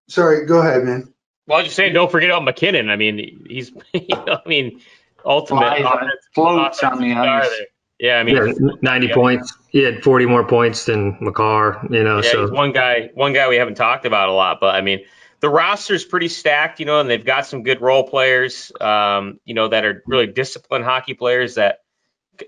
Sorry, 0.08 0.46
go 0.46 0.60
ahead, 0.60 0.84
man. 0.84 1.14
Well, 1.48 1.58
I 1.58 1.62
was 1.62 1.68
just 1.68 1.76
saying, 1.76 1.94
don't 1.94 2.12
forget 2.12 2.30
about 2.30 2.44
MacKinnon. 2.44 2.90
I 2.90 2.96
mean, 2.98 3.46
he's, 3.50 3.72
you 3.94 4.08
know, 4.10 4.40
I 4.46 4.48
mean, 4.48 4.82
ultimate 5.26 5.60
Flies 5.62 5.86
on- 5.86 5.94
offensive- 5.98 6.20
floats 6.36 6.84
on 6.84 7.00
the 7.02 7.14
ice. 7.14 7.50
there. 7.50 7.68
Yeah, 8.02 8.18
I 8.18 8.24
mean, 8.24 8.36
Yeah, 8.36 8.72
90 8.82 9.08
yeah. 9.08 9.14
points. 9.14 9.54
He 9.70 9.84
had 9.84 10.04
40 10.04 10.26
more 10.26 10.44
points 10.44 10.86
than 10.86 11.18
Makar. 11.22 11.88
You 11.92 12.04
know, 12.04 12.18
Yeah, 12.18 12.32
so 12.32 12.52
one 12.52 12.72
guy, 12.72 13.12
one 13.14 13.32
guy 13.32 13.48
we 13.48 13.58
haven't 13.58 13.76
talked 13.76 14.06
about 14.06 14.28
a 14.28 14.32
lot, 14.32 14.60
but 14.60 14.74
I 14.74 14.82
mean, 14.82 15.06
the 15.40 15.50
roster's 15.50 16.04
pretty 16.04 16.28
stacked, 16.28 16.80
you 16.80 16.88
know, 16.88 17.00
and 17.00 17.08
they've 17.08 17.24
got 17.24 17.46
some 17.46 17.62
good 17.62 17.80
role 17.80 18.08
players, 18.08 18.72
um, 18.82 19.40
you 19.46 19.54
know, 19.54 19.68
that 19.68 19.86
are 19.86 20.04
really 20.08 20.26
disciplined 20.26 20.84
hockey 20.84 21.14
players 21.14 21.56
that 21.56 21.80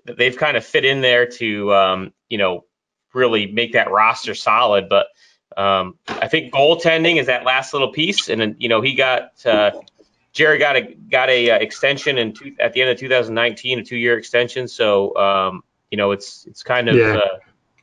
that 0.06 0.18
they've 0.18 0.36
kind 0.36 0.58
of 0.58 0.66
fit 0.66 0.86
in 0.86 1.02
there 1.02 1.28
to, 1.28 1.72
um, 1.72 2.14
you 2.30 2.40
know, 2.40 2.66
really 3.14 3.46
make 3.46 3.74
that 3.74 3.92
roster 3.92 4.34
solid. 4.34 4.90
But 4.90 5.06
um, 5.56 6.00
I 6.08 6.30
think 6.30 6.52
goaltending 6.52 7.20
is 7.20 7.28
that 7.28 7.46
last 7.46 7.74
little 7.74 7.92
piece, 7.92 8.28
and 8.28 8.42
then 8.42 8.56
you 8.58 8.70
know, 8.70 8.82
he 8.82 8.96
got 8.96 9.46
uh, 9.46 9.70
Jerry 10.34 10.58
got 10.58 10.76
a 10.76 10.82
got 11.10 11.30
a 11.30 11.52
uh, 11.52 11.58
extension 11.58 12.18
in 12.18 12.34
two, 12.34 12.56
at 12.60 12.74
the 12.74 12.82
end 12.82 12.90
of 12.90 12.98
2019, 12.98 13.80
a 13.80 13.84
two 13.84 13.96
year 13.96 14.18
extension. 14.18 14.68
So 14.68 15.16
um, 15.16 15.64
you 15.92 15.98
know, 15.98 16.12
it's 16.12 16.46
it's 16.48 16.64
kind 16.64 16.90
of 16.90 16.96
Yeah. 16.96 17.18
uh, 17.18 17.38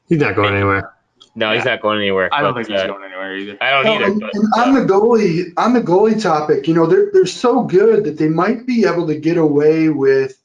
he's 0.09 0.19
not 0.19 0.35
going 0.35 0.55
anywhere. 0.55 0.93
no, 1.37 1.55
he's 1.55 1.65
not 1.65 1.81
going 1.81 1.99
anywhere. 1.99 2.29
I 2.33 2.43
don't 2.43 2.55
but, 2.55 2.67
think 2.67 2.77
he's 2.77 2.81
uh, 2.81 2.89
going 2.89 3.05
anywhere 3.05 3.37
either. 3.37 3.57
I 3.61 3.71
don't 3.71 3.85
No, 3.85 3.95
either. 3.95 4.05
and, 4.07 4.21
But, 4.21 4.35
and 4.35 4.53
on 4.57 4.75
the 4.75 4.93
goalie, 4.93 5.53
on 5.57 5.75
the 5.75 5.81
goalie 5.81 6.21
topic, 6.21 6.67
you 6.67 6.75
know, 6.75 6.87
they're 6.87 7.11
they're 7.13 7.25
so 7.25 7.63
good 7.63 8.05
that 8.05 8.19
they 8.19 8.29
might 8.29 8.67
be 8.67 8.85
able 8.85 9.07
to 9.07 9.15
get 9.15 9.37
away 9.37 9.89
with, 9.89 10.43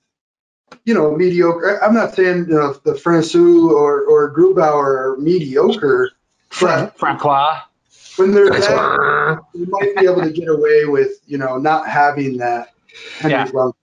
you 0.85 0.93
know, 0.93 1.15
mediocre. 1.15 1.83
I'm 1.83 1.95
not 1.95 2.13
saying 2.13 2.45
you 2.49 2.55
know, 2.55 2.73
the 2.73 2.93
Francouz 2.93 3.71
or 3.71 4.03
or 4.03 4.31
Grubauer 4.31 4.85
are 4.85 5.17
mediocre, 5.17 6.11
but 6.61 6.95
Francouz. 6.99 7.61
When 8.17 8.31
they're 8.31 8.49
that, 8.49 9.39
they 9.53 9.65
might 9.65 9.95
be 9.97 10.05
able 10.05 10.21
to 10.21 10.31
get 10.31 10.47
away 10.47 10.85
with, 10.85 11.19
you 11.25 11.37
know, 11.37 11.57
not 11.57 11.87
having 11.87 12.37
that. 12.37 12.69
Henry 13.19 13.37
Yeah. 13.37 13.47
Lundqvist. 13.47 13.73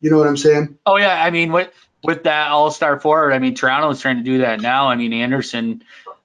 You 0.00 0.10
know 0.10 0.18
what 0.18 0.26
I'm 0.26 0.36
saying? 0.36 0.78
Oh 0.84 0.96
yeah, 0.96 1.22
I 1.22 1.30
mean 1.30 1.52
with 1.52 1.70
with 2.02 2.24
that 2.24 2.48
All 2.48 2.70
Star 2.70 2.98
forward, 2.98 3.32
I 3.32 3.38
mean 3.38 3.54
Toronto 3.54 3.90
is 3.90 4.00
trying 4.00 4.16
to 4.16 4.24
do 4.24 4.38
that 4.38 4.60
now. 4.60 4.88
I 4.88 4.96
mean 4.96 5.12
Andersen, 5.12 5.84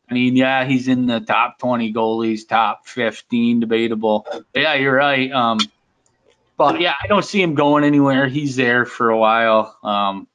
I 0.10 0.14
mean 0.14 0.36
yeah, 0.36 0.66
he's 0.66 0.88
in 0.88 1.06
the 1.06 1.20
top 1.20 1.60
20 1.60 1.94
goalies, 1.94 2.48
top 2.48 2.88
15, 2.88 3.60
debatable. 3.60 4.26
Yeah, 4.56 4.74
you're 4.74 4.96
right. 4.96 5.32
Um, 5.32 5.60
but 6.58 6.82
yeah, 6.82 6.96
I 7.02 7.06
don't 7.06 7.24
see 7.24 7.42
him 7.42 7.54
going 7.54 7.84
anywhere. 7.84 8.28
He's 8.28 8.56
there 8.56 8.86
for 8.86 9.12
a 9.12 9.18
while. 9.18 9.78
Um, 9.84 10.28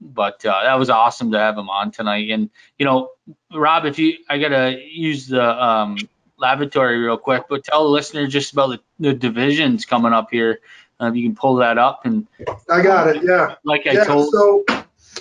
but 0.00 0.44
uh, 0.46 0.62
that 0.62 0.78
was 0.78 0.90
awesome 0.90 1.32
to 1.32 1.38
have 1.38 1.58
him 1.58 1.68
on 1.68 1.90
tonight. 1.90 2.30
And 2.30 2.50
you 2.78 2.84
know, 2.84 3.10
Rob, 3.52 3.84
if 3.84 3.98
you, 3.98 4.18
I 4.28 4.38
gotta 4.38 4.78
use 4.80 5.26
the 5.26 5.42
um, 5.42 5.96
lavatory 6.44 6.98
real 6.98 7.16
quick, 7.16 7.44
but 7.48 7.64
tell 7.64 7.84
the 7.84 7.90
listeners 7.90 8.32
just 8.32 8.52
about 8.52 8.68
the, 8.68 8.80
the 9.00 9.14
divisions 9.14 9.86
coming 9.86 10.12
up 10.12 10.28
here. 10.30 10.60
Uh, 11.00 11.10
you 11.12 11.26
can 11.26 11.34
pull 11.34 11.56
that 11.56 11.78
up 11.78 12.04
and 12.04 12.26
I 12.70 12.82
got 12.82 13.08
it. 13.08 13.24
Yeah. 13.24 13.56
like 13.64 13.86
I 13.86 13.92
yeah. 13.92 14.04
told, 14.04 14.30
So 14.30 14.64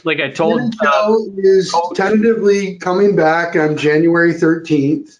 like 0.03 0.19
I 0.19 0.30
told, 0.30 0.61
uh, 0.61 0.65
NHL 0.65 1.36
is 1.38 1.76
tentatively 1.95 2.78
coming 2.78 3.15
back 3.15 3.55
on 3.55 3.78
January 3.78 4.34
13th. 4.34 5.17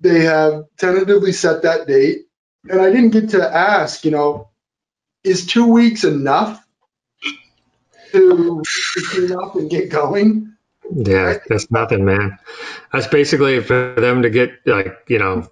They 0.00 0.20
have 0.20 0.64
tentatively 0.78 1.32
set 1.32 1.62
that 1.62 1.86
date. 1.86 2.26
And 2.68 2.80
I 2.80 2.90
didn't 2.90 3.10
get 3.10 3.30
to 3.30 3.42
ask, 3.42 4.04
you 4.04 4.10
know, 4.10 4.48
is 5.22 5.46
two 5.46 5.66
weeks 5.66 6.04
enough 6.04 6.64
to 8.12 8.62
to 8.62 9.02
clean 9.10 9.32
up 9.32 9.56
and 9.56 9.68
get 9.68 9.90
going? 9.90 10.53
Yeah, 10.92 11.38
that's 11.48 11.70
nothing, 11.70 12.04
man. 12.04 12.38
That's 12.92 13.06
basically 13.06 13.60
for 13.62 13.94
them 13.98 14.22
to 14.22 14.30
get 14.30 14.50
like, 14.66 15.04
you 15.08 15.18
know, 15.18 15.48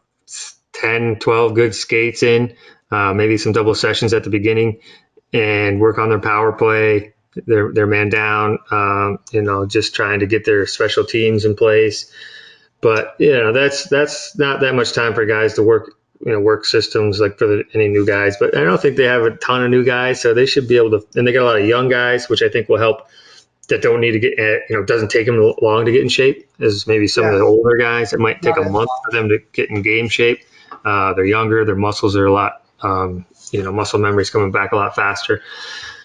10, 0.74 1.16
12 1.20 1.54
good 1.54 1.74
skates 1.74 2.22
in, 2.22 2.56
uh, 2.90 3.14
maybe 3.14 3.38
some 3.38 3.52
double 3.52 3.74
sessions 3.74 4.12
at 4.12 4.24
the 4.24 4.30
beginning 4.30 4.80
and 5.32 5.80
work 5.80 5.98
on 5.98 6.10
their 6.10 6.20
power 6.20 6.52
play, 6.52 7.14
their, 7.46 7.72
their 7.72 7.86
man 7.86 8.10
down, 8.10 8.58
um, 8.70 9.18
you 9.32 9.42
know, 9.42 9.64
just 9.64 9.94
trying 9.94 10.20
to 10.20 10.26
get 10.26 10.44
their 10.44 10.66
special 10.66 11.04
teams 11.04 11.44
in 11.44 11.56
place. 11.56 12.12
But, 12.80 13.14
you 13.18 13.32
know, 13.32 13.52
that's, 13.52 13.88
that's 13.88 14.36
not 14.36 14.60
that 14.60 14.74
much 14.74 14.92
time 14.92 15.14
for 15.14 15.24
guys 15.24 15.54
to 15.54 15.62
work, 15.62 15.94
you 16.24 16.32
know, 16.32 16.40
work 16.40 16.64
systems 16.64 17.20
like 17.20 17.38
for 17.38 17.46
the, 17.46 17.64
any 17.74 17.88
new 17.88 18.04
guys. 18.04 18.36
But 18.38 18.56
I 18.56 18.64
don't 18.64 18.80
think 18.80 18.96
they 18.96 19.04
have 19.04 19.22
a 19.22 19.36
ton 19.36 19.64
of 19.64 19.70
new 19.70 19.84
guys, 19.84 20.20
so 20.20 20.34
they 20.34 20.46
should 20.46 20.68
be 20.68 20.76
able 20.76 20.90
to, 20.90 21.06
and 21.14 21.26
they 21.26 21.32
got 21.32 21.42
a 21.42 21.46
lot 21.46 21.60
of 21.60 21.66
young 21.66 21.88
guys, 21.88 22.28
which 22.28 22.42
I 22.42 22.48
think 22.48 22.68
will 22.68 22.78
help 22.78 23.08
that 23.68 23.80
don't 23.82 24.00
need 24.00 24.12
to 24.12 24.18
get, 24.18 24.38
uh, 24.38 24.58
you 24.68 24.76
know, 24.76 24.84
doesn't 24.84 25.10
take 25.10 25.26
them 25.26 25.54
long 25.62 25.84
to 25.84 25.92
get 25.92 26.02
in 26.02 26.08
shape 26.08 26.50
as 26.60 26.86
maybe 26.86 27.06
some 27.06 27.24
of 27.24 27.32
the 27.32 27.44
older 27.44 27.76
guys. 27.76 28.12
It 28.12 28.20
might 28.20 28.42
take 28.42 28.56
Yeah. 28.56 28.66
a 28.66 28.70
month 28.70 28.90
for 29.04 29.16
them 29.16 29.28
to 29.28 29.38
get 29.52 29.70
in 29.70 29.82
game 29.82 30.08
shape. 30.08 30.40
Uh, 30.84 31.14
they're 31.14 31.24
younger, 31.24 31.64
their 31.64 31.76
muscles 31.76 32.16
are 32.16 32.26
a 32.26 32.32
lot, 32.32 32.62
um, 32.82 33.24
you 33.52 33.62
know, 33.62 33.72
muscle 33.72 34.00
memory's 34.00 34.30
coming 34.30 34.50
back 34.50 34.72
a 34.72 34.76
lot 34.76 34.94
faster. 34.96 35.42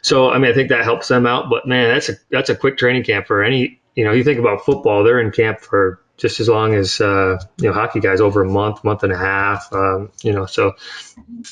So, 0.01 0.29
I 0.29 0.37
mean, 0.37 0.51
I 0.51 0.53
think 0.53 0.69
that 0.69 0.83
helps 0.83 1.07
them 1.07 1.25
out. 1.25 1.49
But 1.49 1.67
man, 1.67 1.93
that's 1.93 2.09
a 2.09 2.13
that's 2.29 2.49
a 2.49 2.55
quick 2.55 2.77
training 2.77 3.03
camp 3.03 3.27
for 3.27 3.43
any. 3.43 3.79
You 3.95 4.05
know, 4.05 4.11
you 4.11 4.23
think 4.23 4.39
about 4.39 4.63
football; 4.63 5.03
they're 5.03 5.19
in 5.19 5.31
camp 5.31 5.59
for 5.59 5.99
just 6.17 6.39
as 6.39 6.47
long 6.47 6.75
as 6.75 7.01
uh, 7.01 7.39
you 7.57 7.67
know 7.67 7.73
hockey 7.73 7.99
guys 7.99 8.21
over 8.21 8.43
a 8.43 8.47
month, 8.47 8.83
month 8.83 9.03
and 9.03 9.11
a 9.11 9.17
half. 9.17 9.73
Um, 9.73 10.11
you 10.21 10.33
know, 10.33 10.45
so 10.45 10.73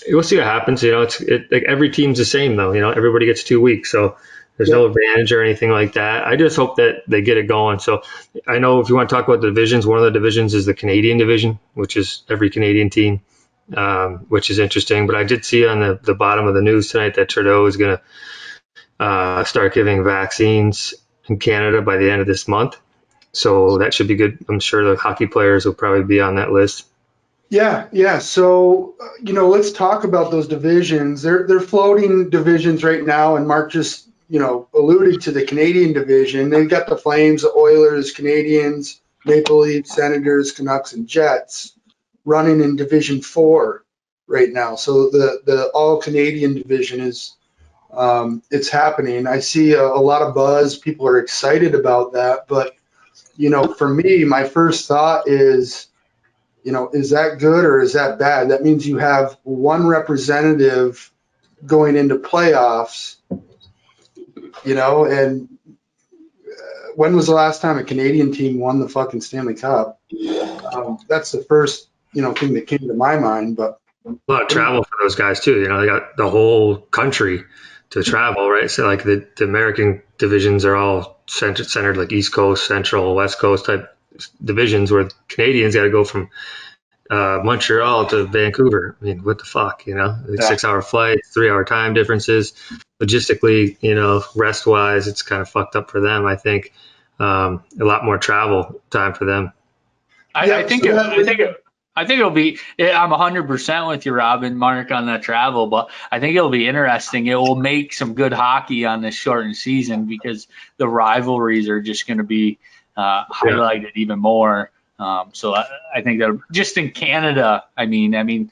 we'll 0.07 0.23
see 0.23 0.37
what 0.37 0.45
happens. 0.45 0.83
You 0.83 0.91
know, 0.91 1.01
it's 1.01 1.19
it, 1.21 1.51
like 1.51 1.63
every 1.63 1.89
team's 1.89 2.17
the 2.19 2.25
same 2.25 2.55
though. 2.55 2.73
You 2.73 2.81
know, 2.81 2.91
everybody 2.91 3.25
gets 3.25 3.43
two 3.43 3.59
weeks, 3.59 3.91
so 3.91 4.17
there's 4.57 4.69
no 4.69 4.85
advantage 4.85 5.31
or 5.31 5.43
anything 5.43 5.69
like 5.69 5.93
that. 5.93 6.25
I 6.25 6.35
just 6.35 6.55
hope 6.55 6.77
that 6.77 7.03
they 7.07 7.21
get 7.21 7.37
it 7.37 7.47
going. 7.47 7.79
So 7.79 8.03
I 8.47 8.59
know 8.59 8.79
if 8.79 8.89
you 8.89 8.95
want 8.95 9.09
to 9.09 9.15
talk 9.15 9.27
about 9.27 9.41
the 9.41 9.47
divisions, 9.47 9.85
one 9.85 9.97
of 9.97 10.05
the 10.05 10.11
divisions 10.11 10.53
is 10.53 10.65
the 10.65 10.73
Canadian 10.73 11.17
division, 11.17 11.59
which 11.73 11.97
is 11.97 12.23
every 12.29 12.49
Canadian 12.49 12.89
team, 12.89 13.21
um, 13.75 14.25
which 14.29 14.49
is 14.49 14.59
interesting. 14.59 15.07
But 15.07 15.15
I 15.15 15.23
did 15.23 15.43
see 15.43 15.65
on 15.65 15.79
the, 15.79 15.99
the 16.01 16.15
bottom 16.15 16.47
of 16.47 16.53
the 16.53 16.61
news 16.61 16.89
tonight 16.89 17.15
that 17.15 17.29
Trudeau 17.29 17.65
is 17.65 17.77
going 17.77 17.97
to 17.97 19.03
uh, 19.03 19.43
start 19.43 19.73
giving 19.73 20.03
vaccines 20.03 20.93
in 21.27 21.37
Canada 21.39 21.81
by 21.81 21.97
the 21.97 22.09
end 22.09 22.21
of 22.21 22.27
this 22.27 22.47
month. 22.47 22.77
So 23.33 23.79
that 23.79 23.93
should 23.93 24.07
be 24.07 24.15
good. 24.15 24.37
I'm 24.47 24.61
sure 24.61 24.89
the 24.89 24.95
hockey 24.95 25.27
players 25.27 25.65
will 25.65 25.73
probably 25.73 26.05
be 26.05 26.21
on 26.21 26.35
that 26.35 26.51
list. 26.51 26.85
Yeah, 27.49 27.87
yeah. 27.91 28.19
So, 28.19 28.95
uh, 29.01 29.07
you 29.21 29.33
know, 29.33 29.49
let's 29.49 29.71
talk 29.71 30.03
about 30.03 30.31
those 30.31 30.47
divisions. 30.47 31.21
They're 31.21 31.45
they're 31.45 31.59
floating 31.59 32.29
divisions 32.29 32.83
right 32.83 33.05
now, 33.05 33.35
and 33.35 33.47
Mark 33.47 33.71
just, 33.71 34.07
you 34.30 34.39
know, 34.39 34.67
alluded 34.73 35.21
to 35.23 35.32
the 35.32 35.45
Canadian 35.45 35.93
division. 35.93 36.49
They've 36.49 36.69
got 36.69 36.88
the 36.88 36.97
Flames, 36.97 37.43
the 37.43 37.51
Oilers, 37.53 38.13
Canadiens, 38.13 38.99
Maple 39.26 39.59
Leafs, 39.59 39.95
Senators, 39.95 40.51
Canucks, 40.51 40.93
and 40.93 41.07
Jets 41.07 41.73
running 42.26 42.61
in 42.61 42.76
Division 42.76 43.21
Four 43.21 43.86
right 44.28 44.49
now. 44.51 44.76
So 44.76 45.09
the 45.09 45.41
the 45.45 45.71
All 45.73 46.01
Canadian 46.01 46.55
division 46.55 47.01
is 47.01 47.38
um, 47.93 48.43
it's 48.51 48.69
happening. 48.69 49.28
I 49.28 49.39
see 49.39 49.73
a, 49.73 49.84
a 49.84 50.01
lot 50.01 50.21
of 50.23 50.36
buzz. 50.36 50.78
People 50.78 51.07
are 51.07 51.19
excited 51.19 51.76
about 51.76 52.13
that, 52.13 52.47
but 52.47 52.76
you 53.38 53.49
know, 53.49 53.73
for 53.73 53.89
me, 53.89 54.26
my 54.26 54.45
first 54.45 54.88
thought 54.88 55.28
is 55.28 55.84
you 56.63 56.71
know, 56.71 56.89
is 56.93 57.11
that 57.11 57.39
good 57.39 57.65
or 57.65 57.80
is 57.80 57.93
that 57.93 58.19
bad? 58.19 58.51
That 58.51 58.63
means 58.63 58.88
you 58.88 58.97
have 58.97 59.38
one 59.43 59.88
representative 59.88 61.11
going 61.65 61.95
into 61.95 62.15
playoffs. 62.17 63.14
You 64.63 64.75
know, 64.75 65.05
and 65.05 65.49
uh, 65.67 66.89
when 66.95 67.15
was 67.15 67.27
the 67.27 67.33
last 67.33 67.61
time 67.61 67.77
a 67.77 67.83
Canadian 67.83 68.31
team 68.31 68.59
won 68.59 68.79
the 68.79 68.89
fucking 68.89 69.21
Stanley 69.21 69.55
Cup? 69.55 69.99
Um, 70.73 70.97
that's 71.07 71.31
the 71.31 71.43
first 71.43 71.89
you 72.13 72.21
know 72.21 72.33
thing 72.33 72.53
that 72.53 72.67
came 72.67 72.79
to 72.79 72.93
my 72.93 73.17
mind. 73.17 73.57
But 73.57 73.79
a 74.05 74.15
lot 74.27 74.43
of 74.43 74.47
travel 74.47 74.83
for 74.83 74.97
those 75.01 75.15
guys 75.15 75.39
too. 75.41 75.59
You 75.59 75.67
know, 75.67 75.81
they 75.81 75.87
got 75.87 76.15
the 76.17 76.29
whole 76.29 76.77
country 76.77 77.43
to 77.91 78.03
travel, 78.03 78.49
right? 78.49 78.69
So 78.69 78.85
like 78.85 79.03
the, 79.03 79.27
the 79.37 79.43
American 79.43 80.01
divisions 80.17 80.65
are 80.65 80.75
all 80.75 81.19
centered, 81.27 81.67
centered 81.67 81.97
like 81.97 82.11
East 82.11 82.33
Coast, 82.33 82.65
Central, 82.67 83.15
West 83.15 83.39
Coast 83.39 83.65
type 83.65 83.95
divisions, 84.43 84.91
where 84.91 85.09
Canadians 85.27 85.75
got 85.75 85.83
to 85.83 85.89
go 85.89 86.03
from 86.03 86.29
uh, 87.09 87.39
Montreal 87.43 88.07
to 88.07 88.25
Vancouver. 88.25 88.97
I 88.99 89.05
mean, 89.05 89.23
what 89.23 89.37
the 89.37 89.45
fuck, 89.45 89.85
you 89.85 89.95
know? 89.95 90.17
Like 90.27 90.39
Yeah. 90.39 90.47
Six 90.47 90.63
hour 90.63 90.81
flight, 90.81 91.19
three 91.33 91.49
hour 91.49 91.63
time 91.63 91.93
differences. 91.93 92.53
Logistically, 93.01 93.77
you 93.81 93.95
know, 93.95 94.23
rest 94.35 94.65
wise, 94.65 95.07
it's 95.07 95.21
kind 95.21 95.41
of 95.41 95.49
fucked 95.49 95.75
up 95.75 95.91
for 95.91 95.99
them. 95.99 96.25
I 96.25 96.35
think 96.35 96.71
um, 97.19 97.63
a 97.79 97.83
lot 97.83 98.05
more 98.05 98.17
travel 98.17 98.81
time 98.89 99.13
for 99.13 99.25
them. 99.25 99.51
I, 100.33 100.45
Yeah, 100.45 100.57
I 100.57 100.63
think 100.63 100.83
so 100.83 100.89
it, 100.89 100.97
I 100.97 101.23
think 101.23 101.39
it, 101.39 101.63
I 101.95 102.05
think 102.05 102.19
it'll 102.19 102.31
be. 102.31 102.59
I'm 102.79 103.09
100 103.09 103.47
percent 103.47 103.87
with 103.87 104.05
you, 104.05 104.13
Robin, 104.13 104.57
Mark, 104.57 104.91
on 104.91 105.05
that 105.05 105.21
travel. 105.23 105.67
But 105.67 105.89
I 106.11 106.19
think 106.19 106.35
it'll 106.35 106.49
be 106.49 106.67
interesting. 106.67 107.27
It 107.27 107.35
will 107.35 107.55
make 107.55 107.93
some 107.93 108.13
good 108.13 108.33
hockey 108.33 108.85
on 108.85 109.01
this 109.01 109.15
shortened 109.15 109.55
season 109.55 110.05
because 110.05 110.47
the 110.77 110.87
rivalries 110.87 111.69
are 111.69 111.81
just 111.81 112.05
going 112.05 112.17
to 112.17 112.23
be 112.23 112.59
uh, 112.97 113.25
highlighted 113.25 113.91
even 113.95 114.19
more. 114.19 114.71
Um, 114.99 115.31
so 115.33 115.53
I, 115.53 115.65
I 115.95 116.01
think 116.01 116.19
that 116.19 116.37
just 116.51 116.77
in 116.77 116.91
Canada, 116.91 117.63
I 117.77 117.85
mean, 117.85 118.15
I 118.15 118.23
mean, 118.23 118.51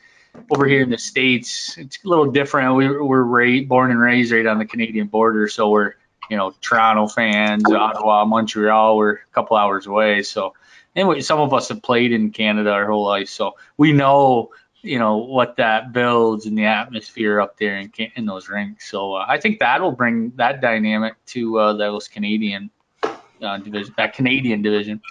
over 0.50 0.66
here 0.66 0.82
in 0.82 0.90
the 0.90 0.98
states, 0.98 1.78
it's 1.78 2.00
a 2.04 2.08
little 2.08 2.32
different. 2.32 2.76
We, 2.76 2.90
we're 2.90 3.24
ra- 3.24 3.66
born 3.66 3.92
and 3.92 4.00
raised 4.00 4.32
right 4.32 4.46
on 4.46 4.58
the 4.58 4.66
Canadian 4.66 5.08
border, 5.08 5.48
so 5.48 5.70
we're 5.70 5.94
you 6.30 6.38
know 6.38 6.54
Toronto 6.62 7.08
fans, 7.08 7.64
Ottawa, 7.70 8.26
Montreal. 8.26 8.98
We're 8.98 9.14
a 9.14 9.34
couple 9.34 9.58
hours 9.58 9.88
away, 9.88 10.24
so 10.24 10.54
anyway, 10.96 11.22
some 11.22 11.40
of 11.40 11.54
us 11.54 11.70
have 11.70 11.82
played 11.82 12.12
in 12.12 12.32
Canada 12.32 12.72
our 12.72 12.88
whole 12.88 13.06
life, 13.06 13.30
so 13.30 13.56
we 13.78 13.94
know, 13.94 14.52
you 14.82 15.00
know, 15.00 15.18
what 15.18 15.58
that 15.58 15.94
builds 15.94 16.46
and 16.46 16.58
the 16.58 16.66
atmosphere 16.66 17.40
up 17.40 17.58
there 17.58 17.78
in, 17.78 17.92
in 18.16 18.26
those 18.26 18.50
rinks. 18.50 18.90
So 18.90 19.14
uh, 19.14 19.26
I 19.28 19.40
think 19.40 19.60
that'll 19.60 19.92
bring 19.92 20.32
that 20.36 20.62
dynamic 20.62 21.16
to 21.28 21.60
uh, 21.60 21.74
those 21.74 22.08
Canadian 22.08 22.70
uh, 23.04 23.58
division, 23.58 23.94
that 23.98 24.14
Canadian 24.14 24.62
division. 24.62 25.02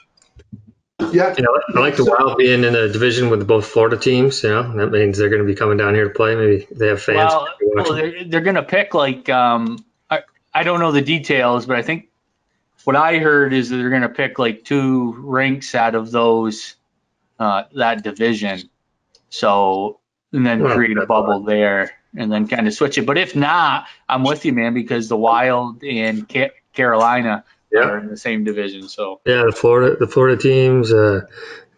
Yeah, 1.13 1.35
Yeah, 1.39 1.47
I 1.75 1.81
like 1.81 1.97
the 1.97 2.05
Wild 2.05 2.37
being 2.39 2.65
in 2.65 2.75
a 2.75 2.89
division 2.89 3.31
with 3.31 3.47
both 3.47 3.67
Florida 3.67 3.97
teams. 3.97 4.43
You 4.43 4.51
know, 4.51 4.77
that 4.77 4.91
means 4.91 5.19
they're 5.19 5.29
going 5.29 5.43
to 5.43 5.47
be 5.47 5.55
coming 5.55 5.77
down 5.77 5.95
here 5.95 6.05
to 6.05 6.15
play. 6.15 6.35
Maybe 6.35 6.67
they 6.71 6.89
have 6.89 7.03
fans. 7.03 7.33
Well, 7.33 7.49
well 7.61 7.95
they're, 7.95 8.25
they're 8.25 8.41
going 8.41 8.57
to 8.57 8.63
pick 8.63 8.95
like 8.95 9.29
um, 9.29 9.85
I, 10.11 10.21
I 10.55 10.63
don't 10.63 10.81
know 10.81 10.93
the 10.93 11.03
details, 11.03 11.67
but 11.67 11.77
I 11.77 11.83
think 11.83 12.09
what 12.85 12.97
I 12.97 13.19
heard 13.19 13.53
is 13.53 13.71
that 13.71 13.77
they're 13.77 13.91
going 13.91 14.03
to 14.03 14.09
pick 14.09 14.39
like 14.39 14.65
two 14.65 15.13
rinks 15.19 15.75
out 15.75 15.95
of 15.95 16.11
those 16.11 16.77
uh, 17.39 17.65
that 17.75 18.03
division. 18.03 18.69
So 19.31 20.01
and 20.33 20.47
then 20.47 20.63
Well, 20.63 20.75
create 20.75 20.93
a 20.93 21.01
that's 21.01 21.09
bubble 21.09 21.43
there 21.43 21.93
and 22.17 22.31
then 22.31 22.49
kind 22.49 22.67
of 22.67 22.75
switch 22.75 22.99
it. 22.99 23.07
But 23.07 23.19
if 23.19 23.35
not, 23.37 23.87
I'm 24.09 24.25
with 24.25 24.45
you, 24.45 24.53
man, 24.53 24.75
because 24.75 25.09
the 25.09 25.17
Wild 25.17 25.83
and 25.83 26.29
Ca- 26.29 26.53
Carolina 26.73 27.45
Yeah. 27.73 27.89
are 27.89 27.99
in 27.99 28.09
the 28.09 28.17
same 28.17 28.45
division. 28.45 28.89
So 28.89 29.21
Yeah, 29.25 29.45
the 29.45 29.53
Florida, 29.53 29.97
the 29.99 30.07
Florida 30.07 30.41
teams, 30.41 30.93
uh, 30.93 31.23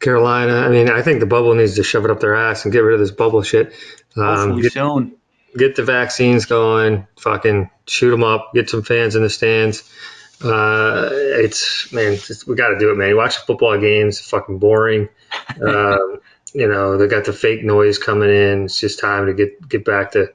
Carolina. 0.00 0.56
I 0.56 0.68
mean, 0.68 0.90
I 0.90 1.02
think 1.02 1.20
the 1.20 1.26
bubble 1.26 1.54
needs 1.54 1.76
to 1.76 1.82
shove 1.82 2.04
it 2.04 2.10
up 2.10 2.20
their 2.20 2.34
ass 2.34 2.64
and 2.64 2.72
get 2.72 2.80
rid 2.80 2.94
of 2.94 3.00
this 3.00 3.10
bubble 3.10 3.42
shit. 3.42 3.72
Um, 4.16 4.60
get, 4.60 4.72
soon. 4.72 5.16
get 5.56 5.76
the 5.76 5.84
vaccines 5.84 6.46
going. 6.46 7.06
Fucking 7.18 7.70
shoot 7.86 8.10
them 8.10 8.24
up. 8.24 8.52
Get 8.54 8.68
some 8.68 8.82
fans 8.82 9.16
in 9.16 9.22
the 9.22 9.30
stands. 9.30 9.90
Uh, 10.42 11.08
it's 11.12 11.92
man, 11.92 12.12
it's, 12.12 12.46
we 12.46 12.56
got 12.56 12.68
to 12.68 12.78
do 12.78 12.90
it, 12.90 12.96
man. 12.96 13.08
You 13.08 13.16
watch 13.16 13.36
football 13.36 13.78
games, 13.78 14.20
fucking 14.20 14.58
boring. 14.58 15.08
Um, 15.60 16.20
you 16.54 16.68
know, 16.68 16.96
they 16.96 17.08
got 17.08 17.24
the 17.24 17.32
fake 17.32 17.64
noise 17.64 17.98
coming 17.98 18.30
in. 18.30 18.64
It's 18.66 18.78
just 18.78 19.00
time 19.00 19.26
to 19.26 19.34
get 19.34 19.68
get 19.68 19.84
back 19.84 20.12
to. 20.12 20.32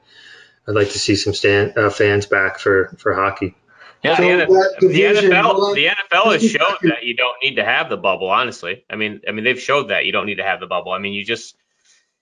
I'd 0.68 0.76
like 0.76 0.92
to 0.92 1.00
see 1.00 1.16
some 1.16 1.34
stand 1.34 1.78
uh, 1.78 1.90
fans 1.90 2.26
back 2.26 2.60
for 2.60 2.94
for 2.98 3.14
hockey. 3.14 3.56
Yeah, 4.04 4.16
So 4.16 4.24
the, 4.24 4.88
the 4.88 5.02
NFL, 5.02 5.76
the 5.76 5.88
NFL 5.88 6.34
has 6.34 6.50
showed 6.50 6.78
that 6.84 7.04
you 7.04 7.16
don't 7.16 7.36
need 7.44 7.56
to 7.56 7.66
have 7.66 7.90
the 7.90 7.98
bubble. 7.98 8.30
Honestly, 8.30 8.86
I 8.90 8.96
mean, 8.96 9.22
I 9.28 9.32
mean, 9.32 9.44
they've 9.44 9.60
showed 9.60 9.90
that 9.90 10.06
you 10.06 10.14
don't 10.14 10.26
need 10.26 10.36
to 10.36 10.44
have 10.44 10.62
the 10.62 10.68
bubble. 10.68 10.94
I 10.94 11.00
mean, 11.00 11.14
you 11.14 11.26
just, 11.26 11.58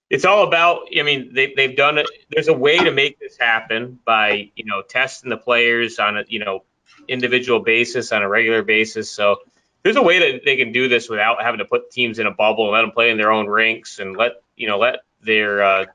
it's 0.10 0.26
all 0.26 0.48
about. 0.48 0.88
I 0.98 1.04
mean, 1.04 1.34
they 1.34 1.54
they've 1.56 1.76
done 1.76 2.00
it. 2.00 2.08
There's 2.32 2.48
a 2.48 2.54
way 2.54 2.78
to 2.78 2.92
make 2.92 3.20
this 3.20 3.38
happen 3.38 4.00
by 4.06 4.52
you 4.56 4.66
know 4.66 4.82
testing 4.82 5.30
the 5.30 5.38
players 5.38 6.00
on 6.00 6.18
a 6.18 6.24
you 6.28 6.40
know 6.40 6.64
individual 7.08 7.60
basis 7.60 8.12
on 8.12 8.24
a 8.24 8.30
regular 8.30 8.64
basis. 8.64 9.12
So 9.12 9.38
there's 9.84 9.98
a 9.98 10.02
way 10.02 10.32
that 10.32 10.42
they 10.46 10.58
can 10.58 10.72
do 10.72 10.88
this 10.88 11.10
without 11.10 11.44
having 11.44 11.60
to 11.60 11.66
put 11.66 11.92
teams 11.92 12.20
in 12.20 12.26
a 12.26 12.32
bubble 12.32 12.66
and 12.66 12.74
let 12.74 12.82
them 12.82 12.92
play 12.92 13.12
in 13.12 13.18
their 13.18 13.32
own 13.32 13.48
rinks 13.48 14.00
and 14.00 14.18
let 14.18 14.42
you 14.56 14.68
know 14.68 14.80
let 14.80 15.02
their 15.22 15.62
uh, 15.62 15.86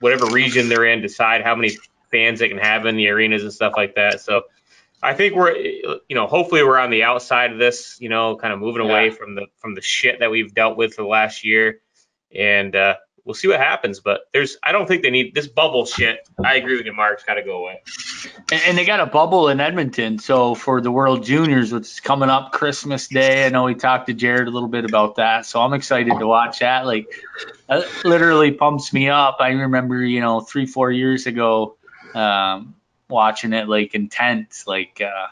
whatever 0.00 0.26
region 0.26 0.68
they're 0.68 0.86
in 0.86 1.02
decide 1.02 1.42
how 1.42 1.54
many 1.54 1.76
fans 2.10 2.40
they 2.40 2.48
can 2.48 2.58
have 2.58 2.86
in 2.86 2.96
the 2.96 3.08
arenas 3.08 3.42
and 3.42 3.52
stuff 3.52 3.74
like 3.76 3.94
that. 3.94 4.20
So 4.20 4.42
I 5.02 5.14
think 5.14 5.34
we're 5.34 5.56
you 5.56 6.00
know 6.10 6.26
hopefully 6.26 6.62
we're 6.62 6.78
on 6.78 6.90
the 6.90 7.04
outside 7.04 7.52
of 7.52 7.58
this, 7.58 7.96
you 8.00 8.08
know, 8.08 8.36
kind 8.36 8.52
of 8.52 8.58
moving 8.58 8.82
away 8.82 9.10
from 9.10 9.34
the 9.34 9.46
from 9.58 9.74
the 9.74 9.82
shit 9.82 10.20
that 10.20 10.30
we've 10.30 10.54
dealt 10.54 10.76
with 10.76 10.94
for 10.94 11.02
the 11.02 11.08
last 11.08 11.44
year, 11.44 11.80
and 12.34 12.76
uh, 12.76 12.96
we'll 13.24 13.34
see 13.34 13.48
what 13.48 13.60
happens. 13.60 14.00
But 14.00 14.22
there's 14.32 14.58
I 14.62 14.72
don't 14.72 14.86
think 14.86 15.02
they 15.02 15.10
need 15.10 15.34
this 15.34 15.46
bubble 15.46 15.86
shit. 15.86 16.28
I 16.44 16.56
agree 16.56 16.76
with 16.76 16.86
you, 16.86 16.92
Mark. 16.92 17.14
It's 17.14 17.24
got 17.24 17.34
to 17.34 17.42
go 17.42 17.58
away. 17.58 17.80
And, 18.52 18.62
and 18.66 18.78
they 18.78 18.84
got 18.84 19.00
a 19.00 19.06
bubble 19.06 19.48
in 19.48 19.60
Edmonton. 19.60 20.18
So 20.18 20.54
for 20.54 20.80
the 20.80 20.90
World 20.90 21.24
Juniors, 21.24 21.72
which 21.72 21.84
is 21.84 22.00
coming 22.00 22.28
up 22.28 22.52
Christmas 22.52 23.08
Day, 23.08 23.46
I 23.46 23.48
know 23.48 23.64
we 23.64 23.74
talked 23.74 24.08
to 24.08 24.14
Jared 24.14 24.48
a 24.48 24.50
little 24.50 24.68
bit 24.68 24.84
about 24.84 25.16
that. 25.16 25.46
So 25.46 25.60
I'm 25.60 25.72
excited 25.72 26.18
to 26.18 26.26
watch 26.26 26.58
that. 26.58 26.86
Like, 26.86 27.06
that 27.68 27.86
literally 28.04 28.52
pumps 28.52 28.92
me 28.92 29.08
up. 29.08 29.38
I 29.40 29.50
remember, 29.50 30.02
you 30.02 30.20
know, 30.20 30.40
three, 30.40 30.66
four 30.66 30.90
years 30.90 31.26
ago, 31.26 31.76
um, 32.14 32.74
watching 33.10 33.52
it 33.52 33.68
like 33.68 33.94
intense, 33.94 34.66
like, 34.66 35.00
uh, 35.00 35.26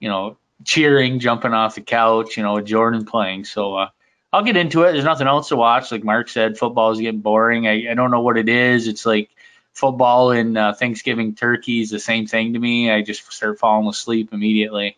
you 0.00 0.08
know, 0.08 0.36
cheering, 0.64 1.20
jumping 1.20 1.52
off 1.52 1.74
the 1.74 1.80
couch, 1.80 2.36
you 2.36 2.42
know, 2.42 2.60
Jordan 2.60 3.04
playing. 3.04 3.44
So, 3.44 3.76
uh, 3.76 3.88
I'll 4.32 4.44
get 4.44 4.56
into 4.56 4.84
it. 4.84 4.92
There's 4.92 5.04
nothing 5.04 5.26
else 5.26 5.48
to 5.48 5.56
watch. 5.56 5.92
Like 5.92 6.04
Mark 6.04 6.28
said, 6.28 6.56
football 6.56 6.90
is 6.90 7.00
getting 7.00 7.20
boring. 7.20 7.66
I, 7.66 7.90
I 7.90 7.94
don't 7.94 8.10
know 8.10 8.22
what 8.22 8.38
it 8.38 8.48
is. 8.48 8.88
It's 8.88 9.04
like 9.04 9.30
football 9.74 10.30
and 10.30 10.56
uh, 10.56 10.72
Thanksgiving 10.72 11.34
turkey 11.34 11.80
is 11.80 11.90
the 11.90 11.98
same 11.98 12.26
thing 12.26 12.54
to 12.54 12.58
me. 12.58 12.90
I 12.90 13.02
just 13.02 13.30
start 13.30 13.58
falling 13.58 13.88
asleep 13.88 14.30
immediately. 14.32 14.96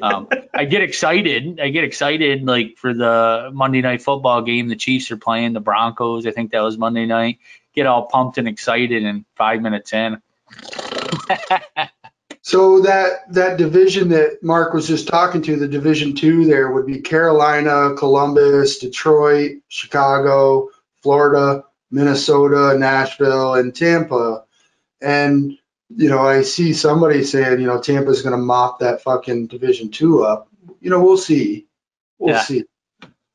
Um, 0.00 0.28
I 0.54 0.64
get 0.64 0.82
excited. 0.82 1.60
I 1.60 1.68
get 1.68 1.84
excited 1.84 2.44
like 2.44 2.76
for 2.76 2.94
the 2.94 3.50
Monday 3.52 3.82
night 3.82 4.02
football 4.02 4.42
game. 4.42 4.68
The 4.68 4.76
Chiefs 4.76 5.10
are 5.10 5.16
playing 5.16 5.52
the 5.52 5.60
Broncos. 5.60 6.26
I 6.26 6.30
think 6.30 6.52
that 6.52 6.60
was 6.60 6.78
Monday 6.78 7.06
night. 7.06 7.38
Get 7.74 7.86
all 7.86 8.06
pumped 8.06 8.38
and 8.38 8.48
excited, 8.48 9.04
and 9.04 9.24
five 9.34 9.60
minutes 9.60 9.92
in, 9.92 10.22
So 12.42 12.82
that 12.82 13.32
that 13.34 13.58
division 13.58 14.10
that 14.10 14.42
Mark 14.42 14.72
was 14.72 14.86
just 14.86 15.08
talking 15.08 15.42
to, 15.42 15.56
the 15.56 15.68
Division 15.68 16.14
Two, 16.14 16.46
there 16.46 16.70
would 16.72 16.86
be 16.86 17.00
Carolina, 17.00 17.94
Columbus, 17.96 18.78
Detroit, 18.78 19.58
Chicago, 19.68 20.70
Florida, 21.02 21.64
Minnesota, 21.90 22.78
Nashville, 22.78 23.54
and 23.54 23.74
Tampa. 23.74 24.44
And 25.02 25.58
you 25.96 26.08
know, 26.10 26.20
I 26.26 26.42
see 26.42 26.74
somebody 26.74 27.24
saying, 27.24 27.60
you 27.60 27.66
know, 27.66 27.80
Tampa's 27.80 28.22
going 28.22 28.36
to 28.38 28.42
mop 28.44 28.80
that 28.80 29.02
fucking 29.02 29.48
Division 29.48 29.90
Two 29.90 30.24
up. 30.24 30.48
You 30.80 30.90
know, 30.90 31.02
we'll 31.04 31.18
see. 31.18 31.66
We'll 32.18 32.34
Yeah. 32.34 32.42
see. 32.42 32.64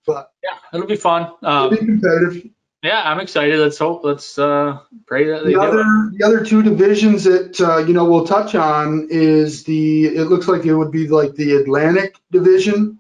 But 0.08 0.32
yeah, 0.44 0.58
it'll 0.74 0.88
be 0.88 0.98
fun. 0.98 1.32
it'll 1.58 1.70
Um, 1.70 1.70
be 1.70 1.78
competitive. 1.78 2.52
Yeah, 2.84 3.02
I'm 3.06 3.20
excited. 3.20 3.60
Let's 3.60 3.78
hope. 3.78 4.04
Let's 4.04 4.38
uh, 4.40 4.80
pray 5.06 5.28
that 5.30 5.44
they 5.46 5.54
The 5.54 5.60
do 5.60 5.62
it. 5.62 5.70
other, 5.70 6.12
the 6.18 6.24
other 6.26 6.46
two 6.46 6.64
divisions 6.64 7.24
that 7.26 7.60
uh, 7.62 7.78
you 7.80 7.94
know 7.94 8.06
we'll 8.06 8.26
touch 8.26 8.56
on 8.56 9.08
is 9.12 9.64
the. 9.64 10.06
It 10.08 10.26
looks 10.26 10.48
like 10.48 10.66
it 10.66 10.76
would 10.76 10.92
be 10.92 11.08
like 11.08 11.36
the 11.36 11.56
Atlantic 11.58 12.16
Division, 12.32 13.00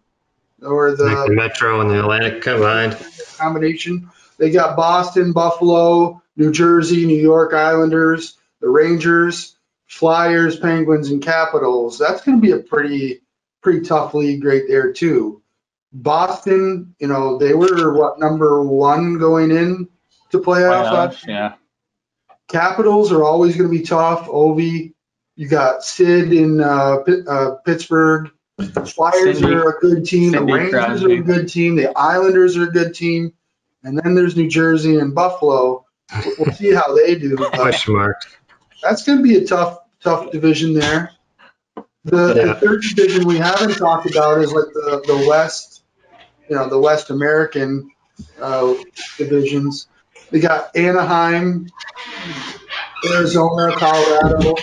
or 0.62 0.90
Like 0.90 0.98
the 0.98 1.26
the 1.30 1.36
Metro 1.36 1.82
and 1.82 1.90
the 1.90 2.00
Atlantic 2.00 2.42
combined. 2.42 2.98
combination. 3.38 4.10
They 4.38 4.52
got 4.52 4.76
Boston, 4.76 5.34
Buffalo, 5.34 6.22
New 6.36 6.52
Jersey, 6.52 7.06
New 7.06 7.20
York 7.22 7.54
Islanders, 7.54 8.38
the 8.60 8.70
Rangers, 8.70 9.56
Flyers, 9.88 10.58
Penguins, 10.58 11.10
and 11.10 11.22
Capitals. 11.22 11.98
That's 12.00 12.22
going 12.24 12.38
to 12.38 12.42
be 12.42 12.52
a 12.52 12.60
pretty 12.60 13.22
pretty 13.62 13.82
tough 13.82 14.14
league 14.14 14.44
right 14.44 14.64
there 14.68 14.92
too. 14.94 15.41
Boston, 15.94 16.96
you 17.00 17.08
know, 17.08 17.38
they 17.38 17.54
were 17.54 17.94
what 17.94 18.20
number 18.20 18.64
one 18.64 19.18
going 19.20 19.52
in 19.52 19.88
to 20.32 20.40
playoffs 20.40 20.92
last 20.92 21.18
Playoffs, 21.24 21.28
yeah. 21.28 21.54
Capitals 22.48 23.12
are 23.12 23.24
always 23.24 23.56
going 23.56 23.70
to 23.72 23.78
be 23.78 23.84
tough. 23.84 24.28
Ovi, 24.28 24.94
you 25.36 25.48
got 25.48 25.84
Sid 25.84 26.34
in 26.34 26.60
uh, 26.62 26.98
Pitt- 27.06 27.28
uh, 27.28 27.56
Pittsburgh. 27.66 28.30
Flyers 28.86 29.40
Sidney- 29.40 29.54
are 29.56 29.70
a 29.78 29.80
good 29.80 30.06
team. 30.06 30.32
Sidney 30.32 30.46
the 30.48 30.54
Rangers 30.54 30.72
Crosby. 30.86 31.14
are 31.14 31.20
a 31.20 31.24
good 31.24 31.48
team. 31.50 31.76
The 31.76 31.98
Islanders 31.98 32.58
are 32.58 32.64
a 32.64 32.72
good 32.72 32.94
team. 32.94 33.34
And 33.84 33.98
then 33.98 34.14
there's 34.16 34.36
New 34.36 34.50
Jersey 34.50 34.98
and 34.98 35.16
Buffalo. 35.16 35.86
We'll 36.38 36.54
see 36.54 36.74
how 36.74 36.94
they 36.96 37.16
do. 37.16 37.36
But 37.40 37.54
Question 37.54 37.94
mark. 37.96 38.18
that's 38.84 39.04
going 39.04 39.18
to 39.20 39.24
be 39.24 39.38
a 39.38 39.46
tough 39.48 39.80
tough 40.04 40.32
division 40.32 40.74
there. 40.74 41.12
The, 42.04 42.34
Yeah. 42.36 42.44
the 42.46 42.56
third 42.56 42.82
division 42.82 43.26
we 43.28 43.38
haven't 43.38 43.76
talked 43.78 44.10
about 44.12 44.40
is 44.42 44.52
like 44.52 44.66
the 44.74 45.02
the 45.08 45.26
West, 45.28 45.71
you 46.52 46.58
know, 46.58 46.68
the 46.68 46.78
West 46.78 47.12
American 47.12 47.92
uh, 48.42 48.76
divisions. 49.18 49.88
We 50.32 50.42
got 50.42 50.76
Anaheim, 50.76 51.72
Arizona, 53.10 53.74
Colorado, 53.78 54.56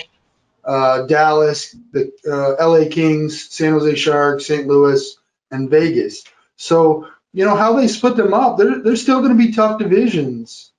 uh, 0.63 1.07
Dallas, 1.07 1.75
the 1.91 2.11
uh, 2.31 2.63
LA 2.63 2.89
Kings, 2.91 3.49
San 3.49 3.73
Jose 3.73 3.95
Sharks, 3.95 4.45
St. 4.45 4.67
Louis, 4.67 5.17
and 5.49 5.67
Vegas. 5.67 6.25
So 6.57 7.07
you 7.33 7.43
know 7.43 7.55
how 7.55 7.73
they 7.73 7.87
split 7.87 8.15
them 8.15 8.35
up. 8.35 8.59
They're 8.59 8.83
they're 8.83 8.95
still 8.95 9.21
going 9.21 9.35
to 9.35 9.43
be 9.43 9.51
tough 9.51 9.79
divisions. 9.79 10.71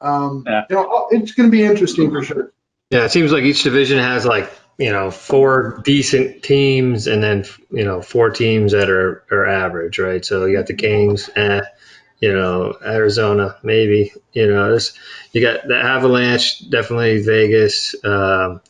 Um, 0.00 0.42
Yeah. 0.48 0.64
You 0.68 0.76
know, 0.76 1.06
it's 1.12 1.30
going 1.30 1.48
to 1.48 1.56
be 1.56 1.62
interesting 1.62 2.10
for 2.10 2.24
sure. 2.24 2.52
Yeah, 2.90 3.04
it 3.04 3.12
seems 3.12 3.30
like 3.30 3.44
each 3.44 3.62
division 3.62 3.98
has 3.98 4.26
like 4.26 4.50
you 4.78 4.92
know 4.92 5.10
four 5.10 5.80
decent 5.84 6.42
teams 6.42 7.06
and 7.06 7.22
then 7.22 7.44
you 7.70 7.84
know 7.84 8.02
four 8.02 8.30
teams 8.30 8.72
that 8.72 8.90
are 8.90 9.24
are 9.30 9.46
average, 9.46 9.98
right? 9.98 10.24
So 10.24 10.44
you 10.44 10.56
got 10.56 10.66
the 10.66 10.74
Kings, 10.74 11.30
eh, 11.34 11.62
you 12.20 12.32
know 12.32 12.76
Arizona, 12.84 13.56
maybe 13.62 14.12
you 14.32 14.46
know 14.46 14.72
this. 14.72 14.98
You 15.32 15.40
got 15.40 15.66
the 15.66 15.76
Avalanche, 15.76 16.68
definitely 16.68 17.22
Vegas. 17.22 17.94
Um, 18.04 18.60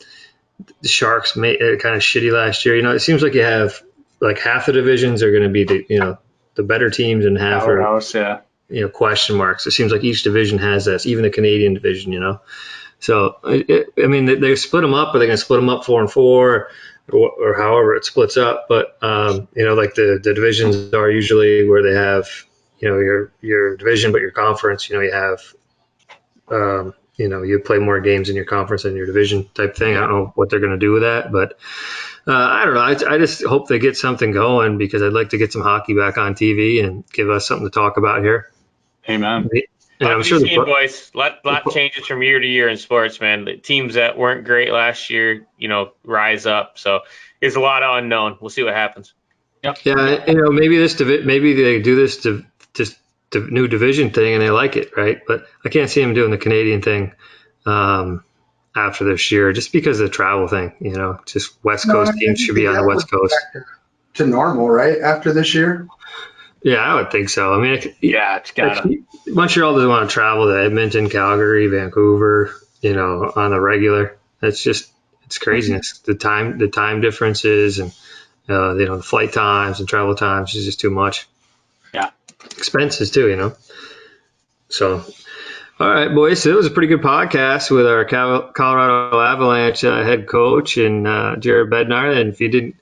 the 0.80 0.88
Sharks 0.88 1.36
made 1.36 1.60
uh, 1.60 1.76
kind 1.76 1.96
of 1.96 2.02
shitty 2.02 2.32
last 2.32 2.64
year. 2.64 2.76
You 2.76 2.82
know, 2.82 2.92
it 2.92 3.00
seems 3.00 3.22
like 3.22 3.34
you 3.34 3.42
have 3.42 3.82
like 4.20 4.38
half 4.38 4.66
the 4.66 4.72
divisions 4.72 5.22
are 5.22 5.30
going 5.30 5.42
to 5.42 5.48
be 5.48 5.64
the 5.64 5.84
you 5.88 5.98
know 5.98 6.18
the 6.54 6.62
better 6.62 6.88
teams 6.90 7.24
and 7.24 7.36
half 7.36 7.64
are 7.64 7.80
Powerhouse, 7.80 8.14
yeah. 8.14 8.40
you 8.68 8.82
know 8.82 8.88
question 8.88 9.36
marks. 9.36 9.66
It 9.66 9.72
seems 9.72 9.92
like 9.92 10.04
each 10.04 10.22
division 10.22 10.58
has 10.58 10.84
this, 10.84 11.04
even 11.04 11.24
the 11.24 11.30
Canadian 11.30 11.74
division. 11.74 12.12
You 12.12 12.20
know, 12.20 12.40
so 13.00 13.36
it, 13.44 13.88
I 14.02 14.06
mean 14.06 14.24
they, 14.26 14.34
they 14.36 14.56
split 14.56 14.82
them 14.82 14.94
up. 14.94 15.14
Are 15.14 15.18
they 15.18 15.26
going 15.26 15.36
to 15.36 15.42
split 15.42 15.60
them 15.60 15.68
up 15.68 15.84
four 15.84 16.00
and 16.00 16.10
four, 16.10 16.70
or, 17.12 17.30
or 17.30 17.54
however 17.54 17.94
it 17.94 18.04
splits 18.04 18.36
up? 18.36 18.66
But 18.68 18.96
um, 19.02 19.48
you 19.54 19.64
know, 19.64 19.74
like 19.74 19.94
the 19.94 20.20
the 20.22 20.34
divisions 20.34 20.92
are 20.94 21.10
usually 21.10 21.68
where 21.68 21.82
they 21.82 21.94
have 21.94 22.28
you 22.78 22.88
know 22.88 22.98
your 22.98 23.32
your 23.40 23.76
division, 23.76 24.12
but 24.12 24.20
your 24.20 24.30
conference. 24.30 24.88
You 24.88 24.96
know, 24.96 25.02
you 25.02 25.12
have 25.12 25.40
um, 26.48 26.94
you 27.16 27.28
know 27.28 27.42
you 27.42 27.58
play 27.60 27.78
more 27.78 28.00
games 28.00 28.28
in 28.30 28.36
your 28.36 28.46
conference 28.46 28.84
than 28.84 28.96
your 28.96 29.06
division 29.06 29.48
type 29.54 29.76
thing. 29.76 29.96
I 29.96 30.00
don't 30.00 30.10
know 30.10 30.32
what 30.34 30.50
they're 30.50 30.60
going 30.60 30.72
to 30.72 30.78
do 30.78 30.92
with 30.92 31.02
that, 31.02 31.32
but. 31.32 31.58
Uh, 32.28 32.32
I 32.32 32.64
don't 32.64 32.74
know. 32.74 32.80
I, 32.80 33.14
I 33.14 33.18
just 33.18 33.44
hope 33.44 33.68
they 33.68 33.78
get 33.78 33.96
something 33.96 34.32
going 34.32 34.78
because 34.78 35.00
I'd 35.00 35.12
like 35.12 35.28
to 35.28 35.38
get 35.38 35.52
some 35.52 35.62
hockey 35.62 35.94
back 35.94 36.18
on 36.18 36.34
TV 36.34 36.84
and 36.84 37.04
give 37.12 37.30
us 37.30 37.46
something 37.46 37.68
to 37.68 37.70
talk 37.70 37.98
about 37.98 38.20
here. 38.20 38.50
Amen. 39.08 39.48
And 39.98 40.08
I'm 40.10 40.22
sure 40.22 40.38
you've 40.38 40.48
the, 40.48 40.54
seen, 40.54 40.64
boys, 40.64 41.10
lot 41.14 41.44
lot 41.44 41.62
changes 41.72 42.06
from 42.06 42.22
year 42.22 42.38
to 42.38 42.46
year 42.46 42.68
in 42.68 42.76
sports, 42.76 43.20
man. 43.20 43.44
The 43.44 43.56
teams 43.56 43.94
that 43.94 44.18
weren't 44.18 44.44
great 44.44 44.70
last 44.70 45.08
year, 45.10 45.46
you 45.56 45.68
know, 45.68 45.92
rise 46.04 46.44
up. 46.44 46.78
So 46.78 47.00
there's 47.40 47.56
a 47.56 47.60
lot 47.60 47.82
of 47.82 47.96
unknown. 47.96 48.36
We'll 48.40 48.50
see 48.50 48.62
what 48.62 48.74
happens. 48.74 49.14
Yeah, 49.84 50.24
you 50.28 50.34
know, 50.34 50.50
maybe 50.50 50.78
this 50.78 50.94
divi- 50.94 51.24
maybe 51.24 51.54
they 51.54 51.80
do 51.80 51.96
this 51.96 52.18
to 52.22 52.44
just 52.74 52.96
the 53.30 53.40
new 53.40 53.68
division 53.68 54.10
thing 54.10 54.34
and 54.34 54.42
they 54.42 54.50
like 54.50 54.76
it, 54.76 54.96
right? 54.96 55.20
But 55.26 55.46
I 55.64 55.70
can't 55.70 55.90
see 55.90 56.02
them 56.02 56.14
doing 56.14 56.30
the 56.30 56.38
Canadian 56.38 56.82
thing 56.82 57.12
um, 57.64 58.22
after 58.76 59.04
this 59.04 59.32
year, 59.32 59.52
just 59.52 59.72
because 59.72 59.98
of 59.98 60.08
the 60.08 60.14
travel 60.14 60.46
thing. 60.46 60.74
You 60.80 60.92
know, 60.92 61.20
just 61.26 61.52
West 61.64 61.86
No, 61.86 61.94
Coast 61.94 62.12
I 62.14 62.18
teams 62.18 62.40
should 62.40 62.54
be 62.54 62.66
on 62.66 62.74
the 62.74 62.84
West 62.84 63.10
Coast. 63.10 63.34
To 64.14 64.26
normal, 64.26 64.68
right? 64.68 64.98
After 65.00 65.32
this 65.32 65.54
year? 65.54 65.88
Yeah, 66.66 66.78
I 66.78 66.94
would 66.96 67.12
think 67.12 67.28
so. 67.28 67.54
I 67.54 67.60
mean, 67.60 67.74
it, 67.74 67.96
Yeah, 68.00 68.38
it's 68.38 68.50
got 68.50 68.82
to. 68.82 69.04
Montreal 69.28 69.74
doesn't 69.74 69.88
want 69.88 70.10
to 70.10 70.12
travel 70.12 70.46
to 70.46 70.64
Edmonton, 70.64 71.08
Calgary, 71.08 71.68
Vancouver, 71.68 72.52
you 72.80 72.92
know, 72.92 73.32
on 73.36 73.52
the 73.52 73.60
regular. 73.60 74.18
That's 74.40 74.60
just 74.60 74.90
it's 75.26 75.38
craziness. 75.38 75.98
The 75.98 76.16
time 76.16 76.58
the 76.58 76.66
time 76.66 77.00
differences 77.00 77.78
and 77.78 77.92
uh, 78.48 78.74
you 78.74 78.86
know 78.86 78.96
the 78.96 79.04
flight 79.04 79.32
times 79.32 79.78
and 79.78 79.88
travel 79.88 80.16
times 80.16 80.56
is 80.56 80.64
just 80.64 80.80
too 80.80 80.90
much. 80.90 81.28
Yeah. 81.94 82.10
Expenses 82.58 83.12
too, 83.12 83.28
you 83.28 83.36
know. 83.36 83.54
So, 84.68 85.04
all 85.78 85.88
right, 85.88 86.12
boys. 86.12 86.42
So 86.42 86.50
it 86.50 86.56
was 86.56 86.66
a 86.66 86.72
pretty 86.72 86.88
good 86.88 87.00
podcast 87.02 87.70
with 87.70 87.86
our 87.86 88.04
Colorado 88.04 89.20
Avalanche 89.20 89.84
uh, 89.84 90.02
head 90.02 90.26
coach 90.26 90.78
and 90.78 91.06
uh, 91.06 91.36
Jared 91.36 91.70
Bednar. 91.70 92.20
And 92.20 92.32
if 92.32 92.40
you 92.40 92.48
didn't 92.48 92.74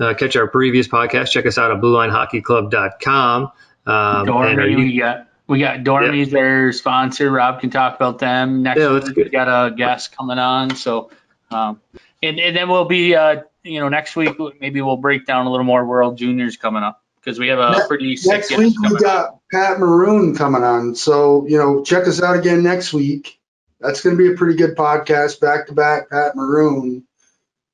uh, 0.00 0.14
catch 0.14 0.36
our 0.36 0.46
previous 0.48 0.88
podcast, 0.88 1.30
check 1.30 1.46
us 1.46 1.58
out 1.58 1.70
at 1.70 1.80
BlueLineHockeyClub.com. 1.80 3.42
Um, 3.44 3.52
and 3.86 4.30
are 4.30 4.46
Dormie, 4.56 4.70
you- 4.70 4.76
we 4.78 4.98
got 4.98 5.26
we 5.46 5.60
got 5.60 5.82
Dormie's 5.82 6.30
their 6.30 6.72
sponsor. 6.72 7.30
Rob 7.30 7.60
can 7.60 7.70
talk 7.70 7.96
about 7.96 8.18
them 8.18 8.62
next 8.62 8.80
Yeah, 8.80 8.88
let's 8.88 9.06
week. 9.06 9.16
get- 9.16 9.24
We 9.26 9.30
got 9.30 9.48
a 9.66 9.74
guest 9.74 10.14
coming 10.16 10.38
on, 10.38 10.74
so 10.76 11.10
um, 11.50 11.80
and 12.22 12.38
and 12.38 12.54
then 12.54 12.68
we'll 12.68 12.84
be 12.84 13.14
uh, 13.14 13.42
you 13.64 13.80
know 13.80 13.88
next 13.88 14.14
week 14.14 14.36
maybe 14.60 14.82
we'll 14.82 14.98
break 14.98 15.24
down 15.26 15.46
a 15.46 15.50
little 15.50 15.64
more 15.64 15.86
World 15.86 16.18
Juniors 16.18 16.56
coming 16.58 16.82
up 16.82 17.02
because 17.20 17.38
we 17.38 17.48
have 17.48 17.58
a 17.58 17.70
Ne- 17.78 17.86
pretty 17.88 18.16
sick 18.16 18.30
Next 18.32 18.50
week 18.50 18.76
we 18.78 18.88
coming 18.88 18.96
up. 18.96 19.00
got 19.02 19.38
Pat 19.50 19.80
Maroon 19.80 20.34
coming 20.36 20.62
on. 20.62 20.94
So, 20.94 21.46
you 21.46 21.56
know, 21.56 21.82
check 21.82 22.06
us 22.06 22.22
out 22.22 22.36
again 22.36 22.62
next 22.62 22.92
week. 22.92 23.40
That's 23.80 24.02
going 24.02 24.16
to 24.16 24.22
be 24.22 24.30
a 24.32 24.36
pretty 24.36 24.56
good 24.56 24.76
podcast, 24.76 25.40
back 25.40 25.68
to 25.68 25.72
back 25.72 26.10
Pat 26.10 26.36
Maroon. 26.36 27.04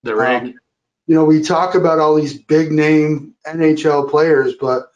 the 0.04 0.14
rig. 0.14 0.42
Um, 0.42 0.54
you 1.06 1.14
know, 1.14 1.24
we 1.24 1.42
talk 1.42 1.74
about 1.74 1.98
all 1.98 2.14
these 2.14 2.38
big 2.38 2.72
name 2.72 3.34
NHL 3.46 4.10
players, 4.10 4.54
but 4.54 4.90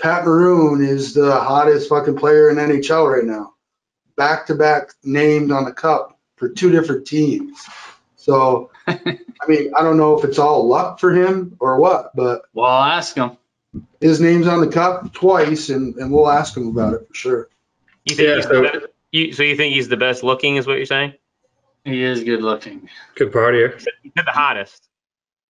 Pat 0.00 0.24
Maroon 0.24 0.82
is 0.84 1.14
the 1.14 1.32
hottest 1.40 1.88
fucking 1.88 2.16
player 2.16 2.50
in 2.50 2.56
NHL 2.56 3.12
right 3.14 3.24
now. 3.24 3.54
Back 4.16 4.46
to 4.46 4.54
back 4.54 4.90
named 5.04 5.52
on 5.52 5.64
the 5.64 5.72
cup 5.72 6.18
for 6.36 6.48
two 6.48 6.70
different 6.70 7.06
teams. 7.06 7.64
So, 8.16 8.70
I 8.86 8.98
mean, 9.48 9.72
I 9.76 9.82
don't 9.82 9.96
know 9.96 10.18
if 10.18 10.24
it's 10.24 10.38
all 10.38 10.66
luck 10.68 10.98
for 10.98 11.12
him 11.14 11.56
or 11.60 11.78
what, 11.78 12.14
but 12.14 12.42
well, 12.54 12.66
I'll 12.66 12.92
ask 12.92 13.16
him. 13.16 13.36
his 14.00 14.20
name's 14.20 14.46
on 14.46 14.60
the 14.60 14.68
cup 14.68 15.12
twice, 15.12 15.68
and, 15.70 15.94
and 15.96 16.12
we'll 16.12 16.30
ask 16.30 16.56
him 16.56 16.68
about 16.68 16.94
it 16.94 17.06
for 17.08 17.14
sure. 17.14 17.48
You 18.04 18.14
think 18.16 18.28
Yeah, 18.28 18.34
he's 18.36 18.44
so- 18.44 18.62
the 18.62 18.62
best, 18.62 18.86
you, 19.12 19.32
so 19.32 19.42
you 19.42 19.56
think 19.56 19.74
he's 19.74 19.88
the 19.88 19.96
best 19.96 20.22
looking, 20.24 20.56
is 20.56 20.66
what 20.66 20.76
you're 20.76 20.86
saying? 20.86 21.14
He 21.84 22.02
is 22.02 22.22
good 22.22 22.42
looking. 22.42 22.88
good 23.16 23.32
partier. 23.32 23.74
You 24.02 24.12
said 24.16 24.24
the 24.26 24.30
hottest. 24.32 24.88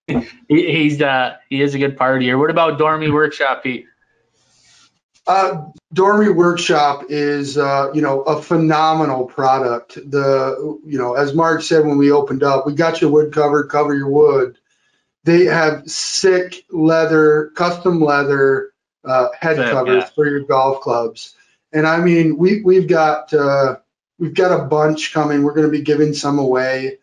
He, 0.49 0.71
he's 0.71 1.01
uh 1.01 1.37
he 1.49 1.61
is 1.61 1.73
a 1.73 1.79
good 1.79 1.97
partier. 1.97 2.37
What 2.37 2.49
about 2.49 2.77
Dormie 2.77 3.11
Workshop, 3.11 3.63
Pete? 3.63 3.85
Uh, 5.25 5.65
Dormie 5.95 6.35
Workshop 6.35 7.05
is, 7.07 7.57
uh, 7.57 7.91
you 7.93 8.01
know, 8.01 8.21
a 8.23 8.41
phenomenal 8.41 9.25
product. 9.25 9.95
The, 9.95 10.79
you 10.85 10.97
know, 10.97 11.13
as 11.13 11.33
Mark 11.33 11.61
said 11.61 11.85
when 11.85 11.97
we 11.97 12.11
opened 12.11 12.43
up, 12.43 12.65
we 12.65 12.73
got 12.73 12.99
your 12.99 13.09
wood 13.09 13.31
covered, 13.31 13.69
cover 13.69 13.95
your 13.95 14.09
wood. 14.09 14.57
They 15.23 15.45
have 15.45 15.89
sick 15.89 16.65
leather, 16.69 17.51
custom 17.55 18.01
leather 18.01 18.73
uh, 19.05 19.29
head 19.39 19.57
covers 19.57 20.03
yeah. 20.03 20.09
for 20.09 20.27
your 20.27 20.41
golf 20.41 20.81
clubs. 20.81 21.35
And 21.71 21.87
I 21.87 21.99
mean, 22.01 22.37
we 22.37 22.61
we've 22.61 22.87
got 22.87 23.33
uh, 23.33 23.77
we've 24.19 24.33
got 24.33 24.51
a 24.51 24.65
bunch 24.65 25.13
coming. 25.13 25.43
We're 25.43 25.55
going 25.55 25.67
to 25.67 25.71
be 25.71 25.81
giving 25.81 26.13
some 26.13 26.37
away. 26.37 26.97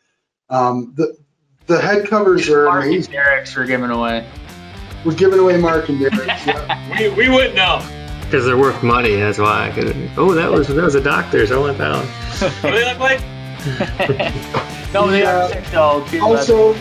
Um, 0.51 0.93
the 0.97 1.17
the 1.67 1.81
head 1.81 2.07
covers 2.09 2.49
are 2.49 2.65
Mark 2.67 2.85
and 2.85 2.93
amazing. 2.95 3.13
Derek's 3.13 3.53
for 3.53 3.65
giving 3.65 3.91
away. 3.91 4.27
We're 5.05 5.15
giving 5.15 5.39
away 5.39 5.57
Mark 5.57 5.89
and 5.89 5.99
Derek. 5.99 6.15
Yeah. 6.47 6.99
We, 6.99 7.09
we 7.11 7.29
wouldn't 7.29 7.55
know. 7.55 7.83
Because 8.23 8.45
they're 8.45 8.59
worth 8.59 8.83
money. 8.83 9.17
That's 9.17 9.39
why. 9.39 9.73
'Cause- 9.75 9.93
Oh, 10.17 10.33
that 10.35 10.51
was 10.51 10.69
that 10.69 10.77
was 10.85 10.95
a 10.95 11.01
doctor's. 11.01 11.51
I 11.53 11.59
went 11.59 11.79
down. 11.79 12.05
What 12.07 12.63
do 12.63 12.71
they 12.73 12.85
look 12.85 12.99
like? 12.99 13.21
no, 14.93 15.07
they 15.11 15.21
Yeah. 15.21 15.45
are 15.45 15.49
sick 15.49 15.65
though. 15.67 16.05
Also, 16.23 16.75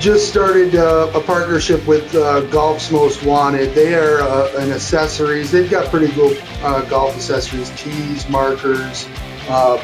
just 0.00 0.28
started 0.28 0.74
uh, 0.76 1.10
a 1.14 1.20
partnership 1.20 1.86
with 1.86 2.14
uh, 2.14 2.40
Golf's 2.42 2.90
Most 2.90 3.22
Wanted. 3.24 3.74
They 3.74 3.94
are 3.94 4.20
uh, 4.20 4.50
an 4.58 4.72
accessories. 4.72 5.50
They've 5.50 5.70
got 5.70 5.90
pretty 5.90 6.12
cool 6.12 6.32
uh, 6.62 6.82
golf 6.82 7.14
accessories: 7.16 7.70
tees, 7.76 8.28
markers, 8.28 9.06
uh, 9.48 9.76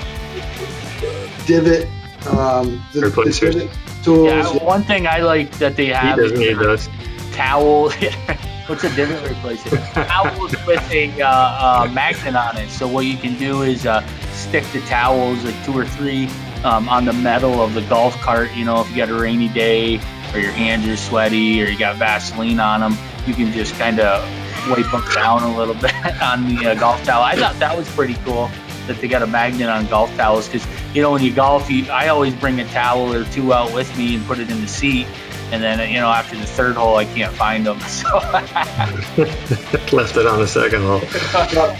divot, 1.46 1.86
um, 2.28 2.82
the, 2.92 3.00
the 3.00 3.10
divot 3.10 3.70
tools. 4.04 4.26
Yeah, 4.54 4.64
one 4.64 4.82
thing 4.82 5.06
I 5.06 5.18
like 5.18 5.50
that 5.58 5.76
they 5.76 5.86
He 5.86 5.92
have 5.92 6.18
is 6.18 6.32
need 6.32 6.54
those. 6.54 6.88
towel. 7.32 7.90
What's 8.66 8.84
a 8.84 8.94
divot 8.94 9.24
replacer? 9.24 9.92
Towels 10.06 10.52
with 10.64 10.90
a 10.92 11.20
uh, 11.20 11.28
uh, 11.28 11.90
magnet 11.92 12.36
on 12.36 12.56
it. 12.56 12.70
So 12.70 12.86
what 12.86 13.04
you 13.04 13.16
can 13.16 13.36
do 13.36 13.62
is 13.62 13.84
uh, 13.84 14.06
stick 14.32 14.64
the 14.72 14.80
towels, 14.82 15.42
like 15.44 15.64
two 15.64 15.76
or 15.76 15.84
three, 15.84 16.28
um, 16.62 16.88
on 16.88 17.04
the 17.04 17.12
metal 17.12 17.60
of 17.62 17.74
the 17.74 17.82
golf 17.82 18.14
cart. 18.20 18.52
You 18.54 18.64
know, 18.64 18.80
if 18.80 18.88
you 18.90 18.96
got 18.96 19.08
a 19.08 19.14
rainy 19.14 19.48
day 19.48 19.96
or 20.32 20.38
your 20.38 20.52
hands 20.52 20.86
are 20.86 20.96
sweaty 20.96 21.60
or 21.60 21.66
you 21.66 21.76
got 21.78 21.96
Vaseline 21.96 22.60
on 22.60 22.80
them, 22.80 22.96
you 23.26 23.34
can 23.34 23.52
just 23.52 23.74
kind 23.74 23.98
of 23.98 24.22
wipe 24.70 24.88
them 24.92 25.02
down 25.14 25.42
a 25.42 25.56
little 25.56 25.74
bit 25.80 25.92
on 26.22 26.54
the 26.54 26.70
uh, 26.70 26.74
golf 26.76 27.02
towel. 27.02 27.24
I 27.24 27.34
thought 27.34 27.58
that 27.58 27.76
was 27.76 27.88
pretty 27.96 28.14
cool 28.24 28.48
that 28.90 29.00
they 29.00 29.08
got 29.08 29.22
a 29.22 29.26
magnet 29.26 29.68
on 29.68 29.86
golf 29.86 30.14
towels 30.16 30.48
because 30.48 30.66
you 30.94 31.00
know 31.00 31.12
when 31.12 31.22
you 31.22 31.32
golf, 31.32 31.70
you, 31.70 31.86
I 31.90 32.08
always 32.08 32.34
bring 32.34 32.60
a 32.60 32.64
towel 32.66 33.12
or 33.14 33.24
two 33.26 33.52
out 33.52 33.72
with 33.72 33.96
me 33.96 34.16
and 34.16 34.26
put 34.26 34.38
it 34.38 34.50
in 34.50 34.60
the 34.60 34.68
seat. 34.68 35.06
And 35.52 35.60
then, 35.60 35.80
you 35.90 35.98
know, 35.98 36.08
after 36.08 36.36
the 36.36 36.46
third 36.46 36.76
hole, 36.76 36.94
I 36.96 37.04
can't 37.06 37.34
find 37.34 37.66
them. 37.66 37.78
So, 37.88 38.06
Left 39.96 40.16
it 40.16 40.26
on 40.26 40.38
the 40.38 40.46
second 40.46 40.82
hole. 40.82 41.00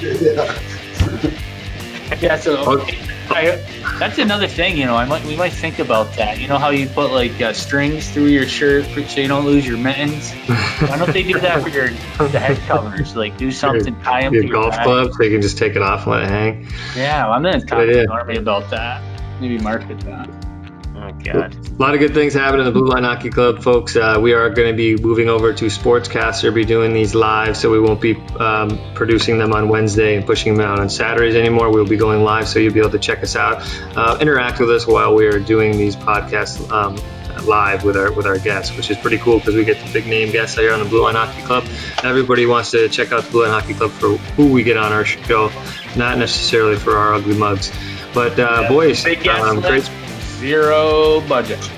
yeah. 0.01 0.61
yeah, 2.21 2.37
so 2.37 2.57
Okay. 2.79 2.99
I, 3.33 3.97
that's 3.99 4.19
another 4.19 4.49
thing, 4.49 4.77
you 4.77 4.87
know. 4.87 4.97
I 4.97 5.05
might 5.05 5.25
we 5.25 5.37
might 5.37 5.53
think 5.53 5.79
about 5.79 6.13
that. 6.15 6.39
You 6.41 6.49
know 6.49 6.59
how 6.59 6.71
you 6.71 6.89
put 6.89 7.13
like 7.13 7.41
uh, 7.41 7.53
strings 7.53 8.11
through 8.11 8.27
your 8.27 8.47
shirt 8.47 8.85
so 8.87 9.21
you 9.21 9.29
don't 9.29 9.45
lose 9.45 9.67
your 9.67 9.79
mittens. 9.79 10.33
Why 10.33 10.97
don't 10.99 11.13
they 11.13 11.23
do 11.23 11.39
that 11.41 11.63
for 11.63 11.69
your 11.69 11.89
the 12.29 12.41
head 12.41 12.59
covers? 12.67 13.15
Like 13.15 13.37
do 13.39 13.51
something, 13.51 14.01
tie 14.03 14.23
them 14.23 14.35
Your 14.35 14.43
to 14.43 14.49
your 14.49 14.63
golf 14.63 14.75
back. 14.75 14.85
club, 14.85 15.13
so 15.13 15.23
you 15.23 15.31
can 15.31 15.43
just 15.43 15.59
take 15.59 15.77
it 15.77 15.83
off 15.83 16.03
and 16.07 16.13
let 16.13 16.23
it 16.25 16.29
hang. 16.29 16.67
Yeah, 16.97 17.25
well, 17.27 17.35
I'm 17.35 17.43
gonna 17.43 17.61
talk 17.61 17.87
to 17.87 18.07
Norby 18.07 18.39
about 18.39 18.69
that. 18.71 19.03
Maybe 19.41 19.59
market 19.59 20.01
that. 20.01 20.29
God. 21.23 21.55
A 21.55 21.83
lot 21.83 21.95
of 21.95 22.01
good 22.01 22.15
things 22.15 22.35
happening 22.35 22.67
in 22.67 22.73
the 22.73 22.79
Blue 22.79 22.89
Line 22.89 23.05
Hockey 23.05 23.31
Club, 23.31 23.63
folks. 23.63 23.97
Uh, 23.97 24.19
we 24.21 24.33
are 24.33 24.51
going 24.51 24.71
to 24.71 24.77
be 24.77 24.97
moving 24.97 25.29
over 25.29 25.53
to 25.53 25.67
Sportscaster, 25.67 26.53
be 26.55 26.65
doing 26.65 26.93
these 26.93 27.15
live, 27.15 27.57
so 27.57 27.71
we 27.71 27.81
won't 27.81 28.01
be 28.01 28.17
um, 28.39 28.79
producing 28.95 29.39
them 29.39 29.53
on 29.53 29.69
Wednesday 29.69 30.17
and 30.17 30.27
pushing 30.27 30.57
them 30.57 30.67
out 30.67 30.79
on 30.79 30.89
Saturdays 30.89 31.35
anymore. 31.35 31.71
We'll 31.71 31.87
be 31.87 31.97
going 31.97 32.23
live, 32.23 32.49
so 32.49 32.59
you'll 32.59 32.75
be 32.75 32.81
able 32.81 32.91
to 32.91 32.99
check 32.99 33.23
us 33.23 33.37
out, 33.37 33.63
uh, 33.97 34.19
interact 34.21 34.61
with 34.61 34.71
us 34.71 34.87
while 34.87 35.15
we 35.15 35.27
are 35.27 35.39
doing 35.39 35.73
these 35.73 35.97
podcasts 35.97 36.71
um, 36.71 36.97
live 37.47 37.85
with 37.85 37.97
our 37.97 38.13
with 38.13 38.27
our 38.27 38.39
guests, 38.39 38.77
which 38.77 38.91
is 38.91 38.97
pretty 38.99 39.19
cool 39.19 39.39
because 39.39 39.55
we 39.55 39.65
get 39.65 39.85
the 39.85 39.93
big 39.93 40.07
name 40.07 40.31
guests 40.31 40.57
here 40.57 40.73
on 40.73 40.81
the 40.81 40.85
Blue 40.85 41.03
Line 41.03 41.15
Hockey 41.15 41.43
Club. 41.43 41.65
Everybody 42.03 42.47
wants 42.47 42.71
to 42.73 42.89
check 42.89 43.13
out 43.13 43.25
the 43.25 43.31
Blue 43.31 43.43
Line 43.43 43.51
Hockey 43.51 43.75
Club 43.75 43.91
for 43.91 44.17
who 44.35 44.53
we 44.53 44.63
get 44.63 44.77
on 44.77 44.93
our 44.93 45.05
show, 45.05 45.51
not 45.97 46.19
necessarily 46.19 46.77
for 46.77 46.97
our 46.97 47.15
ugly 47.15 47.37
mugs. 47.37 47.73
But 48.13 48.39
uh, 48.39 48.69
boys, 48.69 49.05
Big 49.05 49.23
guest 49.23 49.43
um, 49.43 49.61
great. 49.61 49.89
List, 50.41 50.51
zero 50.51 51.21
budget. 51.29 51.71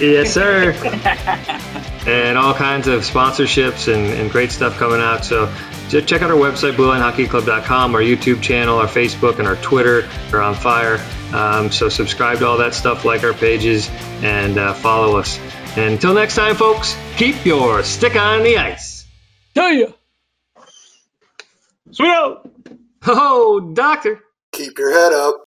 Yes, 0.00 0.32
sir. 0.32 0.72
and 2.06 2.36
all 2.36 2.54
kinds 2.54 2.86
of 2.86 3.02
sponsorships 3.02 3.92
and, 3.92 4.12
and 4.12 4.30
great 4.30 4.52
stuff 4.52 4.76
coming 4.76 5.00
out. 5.00 5.24
So 5.24 5.52
just 5.88 6.06
check 6.06 6.22
out 6.22 6.30
our 6.30 6.36
website, 6.36 6.74
BlueLineHockeyClub.com, 6.74 7.94
our 7.94 8.00
YouTube 8.00 8.42
channel, 8.42 8.78
our 8.78 8.86
Facebook, 8.86 9.38
and 9.38 9.48
our 9.48 9.56
Twitter 9.56 10.08
are 10.32 10.42
on 10.42 10.54
fire. 10.54 11.00
Um, 11.32 11.70
so 11.72 11.88
subscribe 11.88 12.38
to 12.38 12.46
all 12.46 12.58
that 12.58 12.74
stuff, 12.74 13.04
like 13.04 13.24
our 13.24 13.32
pages, 13.32 13.88
and 14.22 14.58
uh, 14.58 14.74
follow 14.74 15.16
us. 15.16 15.38
And 15.76 15.94
until 15.94 16.14
next 16.14 16.34
time, 16.34 16.56
folks, 16.56 16.96
keep 17.16 17.44
your 17.44 17.82
stick 17.82 18.16
on 18.16 18.42
the 18.42 18.58
ice. 18.58 19.06
Tell 19.54 19.72
ya. 19.72 19.86
Sweet 21.90 22.08
out. 22.08 22.50
Oh, 23.06 23.60
doctor. 23.60 24.20
Keep 24.52 24.78
your 24.78 24.92
head 24.92 25.12
up. 25.12 25.45